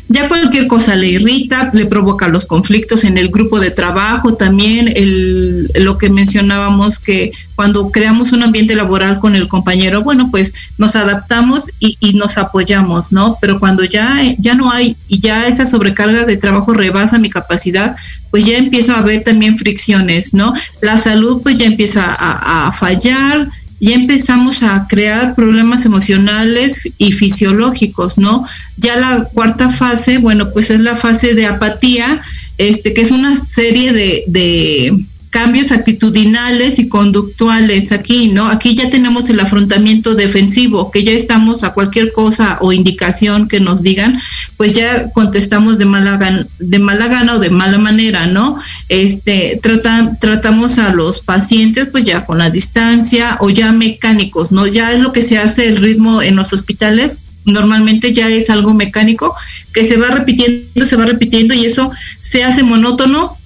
Ya 0.09 0.29
cualquier 0.29 0.67
cosa 0.67 0.95
le 0.95 1.09
irrita, 1.09 1.71
le 1.73 1.87
provoca 1.87 2.29
los 2.29 2.47
conflictos 2.47 3.05
en 3.05 3.19
el 3.19 3.29
grupo 3.29 3.61
de 3.61 3.71
trabajo, 3.71 4.35
también 4.35 4.89
el, 4.95 5.71
lo 5.75 5.99
que 5.99 6.11
mencionábamos 6.11 6.99
que 6.99 7.33
cuando 7.55 7.91
creamos 7.91 8.33
un 8.33 8.45
ambiente 8.45 8.77
laboral 8.77 9.19
con 9.19 9.35
el 9.35 9.49
compañero, 9.49 10.03
bueno, 10.03 10.31
pues 10.31 10.55
nos 10.79 10.95
adaptamos 10.95 11.65
y, 11.81 11.97
nos 12.15 12.39
apoyamos, 12.39 13.11
¿no? 13.11 13.37
Pero 13.41 13.59
cuando 13.59 13.85
ya, 13.85 14.17
ya 14.39 14.55
no 14.55 14.71
hay 14.71 14.97
y 15.09 15.19
ya 15.19 15.47
esa 15.47 15.67
sobrecarga 15.67 16.25
de 16.25 16.37
trabajo 16.37 16.73
rebasa 16.73 17.19
mi 17.19 17.31
capacidad, 17.31 17.97
pues 18.31 18.47
ya 18.47 18.59
empieza 18.59 18.95
a 18.95 19.01
haber 19.01 19.25
también 19.25 19.59
fricciones, 19.59 20.35
¿no? 20.35 20.55
La 20.83 20.99
salud 20.99 21.43
pues 21.43 21.59
ya 21.59 21.67
empieza 21.67 22.05
a, 22.07 22.69
a 22.69 22.73
fallar, 22.73 23.49
ya 23.81 23.95
empezamos 23.95 24.63
a 24.63 24.87
crear 24.89 25.35
problemas 25.35 25.87
emocionales 25.87 26.89
y 26.99 27.13
fisiológicos, 27.13 28.19
¿no? 28.19 28.45
Ya 28.77 28.97
la 28.97 29.25
cuarta 29.33 29.71
fase, 29.71 30.19
bueno, 30.19 30.51
pues 30.53 30.71
es 30.71 30.81
la 30.81 30.97
fase 30.97 31.35
de 31.35 31.47
apatía, 31.47 32.21
este, 32.59 32.93
que 32.93 33.03
es 33.03 33.11
una 33.11 33.37
serie 33.37 33.93
de, 33.93 34.25
de 34.27 35.05
cambios 35.39 35.71
actitudinales 35.71 36.81
y 36.81 36.89
conductuales 36.89 37.93
aquí, 37.93 38.27
¿no? 38.27 38.47
Aquí 38.47 38.75
ya 38.75 38.91
tenemos 38.91 39.31
el 39.31 39.39
afrontamiento 39.39 40.17
defensivo, 40.17 40.91
que 40.91 41.05
ya 41.05 41.13
estamos 41.13 41.63
a 41.63 41.75
cualquier 41.75 42.11
cosa 42.11 42.59
o 42.61 42.73
indicación 42.73 43.47
que 43.47 43.61
nos 43.61 43.85
digan, 43.85 44.21
pues 44.57 44.73
ya 44.73 45.13
contestamos 45.13 45.79
de 45.79 45.85
mala 45.85 46.17
gana, 46.17 46.45
de 46.59 46.79
mala 46.81 47.07
gana 47.07 47.35
o 47.35 47.39
de 47.39 47.51
mala 47.51 47.79
manera, 47.79 48.27
¿no? 48.27 48.57
Este, 48.89 49.61
tratan, 49.63 50.19
tratamos 50.19 50.81
a 50.81 50.93
los 50.93 51.21
pacientes 51.21 51.87
pues 51.87 52.03
ya 52.03 52.27
con 52.27 52.39
la 52.39 52.51
distancia 52.51 53.39
o 53.41 53.49
ya 53.49 53.71
mecánicos, 53.71 54.51
¿no? 54.51 54.67
Ya 54.67 54.93
es 54.93 54.99
lo 54.99 55.13
que 55.13 55.23
se 55.23 55.39
hace 55.39 55.69
el 55.69 55.77
ritmo 55.77 56.21
en 56.21 56.35
los 56.35 56.53
hospitales, 56.53 57.19
normalmente 57.45 58.13
ya 58.13 58.29
es 58.29 58.51
algo 58.51 58.75
mecánico 58.75 59.37
que 59.73 59.85
se 59.85 59.99
va 59.99 60.09
repitiendo, 60.09 60.85
se 60.85 60.97
va 60.97 61.07
repitiendo 61.07 61.55
y 61.55 61.65
eso 61.65 61.93
se 62.21 62.43
hace 62.43 62.65
monótono 62.65 63.38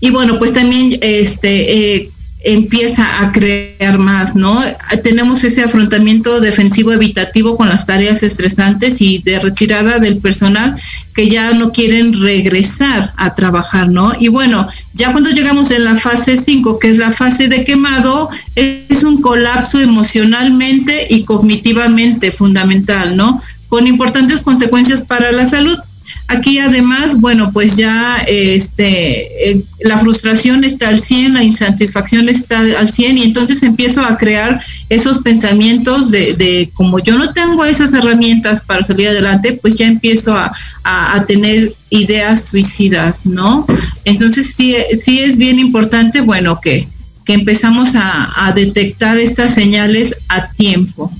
y 0.00 0.10
bueno, 0.10 0.38
pues 0.38 0.52
también 0.52 0.98
este, 1.02 1.96
eh, 1.98 2.10
empieza 2.42 3.20
a 3.20 3.32
crear 3.32 3.98
más, 3.98 4.34
¿no? 4.34 4.58
Tenemos 5.02 5.44
ese 5.44 5.62
afrontamiento 5.62 6.40
defensivo 6.40 6.92
evitativo 6.92 7.56
con 7.56 7.68
las 7.68 7.84
tareas 7.84 8.22
estresantes 8.22 9.02
y 9.02 9.18
de 9.18 9.38
retirada 9.38 9.98
del 9.98 10.18
personal 10.18 10.74
que 11.14 11.28
ya 11.28 11.52
no 11.52 11.70
quieren 11.70 12.18
regresar 12.20 13.12
a 13.16 13.34
trabajar, 13.34 13.90
¿no? 13.90 14.12
Y 14.18 14.28
bueno, 14.28 14.66
ya 14.94 15.12
cuando 15.12 15.30
llegamos 15.30 15.70
en 15.70 15.84
la 15.84 15.96
fase 15.96 16.38
5, 16.38 16.78
que 16.78 16.90
es 16.90 16.96
la 16.96 17.12
fase 17.12 17.48
de 17.48 17.64
quemado, 17.64 18.30
es 18.54 19.04
un 19.04 19.20
colapso 19.20 19.78
emocionalmente 19.78 21.08
y 21.10 21.24
cognitivamente 21.24 22.32
fundamental, 22.32 23.18
¿no? 23.18 23.40
Con 23.68 23.86
importantes 23.86 24.40
consecuencias 24.40 25.02
para 25.02 25.30
la 25.30 25.44
salud 25.44 25.76
Aquí 26.32 26.60
además, 26.60 27.18
bueno, 27.18 27.50
pues 27.52 27.76
ya 27.76 28.18
este, 28.28 29.50
eh, 29.50 29.64
la 29.80 29.98
frustración 29.98 30.62
está 30.62 30.86
al 30.86 31.00
100, 31.00 31.34
la 31.34 31.42
insatisfacción 31.42 32.28
está 32.28 32.60
al 32.60 32.92
100 32.92 33.18
y 33.18 33.22
entonces 33.22 33.64
empiezo 33.64 34.04
a 34.04 34.16
crear 34.16 34.62
esos 34.90 35.18
pensamientos 35.22 36.12
de, 36.12 36.70
como 36.74 37.00
yo 37.00 37.18
no 37.18 37.32
tengo 37.32 37.64
esas 37.64 37.94
herramientas 37.94 38.62
para 38.62 38.84
salir 38.84 39.08
adelante, 39.08 39.58
pues 39.60 39.74
ya 39.74 39.88
empiezo 39.88 40.36
a, 40.36 40.52
tener 41.26 41.74
ideas 41.90 42.46
suicidas, 42.46 43.26
¿no? 43.26 43.66
Entonces 44.04 44.54
sí, 44.54 44.76
sí 44.94 45.18
es 45.18 45.36
bien 45.36 45.58
importante, 45.58 46.20
bueno, 46.20 46.60
que, 46.60 46.86
que 47.24 47.32
empezamos 47.32 47.90
a 47.96 48.52
detectar 48.54 49.18
estas 49.18 49.52
señales 49.52 50.14
a 50.28 50.48
tiempo. 50.52 51.12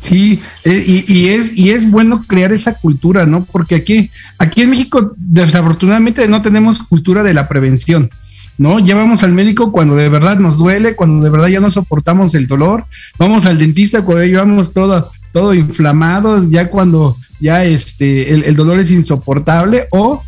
Sí, 0.00 0.40
eh, 0.64 1.04
y, 1.06 1.28
es, 1.28 1.56
y 1.56 1.70
es 1.70 1.90
bueno 1.90 2.22
crear 2.26 2.52
esa 2.52 2.74
cultura, 2.74 3.26
¿no? 3.26 3.44
Porque 3.44 3.74
aquí, 3.74 4.10
aquí 4.38 4.62
en 4.62 4.70
México, 4.70 5.12
desafortunadamente, 5.16 6.26
no 6.28 6.42
tenemos 6.42 6.78
cultura 6.78 7.22
de 7.22 7.34
la 7.34 7.48
prevención. 7.48 8.10
¿no? 8.58 8.78
Llevamos 8.78 9.22
al 9.22 9.32
médico 9.32 9.72
cuando 9.72 9.96
de 9.96 10.10
verdad 10.10 10.38
nos 10.38 10.58
duele, 10.58 10.94
cuando 10.94 11.24
de 11.24 11.30
verdad 11.30 11.48
ya 11.48 11.60
no 11.60 11.70
soportamos 11.70 12.34
el 12.34 12.46
dolor, 12.46 12.84
vamos 13.18 13.46
al 13.46 13.56
dentista 13.56 14.02
cuando 14.02 14.24
llevamos 14.24 14.74
todo, 14.74 15.10
todo 15.32 15.54
inflamado, 15.54 16.46
ya 16.50 16.68
cuando 16.68 17.16
ya 17.38 17.64
este, 17.64 18.34
el 18.34 18.54
dolor 18.56 18.78
es 18.80 18.90
insoportable, 18.90 19.86
o 19.92 20.22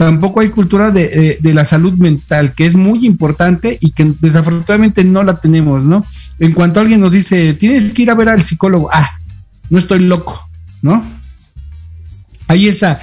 tampoco 0.00 0.40
hay 0.40 0.48
cultura 0.48 0.90
de, 0.90 1.38
la 1.42 1.66
salud 1.66 1.92
mental, 1.92 2.54
que 2.54 2.64
es 2.64 2.74
muy 2.74 3.04
importante 3.04 3.76
y 3.82 3.90
que 3.90 4.10
desafortunadamente 4.18 5.04
no 5.04 5.22
la 5.22 5.36
tenemos, 5.36 5.84
¿no? 5.84 6.06
En 6.38 6.52
cuanto 6.52 6.80
alguien 6.80 7.00
nos 7.00 7.12
dice, 7.12 7.52
tienes 7.52 7.92
que 7.92 8.00
ir 8.04 8.10
a 8.10 8.14
ver 8.14 8.30
al 8.30 8.42
psicólogo, 8.42 8.88
ah, 8.90 9.10
no 9.68 9.78
estoy 9.78 9.98
loco, 9.98 10.48
¿no? 10.80 11.04
Hay 12.48 12.66
esa, 12.66 12.98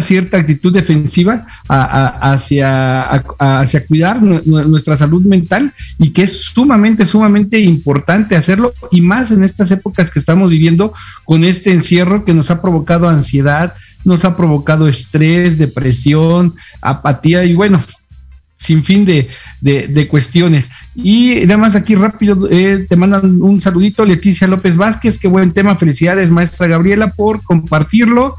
cierta 0.00 0.36
actitud 0.36 0.72
defensiva 0.72 1.48
hacia, 1.66 3.02
hacia 3.02 3.84
cuidar 3.84 4.22
nuestra 4.22 4.96
salud 4.96 5.22
mental 5.22 5.74
y 5.98 6.10
que 6.10 6.22
es 6.22 6.42
sumamente, 6.42 7.06
sumamente 7.06 7.58
importante 7.58 8.36
hacerlo 8.36 8.72
y 8.92 9.00
más 9.00 9.32
en 9.32 9.42
estas 9.42 9.72
épocas 9.72 10.12
que 10.12 10.20
estamos 10.20 10.48
viviendo 10.52 10.94
con 11.24 11.42
este 11.42 11.72
encierro 11.72 12.24
que 12.24 12.34
nos 12.34 12.52
ha 12.52 12.62
provocado 12.62 13.08
ansiedad, 13.08 13.74
nos 14.06 14.24
ha 14.24 14.36
provocado 14.36 14.88
estrés, 14.88 15.58
depresión, 15.58 16.54
apatía 16.80 17.44
y 17.44 17.54
bueno, 17.54 17.80
sin 18.56 18.84
fin 18.84 19.04
de, 19.04 20.08
cuestiones. 20.08 20.70
Y 20.94 21.42
nada 21.42 21.58
más 21.58 21.74
aquí 21.74 21.94
rápido, 21.94 22.48
eh, 22.50 22.86
te 22.88 22.96
mandan 22.96 23.42
un 23.42 23.60
saludito, 23.60 24.04
Leticia 24.04 24.46
López 24.46 24.76
Vázquez, 24.76 25.18
qué 25.18 25.28
buen 25.28 25.52
tema, 25.52 25.76
felicidades 25.76 26.30
maestra 26.30 26.66
Gabriela 26.66 27.12
por 27.12 27.42
compartirlo. 27.42 28.34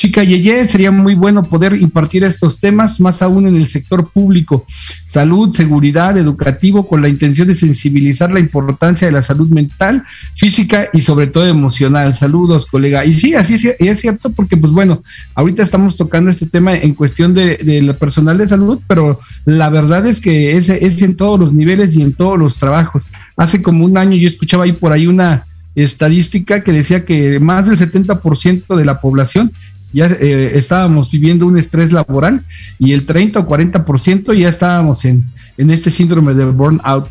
Chica 0.00 0.24
Yeye, 0.24 0.66
sería 0.66 0.90
muy 0.90 1.14
bueno 1.14 1.44
poder 1.44 1.74
impartir 1.74 2.24
estos 2.24 2.58
temas, 2.58 3.00
más 3.00 3.20
aún 3.20 3.46
en 3.46 3.56
el 3.56 3.68
sector 3.68 4.10
público, 4.10 4.64
salud, 5.06 5.54
seguridad, 5.54 6.16
educativo, 6.16 6.88
con 6.88 7.02
la 7.02 7.10
intención 7.10 7.48
de 7.48 7.54
sensibilizar 7.54 8.30
la 8.30 8.40
importancia 8.40 9.06
de 9.06 9.12
la 9.12 9.20
salud 9.20 9.50
mental, 9.50 10.02
física 10.36 10.88
y 10.94 11.02
sobre 11.02 11.26
todo 11.26 11.46
emocional. 11.46 12.14
Saludos, 12.14 12.64
colega. 12.64 13.04
Y 13.04 13.12
sí, 13.12 13.34
así 13.34 13.56
es, 13.56 13.76
es 13.78 14.00
cierto, 14.00 14.30
porque 14.30 14.56
pues 14.56 14.72
bueno, 14.72 15.02
ahorita 15.34 15.62
estamos 15.62 15.98
tocando 15.98 16.30
este 16.30 16.46
tema 16.46 16.74
en 16.74 16.94
cuestión 16.94 17.34
de, 17.34 17.58
de 17.58 17.92
personal 17.92 18.38
de 18.38 18.48
salud, 18.48 18.80
pero 18.86 19.20
la 19.44 19.68
verdad 19.68 20.06
es 20.06 20.22
que 20.22 20.56
es, 20.56 20.70
es 20.70 21.02
en 21.02 21.14
todos 21.14 21.38
los 21.38 21.52
niveles 21.52 21.94
y 21.94 22.00
en 22.00 22.14
todos 22.14 22.38
los 22.38 22.56
trabajos. 22.56 23.04
Hace 23.36 23.60
como 23.60 23.84
un 23.84 23.98
año 23.98 24.16
yo 24.16 24.28
escuchaba 24.28 24.64
ahí 24.64 24.72
por 24.72 24.92
ahí 24.92 25.06
una 25.06 25.44
estadística 25.74 26.64
que 26.64 26.72
decía 26.72 27.04
que 27.04 27.38
más 27.38 27.68
del 27.68 27.76
70% 27.76 28.76
de 28.76 28.84
la 28.86 29.02
población 29.02 29.52
ya 29.92 30.06
eh, 30.06 30.52
estábamos 30.54 31.10
viviendo 31.10 31.46
un 31.46 31.58
estrés 31.58 31.92
laboral 31.92 32.44
y 32.78 32.92
el 32.92 33.04
30 33.04 33.40
o 33.40 33.48
40% 33.48 34.36
ya 34.38 34.48
estábamos 34.48 35.04
en, 35.04 35.24
en 35.58 35.70
este 35.70 35.90
síndrome 35.90 36.34
de 36.34 36.44
burnout. 36.44 37.08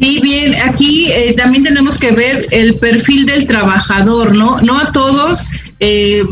Sí, 0.00 0.18
bien, 0.22 0.54
aquí 0.66 1.10
eh, 1.12 1.34
también 1.36 1.62
tenemos 1.62 1.98
que 1.98 2.12
ver 2.12 2.46
el 2.50 2.74
perfil 2.76 3.26
del 3.26 3.46
trabajador, 3.46 4.34
¿no? 4.34 4.60
No 4.62 4.78
a 4.78 4.92
todos, 4.92 5.46
eh, 5.78 6.24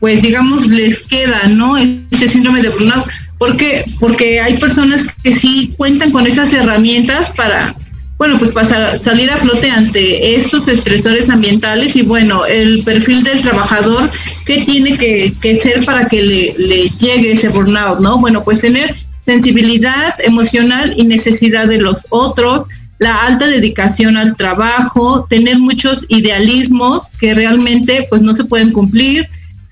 pues 0.00 0.20
digamos, 0.20 0.66
les 0.66 0.98
queda, 0.98 1.46
¿no? 1.46 1.76
Este 1.76 2.28
síndrome 2.28 2.60
de 2.60 2.70
burnout. 2.70 3.06
¿Por 3.38 3.56
qué? 3.56 3.84
Porque 4.00 4.40
hay 4.40 4.56
personas 4.56 5.14
que 5.22 5.32
sí 5.32 5.74
cuentan 5.78 6.10
con 6.10 6.26
esas 6.26 6.52
herramientas 6.52 7.30
para 7.30 7.72
bueno, 8.18 8.36
pues 8.36 8.52
para 8.52 8.98
salir 8.98 9.30
a 9.30 9.36
flote 9.36 9.70
ante 9.70 10.34
estos 10.34 10.66
estresores 10.66 11.30
ambientales 11.30 11.94
y 11.94 12.02
bueno, 12.02 12.44
el 12.46 12.82
perfil 12.82 13.22
del 13.22 13.40
trabajador, 13.42 14.10
¿qué 14.44 14.60
tiene 14.62 14.98
que, 14.98 15.54
ser 15.54 15.84
para 15.84 16.08
que 16.08 16.22
le, 16.22 16.88
llegue 16.98 17.32
ese 17.32 17.48
burnout, 17.48 18.00
no? 18.00 18.18
Bueno, 18.18 18.42
pues 18.42 18.60
tener 18.60 18.92
sensibilidad 19.20 20.16
emocional 20.18 20.94
y 20.96 21.04
necesidad 21.04 21.68
de 21.68 21.78
los 21.78 22.06
otros, 22.10 22.64
la 22.98 23.24
alta 23.24 23.46
dedicación 23.46 24.16
al 24.16 24.36
trabajo, 24.36 25.26
tener 25.30 25.60
muchos 25.60 26.04
idealismos 26.08 27.10
que 27.20 27.34
realmente 27.34 28.08
pues 28.10 28.20
no 28.22 28.34
se 28.34 28.44
pueden 28.44 28.72
cumplir, 28.72 29.28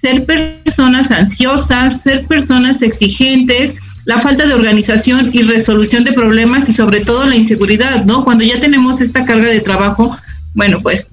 ser 0.06 0.24
personas 0.24 1.10
ansiosas, 1.10 2.02
ser 2.02 2.26
personas 2.26 2.80
exigentes, 2.82 3.74
la 4.04 4.18
falta 4.18 4.46
de 4.46 4.54
organización 4.54 5.30
y 5.32 5.42
resolución 5.42 6.04
de 6.04 6.12
problemas 6.12 6.68
y 6.68 6.72
sobre 6.72 7.00
todo 7.00 7.26
la 7.26 7.34
inseguridad, 7.34 8.04
¿no? 8.04 8.24
Cuando 8.24 8.44
ya 8.44 8.60
tenemos 8.60 9.00
esta 9.00 9.24
carga 9.24 9.48
de 9.48 9.60
trabajo, 9.60 10.16
bueno, 10.54 10.78
pues 10.80 11.08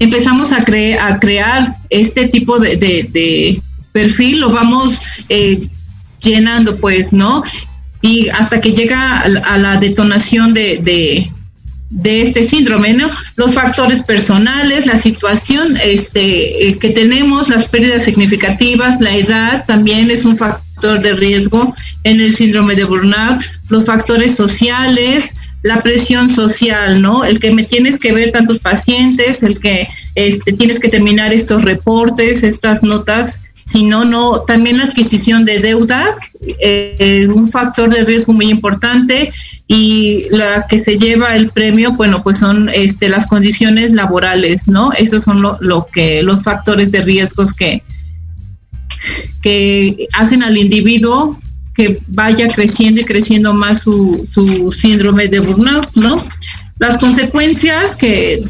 empezamos 0.00 0.52
a, 0.52 0.64
crear 0.64 1.72
este 1.88 2.26
tipo 2.26 2.58
de, 2.58 3.62
perfil, 3.92 4.40
lo 4.40 4.50
vamos 4.50 5.00
eh, 5.28 5.68
llenando, 6.20 6.76
pues, 6.78 7.12
¿no? 7.12 7.44
Y 8.02 8.28
hasta 8.30 8.60
que 8.60 8.72
llega 8.72 9.20
a 9.20 9.56
la 9.56 9.76
detonación 9.76 10.52
de, 10.52 10.78
de 10.82 11.30
este 12.04 12.42
síndrome, 12.42 12.92
¿no? 12.94 13.08
Los 13.36 13.54
factores 13.54 14.02
personales, 14.02 14.86
la 14.86 14.98
situación 14.98 15.76
este, 15.84 16.68
eh, 16.68 16.78
que 16.78 16.90
tenemos, 16.90 17.48
las 17.48 17.66
pérdidas 17.66 18.04
significativas, 18.04 19.00
la 19.00 19.14
edad 19.16 19.64
también 19.66 20.10
es 20.10 20.24
un 20.24 20.36
factor 20.36 21.00
de 21.00 21.12
riesgo 21.14 21.74
en 22.04 22.20
el 22.20 22.34
síndrome 22.34 22.74
de 22.74 22.84
burnout, 22.84 23.40
los 23.68 23.86
factores 23.86 24.34
sociales, 24.34 25.32
la 25.62 25.82
presión 25.82 26.28
social, 26.28 27.02
¿no? 27.02 27.24
El 27.24 27.40
que 27.40 27.52
me 27.52 27.64
tienes 27.64 27.98
que 27.98 28.12
ver 28.12 28.30
tantos 28.30 28.60
pacientes, 28.60 29.42
el 29.42 29.58
que 29.58 29.88
este, 30.14 30.52
tienes 30.52 30.78
que 30.78 30.88
terminar 30.88 31.32
estos 31.32 31.62
reportes, 31.62 32.42
estas 32.42 32.82
notas, 32.82 33.38
si 33.66 33.84
no, 33.84 34.42
también 34.46 34.78
la 34.78 34.84
adquisición 34.84 35.44
de 35.44 35.58
deudas, 35.58 36.18
eh, 36.40 36.96
es 36.98 37.28
un 37.28 37.50
factor 37.50 37.92
de 37.92 38.04
riesgo 38.04 38.32
muy 38.32 38.48
importante, 38.48 39.32
y 39.66 40.28
la 40.30 40.66
que 40.68 40.78
se 40.78 40.96
lleva 40.98 41.34
el 41.34 41.50
premio, 41.50 41.92
bueno, 41.92 42.22
pues 42.22 42.38
son 42.38 42.68
este, 42.68 43.08
las 43.08 43.26
condiciones 43.26 43.92
laborales, 43.92 44.68
¿no? 44.68 44.92
Esos 44.92 45.24
son 45.24 45.42
lo, 45.42 45.86
que, 45.92 46.22
los 46.22 46.44
factores 46.44 46.92
de 46.92 47.02
riesgos 47.02 47.52
que, 47.52 47.82
que 49.42 50.06
hacen 50.12 50.44
al 50.44 50.56
individuo 50.56 51.40
que 51.74 52.00
vaya 52.06 52.46
creciendo 52.48 53.00
y 53.00 53.04
creciendo 53.04 53.52
más 53.52 53.82
su, 53.82 54.26
su 54.32 54.70
síndrome 54.70 55.26
de 55.26 55.40
burnout, 55.40 55.88
¿no? 55.96 56.24
Las 56.78 56.96
consecuencias 56.98 57.96
que 57.96 58.44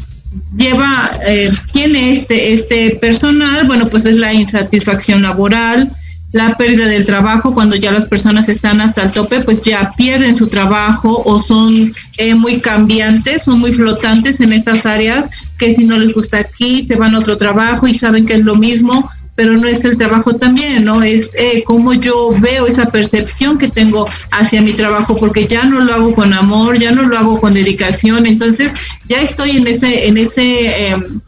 lleva, 0.55 1.11
eh, 1.27 1.49
tiene 1.71 2.11
este, 2.11 2.53
este 2.53 2.97
personal, 3.01 3.65
bueno, 3.67 3.87
pues 3.87 4.05
es 4.05 4.17
la 4.17 4.33
insatisfacción 4.33 5.21
laboral, 5.21 5.91
la 6.33 6.55
pérdida 6.55 6.87
del 6.87 7.05
trabajo, 7.05 7.53
cuando 7.53 7.75
ya 7.75 7.91
las 7.91 8.05
personas 8.05 8.49
están 8.49 8.81
hasta 8.81 9.03
el 9.03 9.11
tope, 9.11 9.41
pues 9.41 9.61
ya 9.61 9.91
pierden 9.95 10.35
su 10.35 10.47
trabajo 10.47 11.23
o 11.25 11.39
son 11.39 11.93
eh, 12.17 12.35
muy 12.35 12.59
cambiantes, 12.59 13.43
son 13.43 13.59
muy 13.59 13.71
flotantes 13.71 14.41
en 14.41 14.51
esas 14.51 14.85
áreas, 14.85 15.29
que 15.57 15.71
si 15.71 15.85
no 15.85 15.97
les 15.97 16.13
gusta 16.13 16.39
aquí, 16.39 16.85
se 16.85 16.95
van 16.95 17.15
a 17.15 17.19
otro 17.19 17.37
trabajo 17.37 17.87
y 17.87 17.95
saben 17.95 18.25
que 18.25 18.33
es 18.33 18.43
lo 18.43 18.55
mismo, 18.55 19.09
pero 19.37 19.55
no 19.55 19.67
es 19.67 19.85
el 19.85 19.97
trabajo 19.97 20.35
también, 20.35 20.83
¿no? 20.83 21.03
Es 21.03 21.29
eh, 21.37 21.63
como 21.63 21.93
yo 21.93 22.31
veo 22.41 22.65
esa 22.65 22.87
percepción 22.87 23.59
que 23.59 23.69
tengo 23.69 24.09
hacia 24.31 24.63
mi 24.63 24.73
trabajo, 24.73 25.15
porque 25.15 25.45
ya 25.45 25.63
no 25.63 25.79
lo 25.79 25.93
hago 25.93 26.15
con 26.15 26.33
amor, 26.33 26.79
ya 26.79 26.89
no 26.91 27.03
lo 27.03 27.15
hago 27.15 27.39
con 27.39 27.53
dedicación, 27.53 28.25
entonces 28.25 28.71
ya 29.07 29.21
estoy 29.21 29.51
en 29.51 29.67
ese, 29.67 30.07
en 30.07 30.17
ese... 30.17 30.89
Em, 30.89 31.19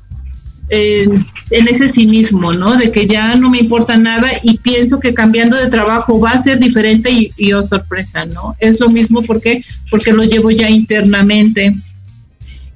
en 1.52 1.68
ese 1.68 1.88
cinismo, 1.88 2.54
¿no? 2.54 2.76
De 2.76 2.92
que 2.92 3.08
ya 3.08 3.34
no 3.34 3.50
me 3.50 3.58
importa 3.58 3.98
nada 3.98 4.30
y 4.44 4.60
pienso 4.60 5.00
que 5.00 5.16
cambiando 5.16 5.58
de 5.58 5.68
trabajo 5.68 6.20
va 6.20 6.30
a 6.30 6.38
ser 6.38 6.60
diferente 6.60 7.10
y, 7.10 7.32
y 7.38 7.54
oh 7.54 7.64
sorpresa, 7.64 8.26
¿no? 8.26 8.56
Es 8.60 8.80
lo 8.80 8.88
mismo 8.88 9.24
porque 9.24 9.64
porque 9.90 10.14
lo 10.14 10.24
llevo 10.24 10.52
ya 10.52 10.70
internamente 10.70 11.74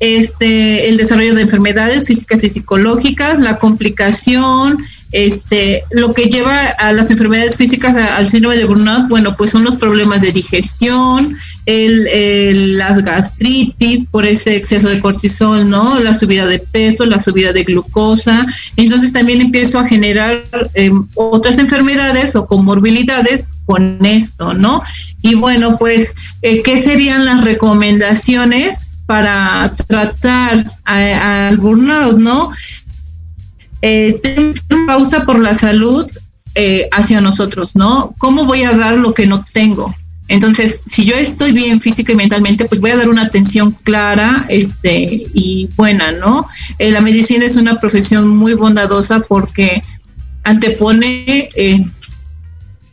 este, 0.03 0.89
el 0.89 0.97
desarrollo 0.97 1.33
de 1.33 1.43
enfermedades 1.43 2.03
físicas 2.03 2.43
y 2.43 2.49
psicológicas, 2.49 3.39
la 3.39 3.57
complicación, 3.57 4.77
este, 5.13 5.83
lo 5.91 6.13
que 6.13 6.25
lleva 6.25 6.59
a 6.59 6.91
las 6.91 7.09
enfermedades 7.09 7.55
físicas 7.55 7.95
al 7.95 8.27
síndrome 8.27 8.57
de 8.57 8.65
burnout, 8.65 9.07
bueno, 9.07 9.37
pues 9.37 9.51
son 9.51 9.63
los 9.63 9.77
problemas 9.77 10.19
de 10.19 10.33
digestión, 10.33 11.37
el, 11.65 12.77
las 12.77 13.01
gastritis 13.01 14.05
por 14.07 14.25
ese 14.25 14.57
exceso 14.57 14.89
de 14.89 14.99
cortisol, 14.99 15.69
¿no? 15.69 15.97
La 16.01 16.15
subida 16.15 16.47
de 16.47 16.59
peso, 16.59 17.05
la 17.05 17.21
subida 17.21 17.53
de 17.53 17.63
glucosa. 17.63 18.45
Entonces 18.75 19.13
también 19.13 19.39
empiezo 19.39 19.79
a 19.79 19.87
generar 19.87 20.43
em, 20.73 21.07
otras 21.15 21.59
enfermedades 21.59 22.35
o 22.35 22.45
comorbilidades 22.45 23.49
con 23.65 24.03
esto, 24.03 24.53
¿no? 24.53 24.83
Y 25.21 25.35
bueno, 25.35 25.77
pues, 25.77 26.11
eh, 26.41 26.61
¿qué 26.61 26.75
serían 26.75 27.23
las 27.23 27.41
recomendaciones? 27.41 28.87
Para 29.05 29.73
tratar 29.87 30.65
al 30.85 31.57
burnout, 31.57 32.17
¿no? 32.17 32.51
Eh, 33.81 34.19
una 34.69 34.85
pausa 34.87 35.25
por 35.25 35.39
la 35.39 35.53
salud 35.53 36.09
eh, 36.55 36.87
hacia 36.91 37.19
nosotros, 37.19 37.75
¿no? 37.75 38.13
¿Cómo 38.17 38.45
voy 38.45 38.63
a 38.63 38.73
dar 38.73 38.95
lo 38.95 39.13
que 39.13 39.25
no 39.25 39.43
tengo? 39.53 39.93
Entonces, 40.29 40.81
si 40.85 41.03
yo 41.03 41.15
estoy 41.15 41.51
bien 41.51 41.81
física 41.81 42.13
y 42.13 42.15
mentalmente, 42.15 42.65
pues 42.65 42.79
voy 42.79 42.91
a 42.91 42.97
dar 42.97 43.09
una 43.09 43.23
atención 43.23 43.71
clara 43.71 44.45
este, 44.47 45.25
y 45.33 45.69
buena, 45.75 46.13
¿no? 46.13 46.47
Eh, 46.79 46.91
la 46.91 47.01
medicina 47.01 47.45
es 47.45 47.55
una 47.55 47.79
profesión 47.79 48.29
muy 48.29 48.53
bondadosa 48.53 49.19
porque 49.19 49.83
antepone 50.43 51.49
eh, 51.55 51.85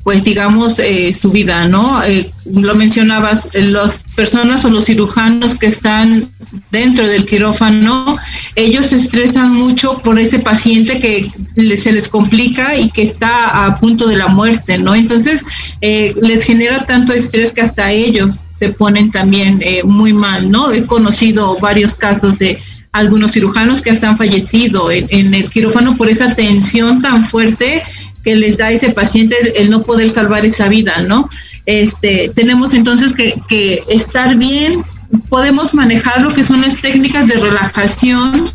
pues 0.03 0.25
digamos, 0.25 0.79
eh, 0.79 1.13
su 1.13 1.31
vida, 1.31 1.69
¿no? 1.69 2.03
Eh, 2.05 2.31
lo 2.47 2.75
mencionabas, 2.75 3.49
eh, 3.53 3.63
las 3.63 3.99
personas 4.17 4.65
o 4.65 4.71
los 4.71 4.87
cirujanos 4.87 5.55
que 5.55 5.67
están 5.67 6.31
dentro 6.71 7.07
del 7.07 7.27
quirófano, 7.27 8.19
ellos 8.57 8.87
se 8.87 8.97
estresan 8.97 9.55
mucho 9.55 9.99
por 9.99 10.19
ese 10.19 10.39
paciente 10.39 10.99
que 10.99 11.31
se 11.77 11.93
les 11.93 12.09
complica 12.09 12.77
y 12.77 12.91
que 12.91 13.03
está 13.03 13.67
a 13.67 13.79
punto 13.79 14.07
de 14.07 14.17
la 14.17 14.29
muerte, 14.29 14.79
¿no? 14.79 14.95
Entonces, 14.95 15.43
les 15.81 16.45
genera 16.45 16.87
tanto 16.87 17.13
estrés 17.13 17.53
que 17.53 17.61
hasta 17.61 17.93
ellos 17.93 18.45
se 18.51 18.71
ponen 18.71 19.11
también 19.11 19.63
muy 19.85 20.13
mal, 20.13 20.51
¿no? 20.51 20.73
He 20.73 20.85
conocido 20.85 21.57
varios 21.61 21.95
casos 21.95 22.39
de 22.39 22.59
algunos 22.93 23.33
cirujanos 23.33 23.83
que 23.83 23.91
hasta 23.91 24.09
han 24.09 24.19
fallecido 24.19 24.91
en 24.91 25.35
el 25.35 25.49
quirófano 25.51 25.97
por 25.97 26.09
esa 26.09 26.35
tensión 26.35 27.01
tan 27.01 27.25
fuerte 27.25 27.83
que 28.23 28.35
les 28.37 28.57
da 28.59 28.71
ese 28.71 28.93
paciente 28.93 29.37
el 29.57 29.71
no 29.71 29.83
poder 29.83 30.09
salvar 30.09 30.45
esa 30.45 30.69
vida, 30.69 31.03
¿no? 31.03 31.29
Este, 31.67 32.31
tenemos 32.35 32.75
entonces 32.75 33.13
que, 33.13 33.35
que 33.49 33.81
estar 33.89 34.37
bien, 34.37 34.85
podemos 35.29 35.75
manejar 35.75 36.21
lo 36.23 36.33
que 36.33 36.45
son 36.45 36.61
las 36.61 36.77
técnicas 36.77 37.29
de 37.29 37.35
relajación 37.35 38.51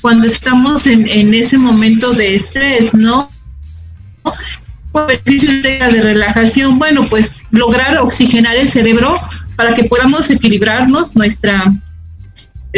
cuando 0.00 0.26
estamos 0.26 0.86
en, 0.86 1.06
en 1.08 1.34
ese 1.34 1.58
momento 1.58 2.12
de 2.12 2.34
estrés, 2.34 2.94
¿no? 2.94 3.30
De 4.92 6.02
relajación, 6.02 6.78
bueno, 6.78 7.08
pues 7.08 7.32
lograr 7.50 7.98
oxigenar 7.98 8.56
el 8.56 8.68
cerebro 8.68 9.18
para 9.56 9.74
que 9.74 9.84
podamos 9.84 10.30
equilibrarnos 10.30 11.14
nuestra 11.14 11.72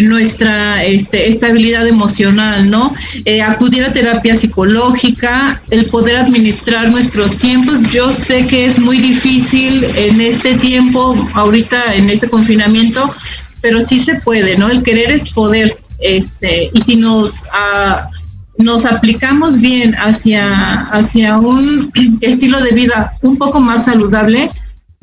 nuestra 0.01 0.83
este, 0.85 1.29
estabilidad 1.29 1.87
emocional, 1.87 2.71
¿no? 2.71 2.95
Eh, 3.25 3.43
acudir 3.43 3.85
a 3.85 3.93
terapia 3.93 4.37
psicológica, 4.37 5.61
el 5.71 5.87
poder 5.87 6.17
administrar 6.17 6.91
nuestros 6.91 7.37
tiempos. 7.37 7.91
Yo 7.91 8.13
sé 8.13 8.47
que 8.47 8.65
es 8.65 8.79
muy 8.79 8.99
difícil 8.99 9.85
en 9.97 10.21
este 10.21 10.55
tiempo, 10.55 11.15
ahorita 11.35 11.95
en 11.95 12.09
ese 12.09 12.29
confinamiento, 12.29 13.15
pero 13.61 13.81
sí 13.83 13.99
se 13.99 14.15
puede, 14.15 14.57
¿no? 14.57 14.71
El 14.71 14.83
querer 14.83 15.11
es 15.11 15.29
poder, 15.31 15.77
este, 15.99 16.71
y 16.73 16.81
si 16.81 16.97
nos 16.97 17.35
ah, 17.53 18.09
nos 18.59 18.85
aplicamos 18.85 19.61
bien 19.61 19.95
hacia, 19.95 20.83
hacia 20.91 21.39
un 21.39 21.91
estilo 22.21 22.61
de 22.61 22.73
vida 22.73 23.13
un 23.23 23.37
poco 23.37 23.61
más 23.61 23.85
saludable, 23.85 24.51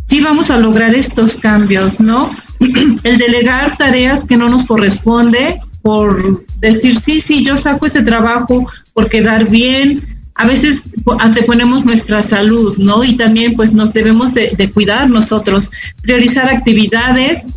sí 0.05 0.21
vamos 0.21 0.49
a 0.49 0.57
lograr 0.57 0.95
estos 0.95 1.37
cambios, 1.37 1.99
¿no? 1.99 2.29
el 3.03 3.17
delegar 3.17 3.77
tareas 3.77 4.23
que 4.23 4.37
no 4.37 4.49
nos 4.49 4.65
corresponde 4.65 5.57
por 5.81 6.45
decir, 6.59 6.97
sí, 6.97 7.21
sí, 7.21 7.43
yo 7.43 7.55
saco 7.55 7.85
ese 7.85 8.01
trabajo 8.01 8.69
por 8.93 9.09
quedar 9.09 9.49
bien. 9.49 10.19
A 10.35 10.45
veces 10.45 10.85
anteponemos 11.19 11.85
nuestra 11.85 12.21
salud, 12.21 12.77
¿no? 12.77 13.03
Y 13.03 13.15
también 13.17 13.55
pues 13.55 13.73
nos 13.73 13.93
debemos 13.93 14.33
de, 14.33 14.71
cuidar 14.73 15.09
nosotros, 15.09 15.71
priorizar 16.01 16.49
actividades, 16.49 17.49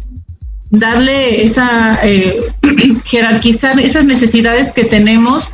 darle 0.70 1.44
esa, 1.44 1.98
eh, 2.04 2.52
jerarquizar 3.04 3.78
esas 3.78 4.04
necesidades 4.04 4.72
que 4.72 4.84
tenemos, 4.84 5.50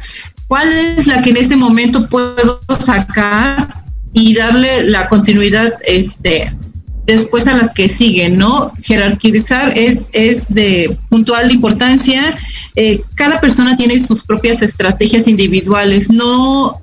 cuál 0.46 0.72
es 0.72 1.07
la 1.07 1.20
que 1.22 1.30
en 1.30 1.36
este 1.38 1.57
momento 1.57 2.09
puedo 2.09 2.61
sacar 2.78 3.74
y 4.12 4.34
darle 4.34 4.84
la 4.84 5.09
continuidad 5.09 5.74
este, 5.84 6.51
después 7.09 7.46
a 7.46 7.56
las 7.56 7.72
que 7.72 7.88
siguen, 7.88 8.38
¿no? 8.38 8.70
Jerarquizar 8.82 9.76
es, 9.76 10.11
es 10.12 10.52
de 10.54 10.94
puntual 11.09 11.50
importancia. 11.50 12.36
Eh, 12.76 13.00
cada 13.14 13.40
persona 13.40 13.76
tiene 13.76 13.98
sus 13.98 14.22
propias 14.22 14.61
estrategias 14.61 15.26
individuales. 15.26 16.11
No, 16.11 16.74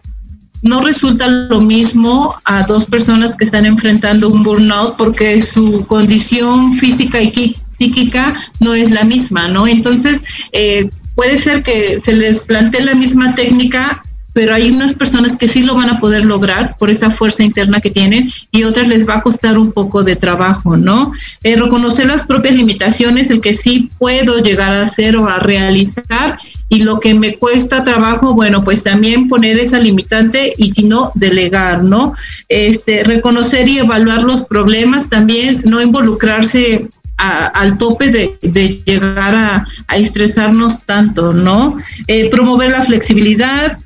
no 0.63 0.81
resulta 0.81 1.27
lo 1.27 1.61
mismo 1.61 2.35
a 2.43 2.63
dos 2.63 2.87
personas 2.87 3.35
que 3.35 3.45
están 3.45 3.67
enfrentando 3.67 4.29
un 4.29 4.41
burnout 4.41 4.97
porque 4.97 5.39
su 5.43 5.85
condición 5.85 6.73
física 6.73 7.21
y 7.21 7.55
psíquica 7.69 8.33
no 8.59 8.73
es 8.73 8.89
la 8.89 9.03
misma, 9.03 9.47
¿no? 9.47 9.67
Entonces, 9.67 10.23
eh, 10.53 10.89
puede 11.13 11.37
ser 11.37 11.61
que 11.61 11.99
se 11.99 12.13
les 12.13 12.41
plantee 12.41 12.83
la 12.83 12.95
misma 12.95 13.35
técnica 13.35 14.01
pero 14.35 14.53
hay 14.53 14.69
unas 14.69 14.95
personas 14.95 15.37
que 15.37 15.47
sí 15.47 15.63
lo 15.63 15.75
van 15.75 15.89
a 15.89 16.01
poder 16.01 16.25
lograr 16.25 16.75
por 16.77 16.89
esa 16.89 17.09
fuerza 17.09 17.41
interna 17.41 17.79
que 17.79 17.89
tienen 17.89 18.29
y 18.51 18.65
otras 18.65 18.89
les 18.89 19.07
va 19.07 19.15
a 19.15 19.21
costar 19.21 19.57
un 19.57 19.71
poco 19.71 20.03
de 20.03 20.17
trabajo, 20.17 20.75
¿no? 20.75 21.13
Eh, 21.41 21.55
reconocer 21.55 22.07
las 22.07 22.25
propias 22.25 22.53
limitaciones, 22.53 23.29
el 23.29 23.39
que 23.39 23.53
sí 23.53 23.89
puedo 23.97 24.39
llegar 24.39 24.75
a 24.75 24.83
hacer 24.83 25.15
o 25.15 25.25
a 25.25 25.39
realizar 25.39 26.37
y 26.67 26.83
lo 26.83 26.99
que 26.99 27.13
me 27.13 27.37
cuesta 27.37 27.85
trabajo, 27.85 28.33
bueno, 28.33 28.65
pues 28.65 28.83
también 28.83 29.29
poner 29.29 29.57
esa 29.57 29.79
limitante 29.79 30.53
y 30.57 30.69
si 30.69 30.83
no, 30.83 31.13
delegar, 31.15 31.85
¿no? 31.85 32.13
Este, 32.49 33.05
reconocer 33.05 33.69
y 33.69 33.77
evaluar 33.77 34.23
los 34.23 34.43
problemas 34.43 35.07
también, 35.07 35.61
no 35.63 35.81
involucrarse 35.81 36.89
al 37.17 37.77
tope 37.77 38.09
de, 38.09 38.83
llegar 38.85 39.35
a, 39.35 39.95
estresarnos 39.95 40.81
tanto, 40.81 41.33
¿no? 41.33 41.77
Eh, 42.07 42.29
promover 42.29 42.71
la 42.71 42.83
flexibilidad, 42.83 43.77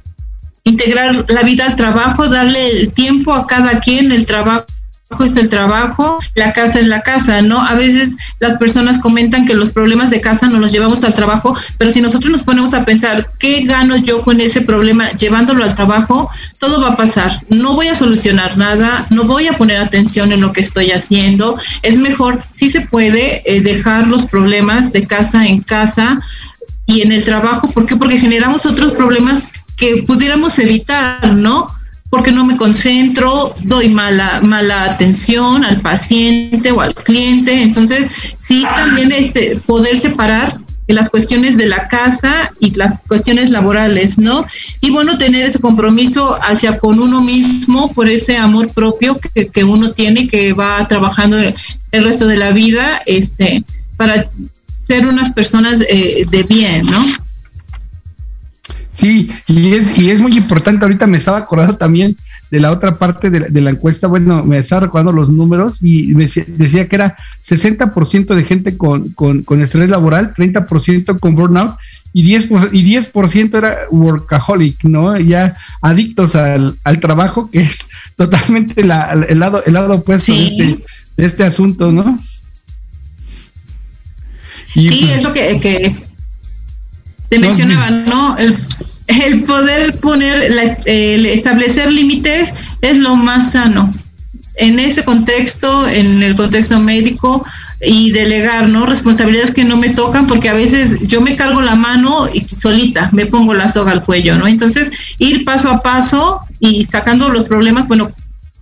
integrar 0.63 1.25
la 1.29 1.41
vida 1.41 1.65
al 1.65 1.75
trabajo, 1.75 2.27
darle 2.27 2.81
el 2.81 2.93
tiempo 2.93 3.33
a 3.33 3.47
cada 3.47 3.79
quien, 3.79 4.11
el 4.11 4.25
trabajo 4.25 4.65
es 5.25 5.35
el 5.35 5.49
trabajo, 5.49 6.19
la 6.35 6.53
casa 6.53 6.79
es 6.79 6.87
la 6.87 7.01
casa, 7.01 7.41
¿no? 7.41 7.59
A 7.59 7.73
veces 7.73 8.15
las 8.39 8.57
personas 8.57 8.99
comentan 8.99 9.45
que 9.45 9.55
los 9.55 9.71
problemas 9.71 10.11
de 10.11 10.21
casa 10.21 10.47
nos 10.47 10.59
los 10.59 10.71
llevamos 10.71 11.03
al 11.03 11.15
trabajo, 11.15 11.57
pero 11.77 11.91
si 11.91 11.99
nosotros 11.99 12.31
nos 12.31 12.43
ponemos 12.43 12.73
a 12.73 12.85
pensar, 12.85 13.27
¿qué 13.39 13.63
gano 13.63 13.97
yo 13.97 14.21
con 14.21 14.39
ese 14.39 14.61
problema 14.61 15.11
llevándolo 15.13 15.63
al 15.63 15.75
trabajo? 15.75 16.29
Todo 16.59 16.79
va 16.81 16.89
a 16.89 16.97
pasar. 16.97 17.31
No 17.49 17.73
voy 17.73 17.87
a 17.87 17.95
solucionar 17.95 18.57
nada, 18.57 19.07
no 19.09 19.23
voy 19.23 19.47
a 19.47 19.53
poner 19.53 19.77
atención 19.77 20.31
en 20.31 20.41
lo 20.41 20.53
que 20.53 20.61
estoy 20.61 20.91
haciendo. 20.91 21.57
Es 21.81 21.97
mejor, 21.97 22.43
sí 22.51 22.69
se 22.69 22.81
puede 22.81 23.41
eh, 23.45 23.61
dejar 23.61 24.07
los 24.07 24.25
problemas 24.25 24.93
de 24.93 25.07
casa 25.07 25.47
en 25.47 25.61
casa 25.61 26.19
y 26.85 27.01
en 27.01 27.11
el 27.11 27.23
trabajo. 27.23 27.71
¿Por 27.71 27.87
qué? 27.87 27.95
Porque 27.95 28.17
generamos 28.17 28.65
otros 28.65 28.93
problemas 28.93 29.49
que 29.79 30.03
pudiéramos 30.03 30.59
evitar, 30.59 31.33
¿no? 31.33 31.71
Porque 32.09 32.31
no 32.31 32.45
me 32.45 32.57
concentro, 32.57 33.55
doy 33.63 33.89
mala, 33.89 34.41
mala 34.41 34.83
atención 34.83 35.63
al 35.63 35.79
paciente 35.81 36.71
o 36.71 36.81
al 36.81 36.93
cliente. 36.93 37.61
Entonces, 37.61 38.09
sí, 38.37 38.65
también 38.75 39.11
este, 39.11 39.59
poder 39.65 39.97
separar 39.97 40.53
las 40.87 41.09
cuestiones 41.09 41.55
de 41.55 41.67
la 41.67 41.87
casa 41.87 42.51
y 42.59 42.71
las 42.71 42.99
cuestiones 43.07 43.51
laborales, 43.51 44.17
¿no? 44.17 44.45
Y 44.81 44.89
bueno, 44.89 45.17
tener 45.19 45.45
ese 45.45 45.59
compromiso 45.59 46.35
hacia 46.41 46.79
con 46.79 46.99
uno 46.99 47.21
mismo 47.21 47.91
por 47.93 48.09
ese 48.09 48.37
amor 48.37 48.69
propio 48.69 49.19
que, 49.19 49.47
que 49.47 49.63
uno 49.63 49.91
tiene, 49.91 50.27
que 50.27 50.53
va 50.53 50.87
trabajando 50.87 51.37
el 51.37 52.03
resto 52.03 52.25
de 52.25 52.37
la 52.37 52.51
vida, 52.51 53.01
este, 53.05 53.63
para 53.97 54.27
ser 54.79 55.05
unas 55.05 55.31
personas 55.31 55.81
eh, 55.87 56.25
de 56.27 56.43
bien, 56.43 56.85
¿no? 56.87 57.28
Sí, 58.99 59.31
y 59.47 59.75
es, 59.75 59.97
y 59.97 60.11
es 60.11 60.19
muy 60.19 60.35
importante, 60.35 60.83
ahorita 60.83 61.07
me 61.07 61.17
estaba 61.17 61.37
acordando 61.37 61.77
también 61.77 62.17
de 62.51 62.59
la 62.59 62.71
otra 62.71 62.97
parte 62.97 63.29
de 63.29 63.61
la, 63.61 63.69
encuesta, 63.69 64.07
bueno, 64.07 64.43
me 64.43 64.57
estaba 64.57 64.81
recordando 64.81 65.13
los 65.13 65.29
números 65.29 65.77
y 65.81 66.13
decía, 66.13 66.87
que 66.89 66.95
era 66.95 67.15
60% 67.47 68.35
de 68.35 68.43
gente 68.43 68.77
con, 68.77 69.09
con, 69.11 69.43
con, 69.43 69.61
estrés 69.61 69.89
laboral, 69.89 70.33
30% 70.33 71.17
con 71.17 71.35
burnout 71.35 71.77
y 72.11 72.23
10%, 72.29 72.69
y 72.73 72.83
10 72.83 73.11
era 73.53 73.77
workaholic, 73.89 74.83
¿no? 74.83 75.17
Ya 75.17 75.55
adictos 75.81 76.35
al, 76.35 76.75
trabajo, 76.99 77.49
que 77.49 77.61
es 77.61 77.87
totalmente 78.17 78.81
el, 78.81 78.89
lado, 78.89 79.63
el 79.63 79.73
lado 79.73 79.95
opuesto 79.95 80.33
de, 80.33 80.43
este, 80.43 80.83
de 81.15 81.25
este 81.25 81.43
asunto, 81.45 81.91
¿no? 81.91 82.19
sí, 84.73 84.87
pues 84.87 85.17
es 85.17 85.23
lo 85.23 85.31
que, 85.31 85.95
te 87.29 87.37
mencionaba, 87.37 87.91
¿no? 87.91 88.37
El, 88.37 88.57
poder 89.45 89.97
poner, 89.99 90.51
el 90.85 91.25
establecer 91.25 91.91
límites 91.91 92.53
es 92.81 92.97
lo 92.97 93.15
más 93.15 93.51
sano. 93.51 93.93
En 94.55 94.77
ese 94.77 95.05
contexto, 95.05 95.87
en 95.87 96.21
el 96.21 96.35
contexto 96.35 96.79
médico, 96.79 97.45
y 97.81 98.11
delegar, 98.11 98.67
¿no? 98.67 98.85
Responsabilidades 98.85 99.53
que 99.53 99.63
no 99.63 99.77
me 99.77 99.89
tocan, 99.89 100.27
porque 100.27 100.49
a 100.49 100.53
veces 100.53 100.97
yo 101.07 101.21
me 101.21 101.37
cargo 101.37 101.61
la 101.61 101.75
mano 101.75 102.29
y 102.33 102.41
solita 102.41 103.09
me 103.13 103.25
pongo 103.25 103.53
la 103.53 103.69
soga 103.69 103.93
al 103.93 104.03
cuello, 104.03 104.37
¿no? 104.37 104.47
Entonces, 104.47 104.91
ir 105.17 105.45
paso 105.45 105.69
a 105.69 105.79
paso 105.79 106.41
y 106.59 106.83
sacando 106.83 107.29
los 107.29 107.47
problemas, 107.47 107.87
bueno, 107.87 108.11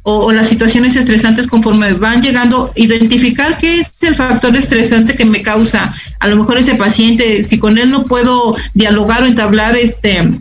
o, 0.10 0.32
las 0.32 0.48
situaciones 0.48 0.96
estresantes 0.96 1.48
conforme 1.48 1.92
van 1.92 2.22
llegando, 2.22 2.72
identificar 2.76 3.58
qué 3.58 3.82
es 3.82 3.92
el 4.00 4.16
factor 4.16 4.56
estresante 4.56 5.18
que 5.18 5.26
me 5.26 5.42
causa 5.42 5.94
a 6.22 6.28
lo 6.30 6.38
mejor 6.38 6.58
ese 6.58 6.76
paciente, 6.76 7.44
si 7.44 7.60
con 7.60 7.78
él 7.78 7.92
no 7.92 8.06
puedo 8.06 8.56
dialogar 8.74 9.24
o 9.24 9.26
entablar 9.26 9.76
este 9.76 10.40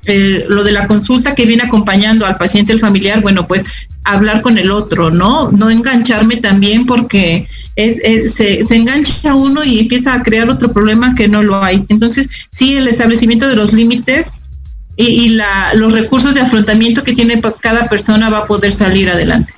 lo 0.48 0.62
de 0.62 0.70
la 0.70 0.86
consulta 0.86 1.34
que 1.34 1.46
viene 1.46 1.64
acompañando 1.64 2.26
al 2.26 2.36
paciente, 2.36 2.72
el 2.72 2.78
familiar, 2.78 3.20
bueno, 3.22 3.48
pues 3.48 3.64
hablar 4.04 4.40
con 4.40 4.56
el 4.56 4.70
otro, 4.70 5.10
¿no? 5.10 5.50
No 5.50 5.68
engancharme 5.68 6.36
también 6.36 6.86
porque 6.86 7.48
es, 7.74 7.96
se, 8.32 8.62
se, 8.62 8.76
engancha 8.76 9.34
uno 9.34 9.64
y 9.64 9.80
empieza 9.80 10.14
a 10.14 10.22
crear 10.22 10.48
otro 10.48 10.72
problema 10.72 11.16
que 11.16 11.26
no 11.26 11.42
lo 11.42 11.60
hay. 11.60 11.84
Entonces, 11.88 12.28
sí, 12.50 12.76
el 12.76 12.86
establecimiento 12.86 13.48
de 13.48 13.56
los 13.56 13.72
límites 13.72 14.34
y, 14.96 15.30
la, 15.30 15.74
los 15.74 15.92
recursos 15.92 16.34
de 16.34 16.40
afrontamiento 16.40 17.04
que 17.04 17.14
tiene 17.14 17.40
cada 17.60 17.88
persona 17.88 18.30
va 18.30 18.38
a 18.38 18.46
poder 18.46 18.72
salir 18.72 19.10
adelante. 19.10 19.52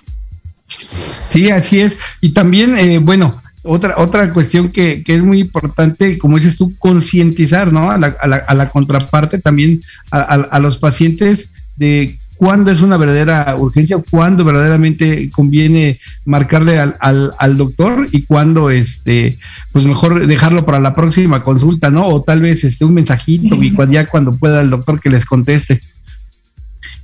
Sí, 1.33 1.51
así 1.51 1.81
es. 1.81 1.99
Y 2.21 2.31
también, 2.31 2.77
eh, 2.77 2.99
bueno, 2.99 3.35
otra, 3.63 3.95
otra 3.99 4.31
cuestión 4.31 4.71
que, 4.71 5.03
que, 5.05 5.17
es 5.17 5.23
muy 5.23 5.41
importante, 5.41 6.19
como 6.19 6.37
dices 6.37 6.57
tú, 6.57 6.75
concientizar, 6.79 7.73
¿no? 7.73 7.91
A 7.91 7.99
la, 7.99 8.17
a 8.21 8.27
la, 8.27 8.37
a 8.37 8.55
la 8.55 8.69
contraparte 8.69 9.39
también, 9.39 9.81
a, 10.11 10.21
a, 10.21 10.61
los 10.61 10.79
pacientes 10.79 11.53
de 11.77 12.19
cuándo 12.37 12.71
es 12.71 12.81
una 12.81 12.97
verdadera 12.97 13.55
urgencia, 13.59 14.03
cuándo 14.11 14.45
verdaderamente 14.45 15.29
conviene 15.31 15.99
marcarle 16.25 16.79
al, 16.79 16.95
al, 17.01 17.33
al, 17.39 17.57
doctor 17.57 18.09
y 18.13 18.23
cuándo, 18.23 18.71
este, 18.71 19.37
pues 19.73 19.85
mejor 19.85 20.27
dejarlo 20.27 20.65
para 20.65 20.81
la 20.81 20.95
próxima 20.95 21.43
consulta, 21.43 21.91
¿no? 21.91 22.07
O 22.07 22.23
tal 22.23 22.41
vez 22.41 22.65
este, 22.65 22.85
un 22.85 22.95
mensajito 22.95 23.63
y 23.63 23.73
cuando, 23.73 23.95
ya 23.95 24.07
cuando 24.07 24.31
pueda 24.33 24.61
el 24.61 24.71
doctor 24.71 25.01
que 25.01 25.11
les 25.11 25.27
conteste. 25.27 25.81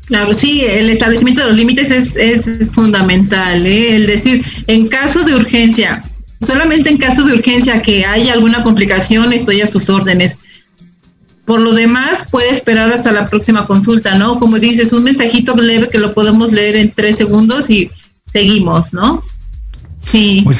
Claro, 0.06 0.34
sí, 0.34 0.62
el 0.62 0.90
establecimiento 0.90 1.42
de 1.42 1.48
los 1.48 1.56
límites 1.56 1.90
es, 1.90 2.16
es 2.16 2.70
fundamental, 2.70 3.66
¿eh? 3.66 3.96
el 3.96 4.06
decir, 4.06 4.44
en 4.66 4.88
caso 4.88 5.24
de 5.24 5.34
urgencia, 5.34 6.02
solamente 6.40 6.90
en 6.90 6.98
caso 6.98 7.24
de 7.24 7.32
urgencia 7.32 7.80
que 7.80 8.04
haya 8.04 8.34
alguna 8.34 8.62
complicación, 8.62 9.32
estoy 9.32 9.62
a 9.62 9.66
sus 9.66 9.88
órdenes 9.88 10.36
por 11.44 11.60
lo 11.60 11.72
demás, 11.72 12.26
puede 12.30 12.50
esperar 12.50 12.92
hasta 12.92 13.12
la 13.12 13.26
próxima 13.26 13.66
consulta, 13.66 14.16
¿no? 14.16 14.38
Como 14.38 14.58
dices, 14.58 14.92
un 14.92 15.04
mensajito 15.04 15.54
leve 15.56 15.90
que 15.90 15.98
lo 15.98 16.14
podemos 16.14 16.52
leer 16.52 16.76
en 16.76 16.90
tres 16.90 17.16
segundos 17.16 17.68
y 17.68 17.90
seguimos, 18.32 18.94
¿no? 18.94 19.22
Sí. 19.98 20.42
Pues 20.44 20.58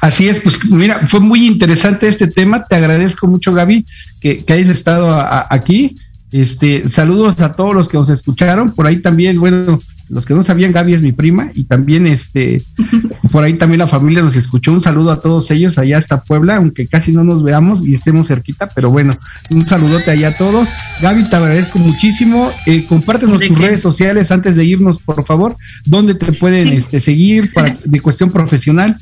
así 0.00 0.28
es, 0.28 0.40
pues 0.40 0.64
mira, 0.66 1.06
fue 1.06 1.20
muy 1.20 1.46
interesante 1.46 2.08
este 2.08 2.26
tema. 2.26 2.64
Te 2.64 2.76
agradezco 2.76 3.26
mucho, 3.26 3.52
Gaby, 3.52 3.84
que, 4.20 4.44
que 4.44 4.52
hayas 4.52 4.68
estado 4.68 5.12
aquí. 5.50 5.96
Este, 6.32 6.88
saludos 6.88 7.40
a 7.40 7.52
todos 7.52 7.74
los 7.74 7.88
que 7.88 7.98
nos 7.98 8.08
escucharon. 8.08 8.72
Por 8.72 8.86
ahí 8.86 8.96
también, 8.98 9.38
bueno, 9.38 9.78
los 10.08 10.26
que 10.26 10.34
no 10.34 10.42
sabían, 10.42 10.72
Gaby 10.72 10.94
es 10.94 11.02
mi 11.02 11.12
prima 11.12 11.50
y 11.54 11.64
también 11.64 12.06
este, 12.06 12.62
por 13.32 13.44
ahí 13.44 13.54
también 13.54 13.78
la 13.78 13.86
familia 13.86 14.22
nos 14.22 14.34
escuchó. 14.34 14.72
Un 14.72 14.80
saludo 14.80 15.12
a 15.12 15.20
todos 15.20 15.50
ellos 15.50 15.78
allá 15.78 15.98
hasta 15.98 16.22
Puebla, 16.22 16.56
aunque 16.56 16.86
casi 16.86 17.12
no 17.12 17.24
nos 17.24 17.42
veamos 17.42 17.86
y 17.86 17.94
estemos 17.94 18.28
cerquita, 18.28 18.68
pero 18.68 18.90
bueno, 18.90 19.12
un 19.50 19.66
saludote 19.66 20.10
allá 20.10 20.28
a 20.28 20.36
todos. 20.36 20.68
Gaby, 21.00 21.30
te 21.30 21.36
agradezco 21.36 21.78
muchísimo. 21.78 22.50
Eh, 22.66 22.84
compártenos 22.88 23.40
tus 23.40 23.58
redes 23.58 23.80
sociales 23.80 24.30
antes 24.30 24.56
de 24.56 24.64
irnos, 24.64 25.00
por 25.00 25.24
favor. 25.26 25.56
¿Dónde 25.84 26.14
te 26.14 26.32
pueden 26.32 26.68
este, 26.68 27.00
seguir 27.00 27.52
para, 27.52 27.74
de 27.84 28.00
cuestión 28.00 28.30
profesional? 28.30 28.96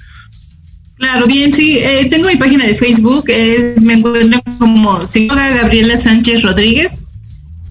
Claro, 0.97 1.26
bien, 1.26 1.51
sí. 1.51 1.78
Eh, 1.78 2.09
tengo 2.11 2.28
mi 2.28 2.37
página 2.37 2.66
de 2.66 2.74
Facebook. 2.74 3.24
Eh, 3.28 3.74
me 3.81 3.95
encuentro 3.95 4.43
como 4.59 5.05
psicóloga 5.07 5.49
Gabriela 5.57 5.97
Sánchez 5.97 6.43
Rodríguez. 6.43 7.01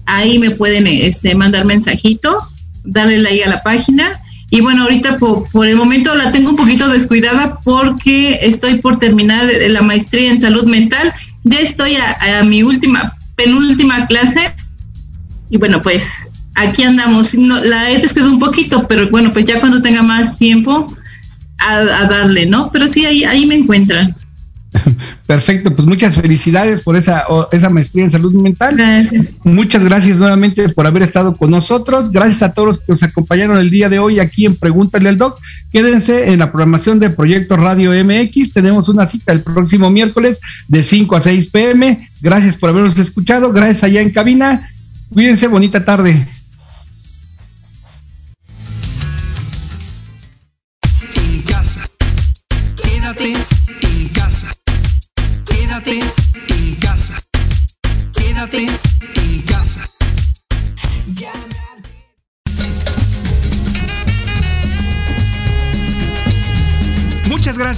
Ahí 0.06 0.38
me 0.38 0.50
pueden 0.50 0.86
este, 0.86 1.34
mandar 1.34 1.64
mensajito 1.64 2.38
darle 2.84 3.18
like 3.18 3.44
a 3.44 3.48
la 3.48 3.62
página. 3.62 4.20
Y 4.50 4.60
bueno, 4.60 4.82
ahorita 4.82 5.18
por, 5.18 5.68
el 5.68 5.76
momento 5.76 6.14
la 6.16 6.32
tengo 6.32 6.50
un 6.50 6.56
poquito 6.56 6.88
descuidada 6.88 7.60
porque 7.62 8.40
estoy 8.42 8.80
por 8.80 8.98
terminar 8.98 9.48
la 9.68 9.82
maestría 9.82 10.30
en 10.30 10.40
salud 10.40 10.64
mental. 10.64 11.12
Ya 11.44 11.60
estoy 11.60 11.96
a, 11.96 12.42
mi 12.42 12.62
última, 12.62 13.16
penúltima 13.36 14.06
clase. 14.06 14.40
Y 15.50 15.58
bueno, 15.58 15.82
pues 15.82 16.28
aquí 16.56 16.82
andamos. 16.82 17.34
No, 17.34 17.62
la 17.62 17.90
he 17.90 17.98
descuidado 17.98 18.32
un 18.32 18.40
poquito, 18.40 18.86
pero 18.88 19.08
bueno, 19.08 19.32
pues 19.32 19.44
ya 19.44 19.60
cuando 19.60 19.82
tenga 19.82 20.02
más 20.02 20.36
tiempo 20.36 20.96
a, 21.58 21.82
darle, 21.82 22.46
¿no? 22.46 22.70
Pero 22.72 22.88
sí, 22.88 23.06
ahí, 23.06 23.22
ahí 23.22 23.46
me 23.46 23.54
encuentran. 23.54 24.16
Perfecto, 25.26 25.74
pues 25.74 25.86
muchas 25.86 26.14
felicidades 26.14 26.80
por 26.80 26.96
esa, 26.96 27.24
esa 27.52 27.68
maestría 27.70 28.04
en 28.04 28.10
salud 28.10 28.32
mental. 28.34 28.76
Muchas 29.42 29.84
gracias 29.84 30.18
nuevamente 30.18 30.68
por 30.68 30.86
haber 30.86 31.02
estado 31.02 31.34
con 31.34 31.50
nosotros. 31.50 32.10
Gracias 32.10 32.42
a 32.42 32.52
todos 32.52 32.68
los 32.68 32.78
que 32.78 32.92
nos 32.92 33.02
acompañaron 33.02 33.58
el 33.58 33.70
día 33.70 33.88
de 33.88 33.98
hoy 33.98 34.20
aquí 34.20 34.46
en 34.46 34.56
Pregúntale 34.56 35.08
al 35.08 35.16
Doc. 35.16 35.40
Quédense 35.72 36.32
en 36.32 36.38
la 36.38 36.52
programación 36.52 36.98
de 36.98 37.10
Proyecto 37.10 37.56
Radio 37.56 37.92
MX. 37.92 38.52
Tenemos 38.52 38.88
una 38.88 39.06
cita 39.06 39.32
el 39.32 39.40
próximo 39.40 39.90
miércoles 39.90 40.40
de 40.68 40.82
5 40.82 41.16
a 41.16 41.20
6 41.20 41.46
pm. 41.48 42.08
Gracias 42.20 42.56
por 42.56 42.70
habernos 42.70 42.98
escuchado. 42.98 43.52
Gracias 43.52 43.84
allá 43.84 44.00
en 44.00 44.10
cabina. 44.10 44.70
Cuídense, 45.12 45.48
bonita 45.48 45.84
tarde. 45.84 46.26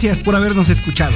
Gracias 0.03 0.24
por 0.24 0.34
habernos 0.34 0.68
escuchado. 0.68 1.14